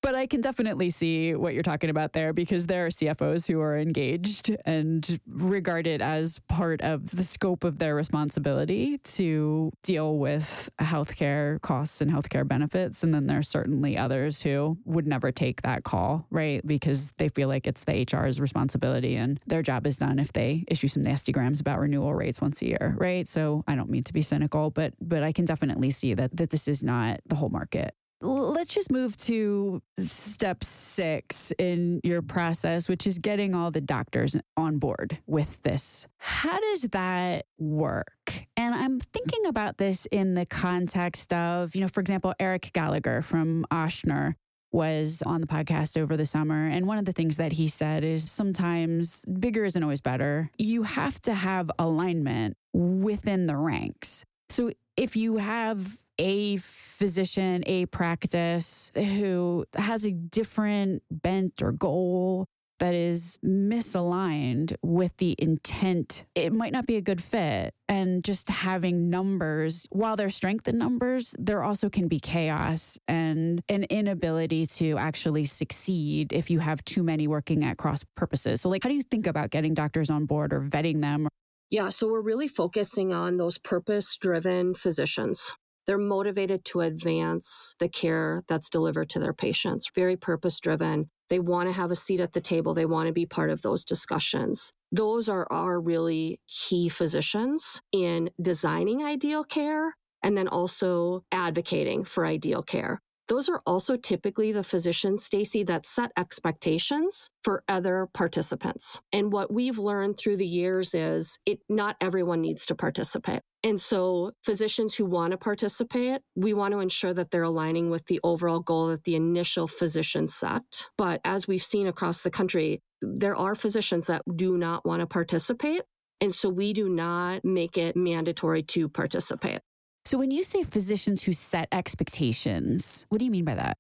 But 0.03 0.15
I 0.15 0.25
can 0.27 0.41
definitely 0.41 0.89
see 0.89 1.33
what 1.33 1.53
you're 1.53 1.63
talking 1.63 1.89
about 1.89 2.11
there 2.11 2.33
because 2.33 2.65
there 2.65 2.85
are 2.85 2.89
CFOs 2.89 3.47
who 3.47 3.61
are 3.61 3.77
engaged 3.77 4.53
and 4.65 5.17
regard 5.25 5.87
it 5.87 6.01
as 6.01 6.39
part 6.49 6.81
of 6.81 7.09
the 7.09 7.23
scope 7.23 7.63
of 7.63 7.79
their 7.79 7.95
responsibility 7.95 8.97
to 8.97 9.71
deal 9.81 10.17
with 10.17 10.69
healthcare 10.81 11.61
costs 11.61 12.01
and 12.01 12.11
healthcare 12.11 12.45
benefits. 12.45 13.03
And 13.03 13.13
then 13.13 13.27
there 13.27 13.39
are 13.39 13.43
certainly 13.43 13.97
others 13.97 14.41
who 14.41 14.77
would 14.83 15.07
never 15.07 15.31
take 15.31 15.61
that 15.61 15.85
call, 15.85 16.27
right? 16.29 16.65
Because 16.67 17.11
they 17.11 17.29
feel 17.29 17.47
like 17.47 17.65
it's 17.65 17.85
the 17.85 18.05
HR's 18.05 18.41
responsibility 18.41 19.15
and 19.15 19.39
their 19.47 19.61
job 19.61 19.87
is 19.87 19.95
done 19.95 20.19
if 20.19 20.33
they 20.33 20.65
issue 20.67 20.89
some 20.89 21.03
nasty 21.03 21.31
grams 21.31 21.61
about 21.61 21.79
renewal 21.79 22.13
rates 22.13 22.41
once 22.41 22.61
a 22.61 22.65
year, 22.65 22.93
right? 22.97 23.25
So 23.25 23.63
I 23.69 23.75
don't 23.75 23.89
mean 23.89 24.03
to 24.03 24.11
be 24.11 24.21
cynical, 24.21 24.69
but 24.69 24.95
but 24.99 25.23
I 25.23 25.31
can 25.31 25.45
definitely 25.45 25.91
see 25.91 26.13
that 26.15 26.35
that 26.35 26.49
this 26.49 26.67
is 26.67 26.83
not 26.83 27.21
the 27.25 27.35
whole 27.35 27.47
market 27.47 27.95
let's 28.23 28.73
just 28.73 28.91
move 28.91 29.17
to 29.17 29.81
step 29.99 30.63
six 30.63 31.51
in 31.59 31.99
your 32.03 32.21
process, 32.21 32.87
which 32.87 33.05
is 33.05 33.19
getting 33.19 33.53
all 33.53 33.69
the 33.69 33.81
doctors 33.81 34.35
on 34.57 34.77
board 34.79 35.17
with 35.27 35.61
this. 35.63 36.07
How 36.17 36.59
does 36.59 36.83
that 36.83 37.45
work? 37.57 38.45
And 38.55 38.73
I'm 38.73 38.99
thinking 38.99 39.45
about 39.47 39.77
this 39.77 40.07
in 40.07 40.33
the 40.33 40.45
context 40.45 41.33
of, 41.33 41.75
you 41.75 41.81
know, 41.81 41.87
for 41.87 41.99
example, 41.99 42.33
Eric 42.39 42.71
Gallagher 42.73 43.21
from 43.21 43.65
Ochsner 43.71 44.35
was 44.71 45.21
on 45.25 45.39
the 45.39 45.47
podcast 45.47 46.01
over 46.01 46.17
the 46.17 46.25
summer. 46.25 46.67
And 46.67 46.87
one 46.87 46.97
of 46.97 47.05
the 47.05 47.11
things 47.11 47.37
that 47.37 47.51
he 47.51 47.67
said 47.67 48.03
is 48.03 48.29
sometimes 48.29 49.23
bigger 49.25 49.65
isn't 49.65 49.83
always 49.83 50.01
better. 50.01 50.49
You 50.57 50.83
have 50.83 51.21
to 51.21 51.33
have 51.33 51.69
alignment 51.77 52.57
within 52.73 53.45
the 53.45 53.55
ranks. 53.55 54.25
So 54.49 54.71
if 54.97 55.15
you 55.15 55.37
have 55.37 56.02
a 56.17 56.57
physician, 56.57 57.63
a 57.65 57.85
practice 57.87 58.91
who 58.95 59.65
has 59.75 60.05
a 60.05 60.11
different 60.11 61.03
bent 61.09 61.61
or 61.61 61.71
goal 61.71 62.47
that 62.79 62.93
is 62.93 63.37
misaligned 63.45 64.75
with 64.81 65.15
the 65.17 65.35
intent, 65.37 66.25
it 66.35 66.51
might 66.51 66.73
not 66.73 66.85
be 66.85 66.97
a 66.97 67.01
good 67.01 67.21
fit. 67.21 67.73
And 67.87 68.23
just 68.23 68.49
having 68.49 69.09
numbers, 69.09 69.87
while 69.91 70.15
there's 70.15 70.35
strength 70.35 70.67
in 70.67 70.77
numbers, 70.77 71.33
there 71.39 71.63
also 71.63 71.89
can 71.89 72.07
be 72.07 72.19
chaos 72.19 72.97
and 73.07 73.61
an 73.69 73.83
inability 73.85 74.65
to 74.67 74.97
actually 74.97 75.45
succeed 75.45 76.33
if 76.33 76.49
you 76.49 76.59
have 76.59 76.83
too 76.83 77.03
many 77.03 77.27
working 77.27 77.63
at 77.63 77.77
cross 77.77 78.03
purposes. 78.15 78.61
So, 78.61 78.69
like, 78.69 78.83
how 78.83 78.89
do 78.89 78.95
you 78.95 79.03
think 79.03 79.27
about 79.27 79.51
getting 79.51 79.73
doctors 79.73 80.09
on 80.09 80.25
board 80.25 80.51
or 80.51 80.59
vetting 80.59 81.01
them? 81.01 81.27
Yeah, 81.69 81.89
so 81.89 82.07
we're 82.07 82.21
really 82.21 82.47
focusing 82.47 83.13
on 83.13 83.37
those 83.37 83.57
purpose 83.57 84.17
driven 84.17 84.75
physicians. 84.75 85.53
They're 85.85 85.97
motivated 85.97 86.63
to 86.65 86.81
advance 86.81 87.75
the 87.79 87.89
care 87.89 88.43
that's 88.47 88.69
delivered 88.69 89.09
to 89.11 89.19
their 89.19 89.33
patients, 89.33 89.91
very 89.93 90.15
purpose 90.15 90.59
driven. 90.59 91.09
They 91.29 91.39
want 91.39 91.67
to 91.67 91.73
have 91.73 91.91
a 91.91 91.95
seat 91.95 92.19
at 92.19 92.33
the 92.33 92.41
table, 92.41 92.73
they 92.73 92.85
want 92.85 93.07
to 93.07 93.13
be 93.13 93.25
part 93.25 93.49
of 93.49 93.61
those 93.61 93.83
discussions. 93.83 94.71
Those 94.91 95.27
are 95.27 95.47
our 95.51 95.79
really 95.79 96.39
key 96.47 96.89
physicians 96.89 97.81
in 97.91 98.29
designing 98.41 99.03
ideal 99.03 99.43
care 99.43 99.95
and 100.21 100.37
then 100.37 100.47
also 100.47 101.23
advocating 101.31 102.05
for 102.05 102.25
ideal 102.25 102.63
care. 102.63 103.01
Those 103.27 103.47
are 103.47 103.61
also 103.65 103.95
typically 103.95 104.51
the 104.51 104.63
physicians, 104.63 105.23
Stacey, 105.23 105.63
that 105.63 105.85
set 105.85 106.11
expectations 106.17 107.29
for 107.43 107.63
other 107.67 108.07
participants. 108.13 108.99
And 109.11 109.31
what 109.31 109.51
we've 109.51 109.77
learned 109.77 110.17
through 110.17 110.37
the 110.37 110.47
years 110.47 110.93
is 110.93 111.39
it 111.45 111.59
not 111.69 111.95
everyone 112.01 112.41
needs 112.41 112.65
to 112.67 112.75
participate. 112.75 113.41
And 113.63 113.79
so, 113.79 114.31
physicians 114.43 114.93
who 114.93 115.05
want 115.05 115.31
to 115.31 115.37
participate, 115.37 116.21
we 116.35 116.53
want 116.53 116.73
to 116.73 116.81
ensure 116.81 117.13
that 117.13 117.31
they're 117.31 117.43
aligning 117.43 117.89
with 117.89 118.05
the 118.07 118.19
overall 118.21 118.59
goal 118.59 118.87
that 118.87 119.05
the 119.05 119.15
initial 119.15 119.69
physician 119.69 120.27
set. 120.27 120.87
But 120.97 121.21
as 121.23 121.47
we've 121.47 121.63
seen 121.63 121.87
across 121.87 122.23
the 122.23 122.31
country, 122.31 122.81
there 123.01 123.37
are 123.37 123.55
physicians 123.55 124.07
that 124.07 124.21
do 124.35 124.57
not 124.57 124.85
want 124.85 124.99
to 124.99 125.07
participate. 125.07 125.83
And 126.19 126.35
so, 126.35 126.49
we 126.49 126.73
do 126.73 126.89
not 126.89 127.45
make 127.45 127.77
it 127.77 127.95
mandatory 127.95 128.63
to 128.63 128.89
participate. 128.89 129.61
So, 130.05 130.17
when 130.17 130.31
you 130.31 130.43
say 130.43 130.63
physicians 130.63 131.23
who 131.23 131.31
set 131.31 131.69
expectations, 131.71 133.05
what 133.09 133.19
do 133.19 133.25
you 133.25 133.31
mean 133.31 133.45
by 133.45 133.55
that? 133.55 133.77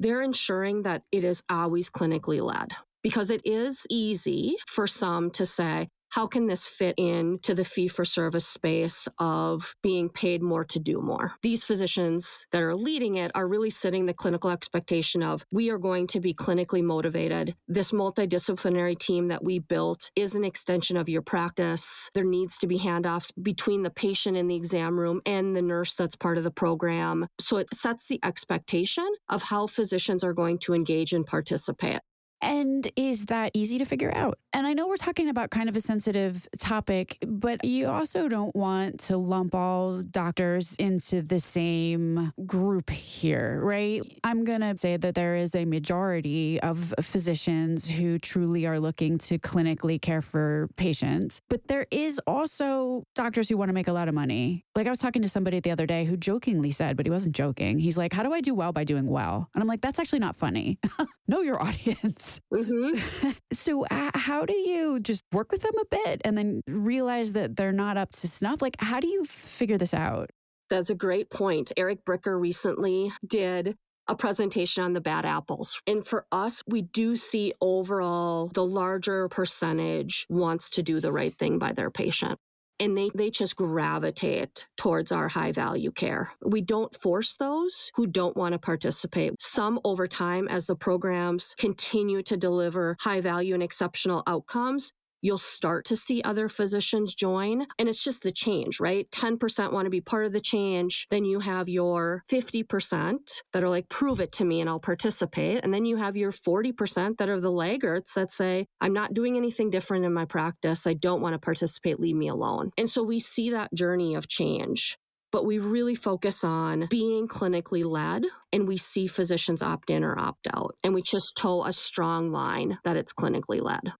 They're 0.00 0.22
ensuring 0.22 0.82
that 0.82 1.02
it 1.12 1.24
is 1.24 1.42
always 1.50 1.90
clinically 1.90 2.40
led 2.42 2.72
because 3.02 3.30
it 3.30 3.42
is 3.44 3.86
easy 3.90 4.56
for 4.68 4.86
some 4.86 5.30
to 5.32 5.46
say, 5.46 5.88
how 6.10 6.26
can 6.26 6.46
this 6.46 6.66
fit 6.66 6.94
in 6.96 7.38
to 7.42 7.54
the 7.54 7.64
fee 7.64 7.88
for 7.88 8.04
service 8.04 8.46
space 8.46 9.08
of 9.18 9.74
being 9.82 10.08
paid 10.08 10.42
more 10.42 10.64
to 10.64 10.78
do 10.78 11.00
more? 11.00 11.32
These 11.42 11.64
physicians 11.64 12.46
that 12.52 12.62
are 12.62 12.74
leading 12.74 13.16
it 13.16 13.30
are 13.34 13.48
really 13.48 13.70
setting 13.70 14.06
the 14.06 14.14
clinical 14.14 14.50
expectation 14.50 15.22
of 15.22 15.44
we 15.50 15.70
are 15.70 15.78
going 15.78 16.06
to 16.08 16.20
be 16.20 16.34
clinically 16.34 16.82
motivated. 16.82 17.54
This 17.68 17.90
multidisciplinary 17.90 18.98
team 18.98 19.26
that 19.28 19.44
we 19.44 19.58
built 19.58 20.10
is 20.16 20.34
an 20.34 20.44
extension 20.44 20.96
of 20.96 21.08
your 21.08 21.22
practice. 21.22 22.10
There 22.14 22.24
needs 22.24 22.58
to 22.58 22.66
be 22.66 22.78
handoffs 22.78 23.32
between 23.42 23.82
the 23.82 23.90
patient 23.90 24.36
in 24.36 24.48
the 24.48 24.56
exam 24.56 24.98
room 24.98 25.20
and 25.26 25.56
the 25.56 25.62
nurse 25.62 25.94
that's 25.94 26.16
part 26.16 26.38
of 26.38 26.44
the 26.44 26.50
program. 26.50 27.26
So 27.40 27.58
it 27.58 27.68
sets 27.74 28.06
the 28.08 28.20
expectation 28.24 29.08
of 29.28 29.42
how 29.42 29.66
physicians 29.66 30.24
are 30.24 30.32
going 30.32 30.58
to 30.60 30.74
engage 30.74 31.12
and 31.12 31.26
participate. 31.26 32.00
And 32.42 32.90
is 32.96 33.26
that 33.26 33.52
easy 33.54 33.78
to 33.78 33.84
figure 33.84 34.12
out? 34.14 34.38
And 34.52 34.66
I 34.66 34.72
know 34.72 34.88
we're 34.88 34.96
talking 34.96 35.28
about 35.28 35.50
kind 35.50 35.68
of 35.68 35.76
a 35.76 35.80
sensitive 35.80 36.48
topic, 36.58 37.18
but 37.26 37.64
you 37.64 37.88
also 37.88 38.28
don't 38.28 38.54
want 38.54 39.00
to 39.00 39.16
lump 39.16 39.54
all 39.54 40.02
doctors 40.02 40.76
into 40.76 41.22
the 41.22 41.40
same 41.40 42.32
group 42.46 42.90
here, 42.90 43.60
right? 43.62 44.02
I'm 44.24 44.44
going 44.44 44.60
to 44.62 44.76
say 44.76 44.96
that 44.96 45.14
there 45.14 45.34
is 45.34 45.54
a 45.54 45.64
majority 45.64 46.60
of 46.60 46.94
physicians 47.00 47.88
who 47.88 48.18
truly 48.18 48.66
are 48.66 48.80
looking 48.80 49.18
to 49.18 49.38
clinically 49.38 50.00
care 50.00 50.22
for 50.22 50.68
patients, 50.76 51.40
but 51.48 51.68
there 51.68 51.86
is 51.90 52.20
also 52.26 53.04
doctors 53.14 53.48
who 53.48 53.56
want 53.56 53.68
to 53.68 53.74
make 53.74 53.88
a 53.88 53.92
lot 53.92 54.08
of 54.08 54.14
money. 54.14 54.64
Like 54.74 54.86
I 54.86 54.90
was 54.90 54.98
talking 54.98 55.22
to 55.22 55.28
somebody 55.28 55.60
the 55.60 55.70
other 55.70 55.86
day 55.86 56.04
who 56.04 56.16
jokingly 56.16 56.70
said, 56.70 56.96
but 56.96 57.06
he 57.06 57.10
wasn't 57.10 57.34
joking. 57.34 57.78
He's 57.78 57.96
like, 57.96 58.12
How 58.12 58.22
do 58.22 58.32
I 58.32 58.40
do 58.40 58.54
well 58.54 58.72
by 58.72 58.84
doing 58.84 59.06
well? 59.06 59.48
And 59.54 59.62
I'm 59.62 59.68
like, 59.68 59.80
That's 59.80 59.98
actually 59.98 60.20
not 60.20 60.36
funny. 60.36 60.78
know 61.28 61.40
your 61.40 61.62
audience. 61.68 62.25
Mm-hmm. 62.54 63.30
so, 63.52 63.86
uh, 63.86 64.10
how 64.14 64.44
do 64.44 64.54
you 64.56 65.00
just 65.00 65.24
work 65.32 65.52
with 65.52 65.62
them 65.62 65.72
a 65.80 65.84
bit 65.90 66.22
and 66.24 66.36
then 66.36 66.62
realize 66.66 67.32
that 67.32 67.56
they're 67.56 67.72
not 67.72 67.96
up 67.96 68.12
to 68.12 68.28
snuff? 68.28 68.62
Like, 68.62 68.76
how 68.78 69.00
do 69.00 69.08
you 69.08 69.24
figure 69.24 69.78
this 69.78 69.94
out? 69.94 70.30
That's 70.70 70.90
a 70.90 70.94
great 70.94 71.30
point. 71.30 71.72
Eric 71.76 72.04
Bricker 72.04 72.40
recently 72.40 73.12
did 73.26 73.76
a 74.08 74.16
presentation 74.16 74.84
on 74.84 74.92
the 74.92 75.00
bad 75.00 75.24
apples. 75.24 75.80
And 75.86 76.06
for 76.06 76.26
us, 76.30 76.62
we 76.66 76.82
do 76.82 77.16
see 77.16 77.52
overall 77.60 78.48
the 78.48 78.64
larger 78.64 79.28
percentage 79.28 80.26
wants 80.28 80.70
to 80.70 80.82
do 80.82 81.00
the 81.00 81.12
right 81.12 81.34
thing 81.34 81.58
by 81.58 81.72
their 81.72 81.90
patient 81.90 82.38
and 82.80 82.96
they, 82.96 83.10
they 83.14 83.30
just 83.30 83.56
gravitate 83.56 84.66
towards 84.76 85.12
our 85.12 85.28
high 85.28 85.52
value 85.52 85.90
care. 85.90 86.30
We 86.44 86.60
don't 86.60 86.94
force 86.94 87.36
those 87.36 87.90
who 87.94 88.06
don't 88.06 88.36
want 88.36 88.52
to 88.52 88.58
participate. 88.58 89.34
Some 89.40 89.80
over 89.84 90.06
time, 90.06 90.48
as 90.48 90.66
the 90.66 90.76
programs 90.76 91.54
continue 91.58 92.22
to 92.22 92.36
deliver 92.36 92.96
high 93.00 93.20
value 93.20 93.54
and 93.54 93.62
exceptional 93.62 94.22
outcomes, 94.26 94.92
you'll 95.26 95.38
start 95.38 95.84
to 95.86 95.96
see 95.96 96.22
other 96.22 96.48
physicians 96.48 97.14
join. 97.14 97.66
And 97.78 97.88
it's 97.88 98.02
just 98.02 98.22
the 98.22 98.30
change, 98.30 98.78
right? 98.78 99.10
10% 99.10 99.72
want 99.72 99.86
to 99.86 99.90
be 99.90 100.00
part 100.00 100.24
of 100.24 100.32
the 100.32 100.40
change. 100.40 101.06
Then 101.10 101.24
you 101.24 101.40
have 101.40 101.68
your 101.68 102.22
50% 102.30 103.42
that 103.52 103.62
are 103.64 103.68
like, 103.68 103.88
prove 103.88 104.20
it 104.20 104.30
to 104.32 104.44
me 104.44 104.60
and 104.60 104.70
I'll 104.70 104.78
participate. 104.78 105.64
And 105.64 105.74
then 105.74 105.84
you 105.84 105.96
have 105.96 106.16
your 106.16 106.30
40% 106.30 107.16
that 107.18 107.28
are 107.28 107.40
the 107.40 107.50
laggards 107.50 108.12
that 108.14 108.30
say, 108.30 108.66
I'm 108.80 108.92
not 108.92 109.14
doing 109.14 109.36
anything 109.36 109.68
different 109.68 110.04
in 110.04 110.14
my 110.14 110.26
practice. 110.26 110.86
I 110.86 110.94
don't 110.94 111.22
want 111.22 111.34
to 111.34 111.40
participate. 111.40 111.98
Leave 111.98 112.16
me 112.16 112.28
alone. 112.28 112.70
And 112.78 112.88
so 112.88 113.02
we 113.02 113.18
see 113.18 113.50
that 113.50 113.74
journey 113.74 114.14
of 114.14 114.28
change 114.28 114.96
but 115.32 115.44
we 115.44 115.58
really 115.58 115.96
focus 115.96 116.44
on 116.44 116.86
being 116.88 117.28
clinically 117.28 117.84
led 117.84 118.24
and 118.52 118.66
we 118.66 118.78
see 118.78 119.06
physicians 119.06 119.60
opt 119.60 119.90
in 119.90 120.02
or 120.02 120.18
opt 120.18 120.46
out. 120.54 120.74
And 120.82 120.94
we 120.94 121.02
just 121.02 121.36
toe 121.36 121.62
a 121.64 121.74
strong 121.74 122.32
line 122.32 122.78
that 122.84 122.96
it's 122.96 123.12
clinically 123.12 123.60
led 123.60 123.92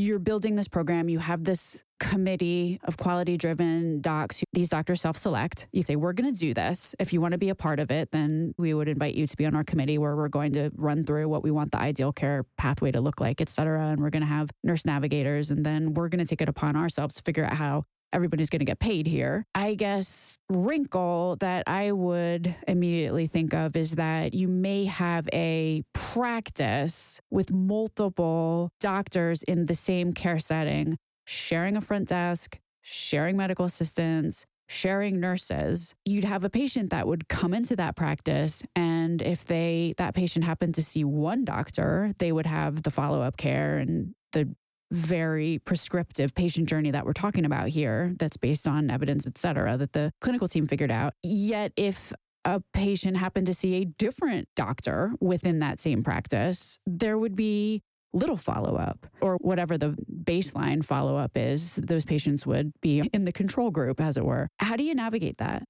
you're 0.00 0.18
building 0.18 0.56
this 0.56 0.68
program, 0.68 1.08
you 1.08 1.18
have 1.18 1.44
this 1.44 1.84
committee 1.98 2.80
of 2.84 2.96
quality 2.96 3.36
driven 3.36 4.00
docs. 4.00 4.42
These 4.52 4.68
doctors 4.68 5.00
self 5.00 5.16
select. 5.16 5.68
You 5.72 5.82
say, 5.82 5.96
We're 5.96 6.14
going 6.14 6.32
to 6.32 6.38
do 6.38 6.54
this. 6.54 6.94
If 6.98 7.12
you 7.12 7.20
want 7.20 7.32
to 7.32 7.38
be 7.38 7.50
a 7.50 7.54
part 7.54 7.78
of 7.78 7.90
it, 7.90 8.10
then 8.10 8.54
we 8.56 8.72
would 8.72 8.88
invite 8.88 9.14
you 9.14 9.26
to 9.26 9.36
be 9.36 9.46
on 9.46 9.54
our 9.54 9.64
committee 9.64 9.98
where 9.98 10.16
we're 10.16 10.28
going 10.28 10.52
to 10.52 10.70
run 10.76 11.04
through 11.04 11.28
what 11.28 11.42
we 11.42 11.50
want 11.50 11.72
the 11.72 11.78
ideal 11.78 12.12
care 12.12 12.44
pathway 12.56 12.90
to 12.92 13.00
look 13.00 13.20
like, 13.20 13.40
et 13.40 13.50
cetera. 13.50 13.88
And 13.88 14.00
we're 14.00 14.10
going 14.10 14.22
to 14.22 14.28
have 14.28 14.50
nurse 14.64 14.84
navigators. 14.84 15.50
And 15.50 15.64
then 15.64 15.94
we're 15.94 16.08
going 16.08 16.24
to 16.24 16.28
take 16.28 16.40
it 16.40 16.48
upon 16.48 16.76
ourselves 16.76 17.14
to 17.16 17.22
figure 17.22 17.44
out 17.44 17.54
how 17.54 17.82
everybody's 18.12 18.50
going 18.50 18.60
to 18.60 18.64
get 18.64 18.78
paid 18.78 19.06
here. 19.06 19.44
I 19.54 19.74
guess 19.74 20.38
wrinkle 20.48 21.36
that 21.40 21.64
I 21.66 21.92
would 21.92 22.54
immediately 22.66 23.26
think 23.26 23.54
of 23.54 23.76
is 23.76 23.92
that 23.92 24.34
you 24.34 24.48
may 24.48 24.84
have 24.86 25.28
a 25.32 25.82
practice 25.92 27.20
with 27.30 27.52
multiple 27.52 28.70
doctors 28.80 29.42
in 29.44 29.66
the 29.66 29.74
same 29.74 30.12
care 30.12 30.38
setting, 30.38 30.98
sharing 31.26 31.76
a 31.76 31.80
front 31.80 32.08
desk, 32.08 32.58
sharing 32.82 33.36
medical 33.36 33.64
assistants, 33.64 34.46
sharing 34.70 35.18
nurses 35.18 35.96
you'd 36.04 36.22
have 36.22 36.44
a 36.44 36.48
patient 36.48 36.90
that 36.90 37.04
would 37.04 37.26
come 37.26 37.52
into 37.52 37.74
that 37.74 37.96
practice 37.96 38.62
and 38.76 39.20
if 39.20 39.44
they 39.46 39.92
that 39.96 40.14
patient 40.14 40.44
happened 40.44 40.76
to 40.76 40.82
see 40.82 41.02
one 41.02 41.44
doctor 41.44 42.12
they 42.18 42.30
would 42.30 42.46
have 42.46 42.84
the 42.84 42.90
follow-up 42.90 43.36
care 43.36 43.78
and 43.78 44.14
the 44.30 44.48
very 44.90 45.58
prescriptive 45.64 46.34
patient 46.34 46.68
journey 46.68 46.90
that 46.90 47.06
we're 47.06 47.12
talking 47.12 47.44
about 47.44 47.68
here 47.68 48.12
that's 48.18 48.36
based 48.36 48.66
on 48.66 48.90
evidence, 48.90 49.26
et 49.26 49.38
cetera, 49.38 49.76
that 49.76 49.92
the 49.92 50.12
clinical 50.20 50.48
team 50.48 50.66
figured 50.66 50.90
out. 50.90 51.14
Yet, 51.22 51.72
if 51.76 52.12
a 52.44 52.62
patient 52.72 53.16
happened 53.16 53.46
to 53.46 53.54
see 53.54 53.76
a 53.76 53.84
different 53.84 54.48
doctor 54.56 55.12
within 55.20 55.58
that 55.60 55.80
same 55.80 56.02
practice, 56.02 56.78
there 56.86 57.18
would 57.18 57.36
be 57.36 57.82
little 58.12 58.36
follow 58.36 58.76
up 58.76 59.06
or 59.20 59.36
whatever 59.36 59.78
the 59.78 59.94
baseline 60.24 60.84
follow 60.84 61.16
up 61.16 61.36
is, 61.36 61.76
those 61.76 62.04
patients 62.04 62.46
would 62.46 62.72
be 62.80 63.08
in 63.12 63.24
the 63.24 63.32
control 63.32 63.70
group, 63.70 64.00
as 64.00 64.16
it 64.16 64.24
were. 64.24 64.48
How 64.58 64.76
do 64.76 64.82
you 64.82 64.94
navigate 64.94 65.38
that? 65.38 65.62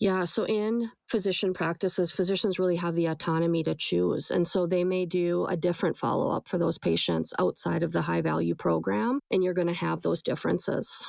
Yeah, 0.00 0.24
so 0.26 0.46
in 0.46 0.90
physician 1.08 1.52
practices, 1.52 2.12
physicians 2.12 2.58
really 2.60 2.76
have 2.76 2.94
the 2.94 3.06
autonomy 3.06 3.64
to 3.64 3.74
choose. 3.74 4.30
And 4.30 4.46
so 4.46 4.66
they 4.66 4.84
may 4.84 5.06
do 5.06 5.46
a 5.46 5.56
different 5.56 5.96
follow 5.96 6.30
up 6.30 6.46
for 6.46 6.56
those 6.56 6.78
patients 6.78 7.34
outside 7.38 7.82
of 7.82 7.90
the 7.90 8.02
high 8.02 8.20
value 8.20 8.54
program, 8.54 9.18
and 9.32 9.42
you're 9.42 9.54
going 9.54 9.66
to 9.66 9.74
have 9.74 10.02
those 10.02 10.22
differences. 10.22 11.08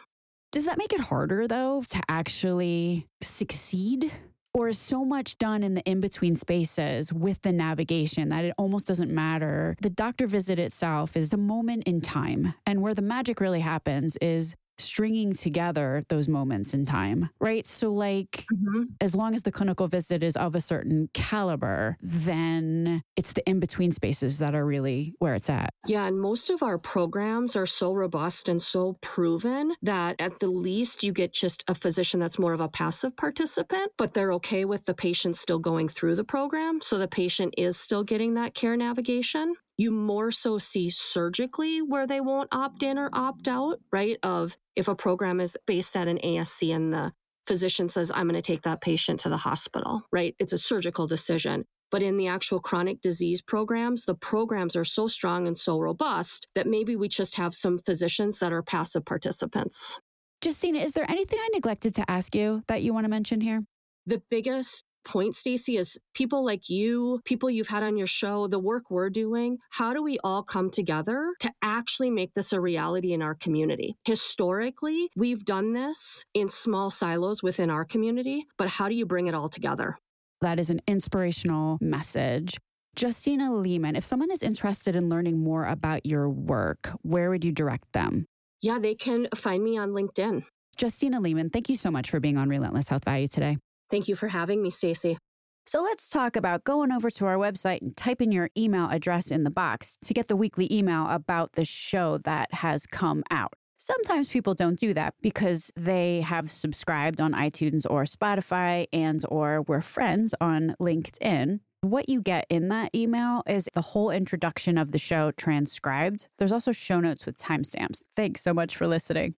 Does 0.52 0.66
that 0.66 0.80
make 0.80 0.94
it 0.94 1.02
harder, 1.02 1.48
though, 1.48 1.84
to 1.90 2.02
actually 2.10 3.06
succeed? 3.22 4.12
Or 4.56 4.68
is 4.70 4.80
so 4.80 5.06
much 5.06 5.38
done 5.38 5.62
in 5.62 5.76
the 5.76 5.84
in 5.84 6.00
between 6.00 6.36
spaces 6.36 7.14
with 7.14 7.40
the 7.44 7.54
navigation 7.54 8.30
that 8.30 8.44
it 8.44 8.56
almost 8.58 8.88
doesn't 8.88 9.12
matter? 9.12 9.76
The 9.84 9.92
doctor 9.92 10.26
visit 10.26 10.58
itself 10.58 11.16
is 11.16 11.32
a 11.34 11.38
moment 11.38 11.84
in 11.84 12.02
time. 12.02 12.56
And 12.66 12.82
where 12.82 12.96
the 12.96 13.04
magic 13.04 13.40
really 13.42 13.60
happens 13.60 14.18
is 14.18 14.56
stringing 14.80 15.34
together 15.34 16.02
those 16.10 16.28
moments 16.28 16.74
in 16.74 16.86
time, 16.86 17.30
right? 17.40 17.68
So, 17.68 17.94
like, 17.94 18.46
mm-hmm. 18.54 18.84
as 19.02 19.16
long 19.16 19.34
as 19.34 19.42
the 19.42 19.52
clinical 19.52 19.88
visit 19.88 20.24
is 20.24 20.36
of 20.36 20.56
a 20.56 20.62
certain 20.62 21.10
caliber, 21.14 21.98
then 22.02 23.02
it's 23.16 23.34
the 23.34 23.48
in 23.50 23.60
between 23.60 23.92
spaces 23.92 24.40
that 24.40 24.56
are 24.56 24.66
really 24.66 25.14
where 25.20 25.36
it's 25.36 25.50
at. 25.50 25.70
Yeah. 25.88 26.06
And 26.06 26.20
most 26.20 26.50
of 26.50 26.64
our 26.64 26.78
programs 26.78 27.56
are 27.56 27.66
so 27.66 27.94
robust 27.94 28.50
and 28.50 28.62
so 28.62 28.98
proven 29.02 29.76
that 29.82 30.16
at 30.20 30.40
the 30.40 30.48
least 30.48 31.04
you 31.04 31.12
get 31.12 31.34
just 31.34 31.64
a 31.68 31.76
physician 31.76 32.20
that's 32.20 32.40
more 32.40 32.54
of 32.54 32.62
a 32.62 32.70
passive 32.70 33.16
participant, 33.16 33.92
but 33.98 34.14
they're 34.14 34.34
okay 34.34 34.66
with 34.66 34.86
the 34.86 34.94
patient 34.94 35.38
still 35.38 35.60
going 35.60 35.90
through 35.90 36.16
the 36.16 36.24
program. 36.24 36.80
So 36.82 36.98
the 36.98 37.08
patient 37.08 37.54
is 37.58 37.78
still 37.78 38.04
getting 38.04 38.36
that 38.36 38.54
care 38.54 38.78
navigation 38.78 39.56
you 39.80 39.92
more 39.92 40.30
so 40.30 40.58
see 40.58 40.90
surgically 40.90 41.82
where 41.82 42.06
they 42.06 42.20
won't 42.20 42.50
opt 42.52 42.84
in 42.84 43.00
or 43.00 43.10
opt 43.14 43.48
out, 43.48 43.80
right? 43.94 44.18
Of 44.24 44.58
if 44.80 44.88
a 44.88 44.96
program 44.96 45.42
is 45.42 45.58
based 45.68 45.98
at 45.98 46.08
an 46.08 46.18
ASC 46.24 46.74
and 46.74 46.94
the 46.94 47.12
physician 47.48 47.90
says, 47.90 48.14
I'm 48.16 48.30
going 48.30 48.42
to 48.42 48.42
take 48.42 48.62
that 48.62 48.80
patient 48.80 49.20
to 49.20 49.30
the 49.30 49.36
hospital, 49.36 50.04
right? 50.14 50.34
It's 50.40 50.54
a 50.54 50.58
surgical 50.58 51.06
decision. 51.06 51.66
But 51.92 52.02
in 52.02 52.16
the 52.16 52.28
actual 52.28 52.62
chronic 52.62 53.02
disease 53.02 53.42
programs, 53.42 54.06
the 54.06 54.16
programs 54.16 54.78
are 54.78 54.86
so 54.86 55.08
strong 55.08 55.48
and 55.48 55.58
so 55.58 55.80
robust 55.80 56.48
that 56.56 56.66
maybe 56.66 56.96
we 56.96 57.10
just 57.10 57.36
have 57.36 57.54
some 57.54 57.78
physicians 57.80 58.40
that 58.40 58.54
are 58.54 58.64
passive 58.64 59.04
participants. 59.04 60.00
Justina, 60.46 60.80
is 60.80 60.94
there 60.94 61.10
anything 61.10 61.40
I 61.42 61.50
neglected 61.54 61.94
to 61.96 62.10
ask 62.10 62.34
you 62.34 62.64
that 62.70 62.82
you 62.82 62.94
want 62.94 63.04
to 63.04 63.10
mention 63.10 63.42
here? 63.42 63.66
The 64.06 64.22
biggest 64.30 64.86
point, 65.10 65.36
Stacey, 65.36 65.76
is 65.78 66.00
people 66.14 66.46
like 66.46 66.70
you, 66.70 67.20
people 67.26 67.50
you've 67.50 67.68
had 67.68 67.82
on 67.82 67.98
your 67.98 68.08
show, 68.08 68.48
the 68.48 68.60
work 68.60 68.92
we're 68.92 69.10
doing. 69.10 69.58
How 69.72 69.92
do 69.92 70.04
we 70.04 70.20
all 70.24 70.44
come 70.44 70.70
together 70.70 71.34
to 71.40 71.52
actually 71.64 72.12
make 72.12 72.36
this 72.36 72.54
a 72.54 72.62
reality 72.62 73.14
in 73.14 73.24
our 73.24 73.34
community? 73.34 73.96
Historically, 74.06 75.10
we've 75.16 75.44
done 75.44 75.74
this 75.74 76.24
in 76.36 76.48
small 76.48 76.92
silos 76.92 77.42
within 77.42 77.72
our 77.72 77.86
community, 77.86 78.46
but 78.58 78.68
how 78.68 78.88
do 78.88 78.94
you 78.94 79.08
bring 79.08 79.26
it 79.26 79.34
all 79.34 79.50
together? 79.50 79.98
That 80.42 80.60
is 80.60 80.70
an 80.70 80.80
inspirational 80.88 81.80
message. 81.82 82.60
Justina 82.96 83.52
Lehman, 83.52 83.96
if 83.96 84.06
someone 84.06 84.30
is 84.30 84.44
interested 84.44 84.96
in 84.96 85.10
learning 85.10 85.40
more 85.40 85.66
about 85.66 86.06
your 86.06 86.30
work, 86.30 86.92
where 87.02 87.32
would 87.32 87.44
you 87.44 87.52
direct 87.52 87.92
them? 87.94 88.28
Yeah, 88.62 88.78
they 88.78 88.94
can 88.94 89.28
find 89.36 89.64
me 89.64 89.76
on 89.76 89.90
LinkedIn. 89.90 90.44
Justina 90.80 91.20
Lehman, 91.20 91.50
thank 91.50 91.68
you 91.68 91.76
so 91.76 91.90
much 91.90 92.12
for 92.12 92.20
being 92.20 92.38
on 92.38 92.48
Relentless 92.48 92.90
Health 92.90 93.06
Value 93.06 93.28
today. 93.28 93.58
Thank 93.90 94.08
you 94.08 94.16
for 94.16 94.28
having 94.28 94.62
me, 94.62 94.70
Stacey. 94.70 95.18
So 95.66 95.84
let's 95.84 96.10
talk 96.10 96.36
about 96.36 96.64
going 96.64 96.92
over 96.92 97.12
to 97.12 97.28
our 97.28 97.36
website 97.36 97.82
and 97.82 97.96
typing 97.96 98.32
your 98.32 98.50
email 98.58 98.90
address 98.90 99.30
in 99.30 99.44
the 99.44 99.52
box 99.52 99.98
to 100.04 100.16
get 100.16 100.28
the 100.28 100.36
weekly 100.36 100.72
email 100.74 101.08
about 101.08 101.54
the 101.54 101.66
show 101.66 102.18
that 102.20 102.52
has 102.56 102.88
come 102.88 103.24
out. 103.30 103.54
Sometimes 103.78 104.28
people 104.28 104.56
don't 104.56 104.80
do 104.80 104.94
that 104.94 105.14
because 105.22 105.72
they 105.76 106.22
have 106.22 106.50
subscribed 106.50 107.22
on 107.22 107.34
iTunes 107.34 107.86
or 107.90 108.04
Spotify 108.04 108.88
and 108.92 109.24
or 109.30 109.62
we're 109.62 109.82
friends 109.82 110.36
on 110.42 110.76
LinkedIn. 110.82 111.60
What 111.82 112.10
you 112.10 112.22
get 112.22 112.46
in 112.50 112.68
that 112.70 112.90
email 112.94 113.42
is 113.48 113.70
the 113.74 113.82
whole 113.82 114.10
introduction 114.10 114.78
of 114.78 114.92
the 114.92 114.98
show 114.98 115.32
transcribed. 115.32 116.28
There's 116.38 116.52
also 116.52 116.74
show 116.74 117.00
notes 117.00 117.26
with 117.26 117.38
timestamps. 117.38 118.00
Thanks 118.18 118.42
so 118.42 118.54
much 118.54 118.76
for 118.76 118.86
listening. 118.86 119.36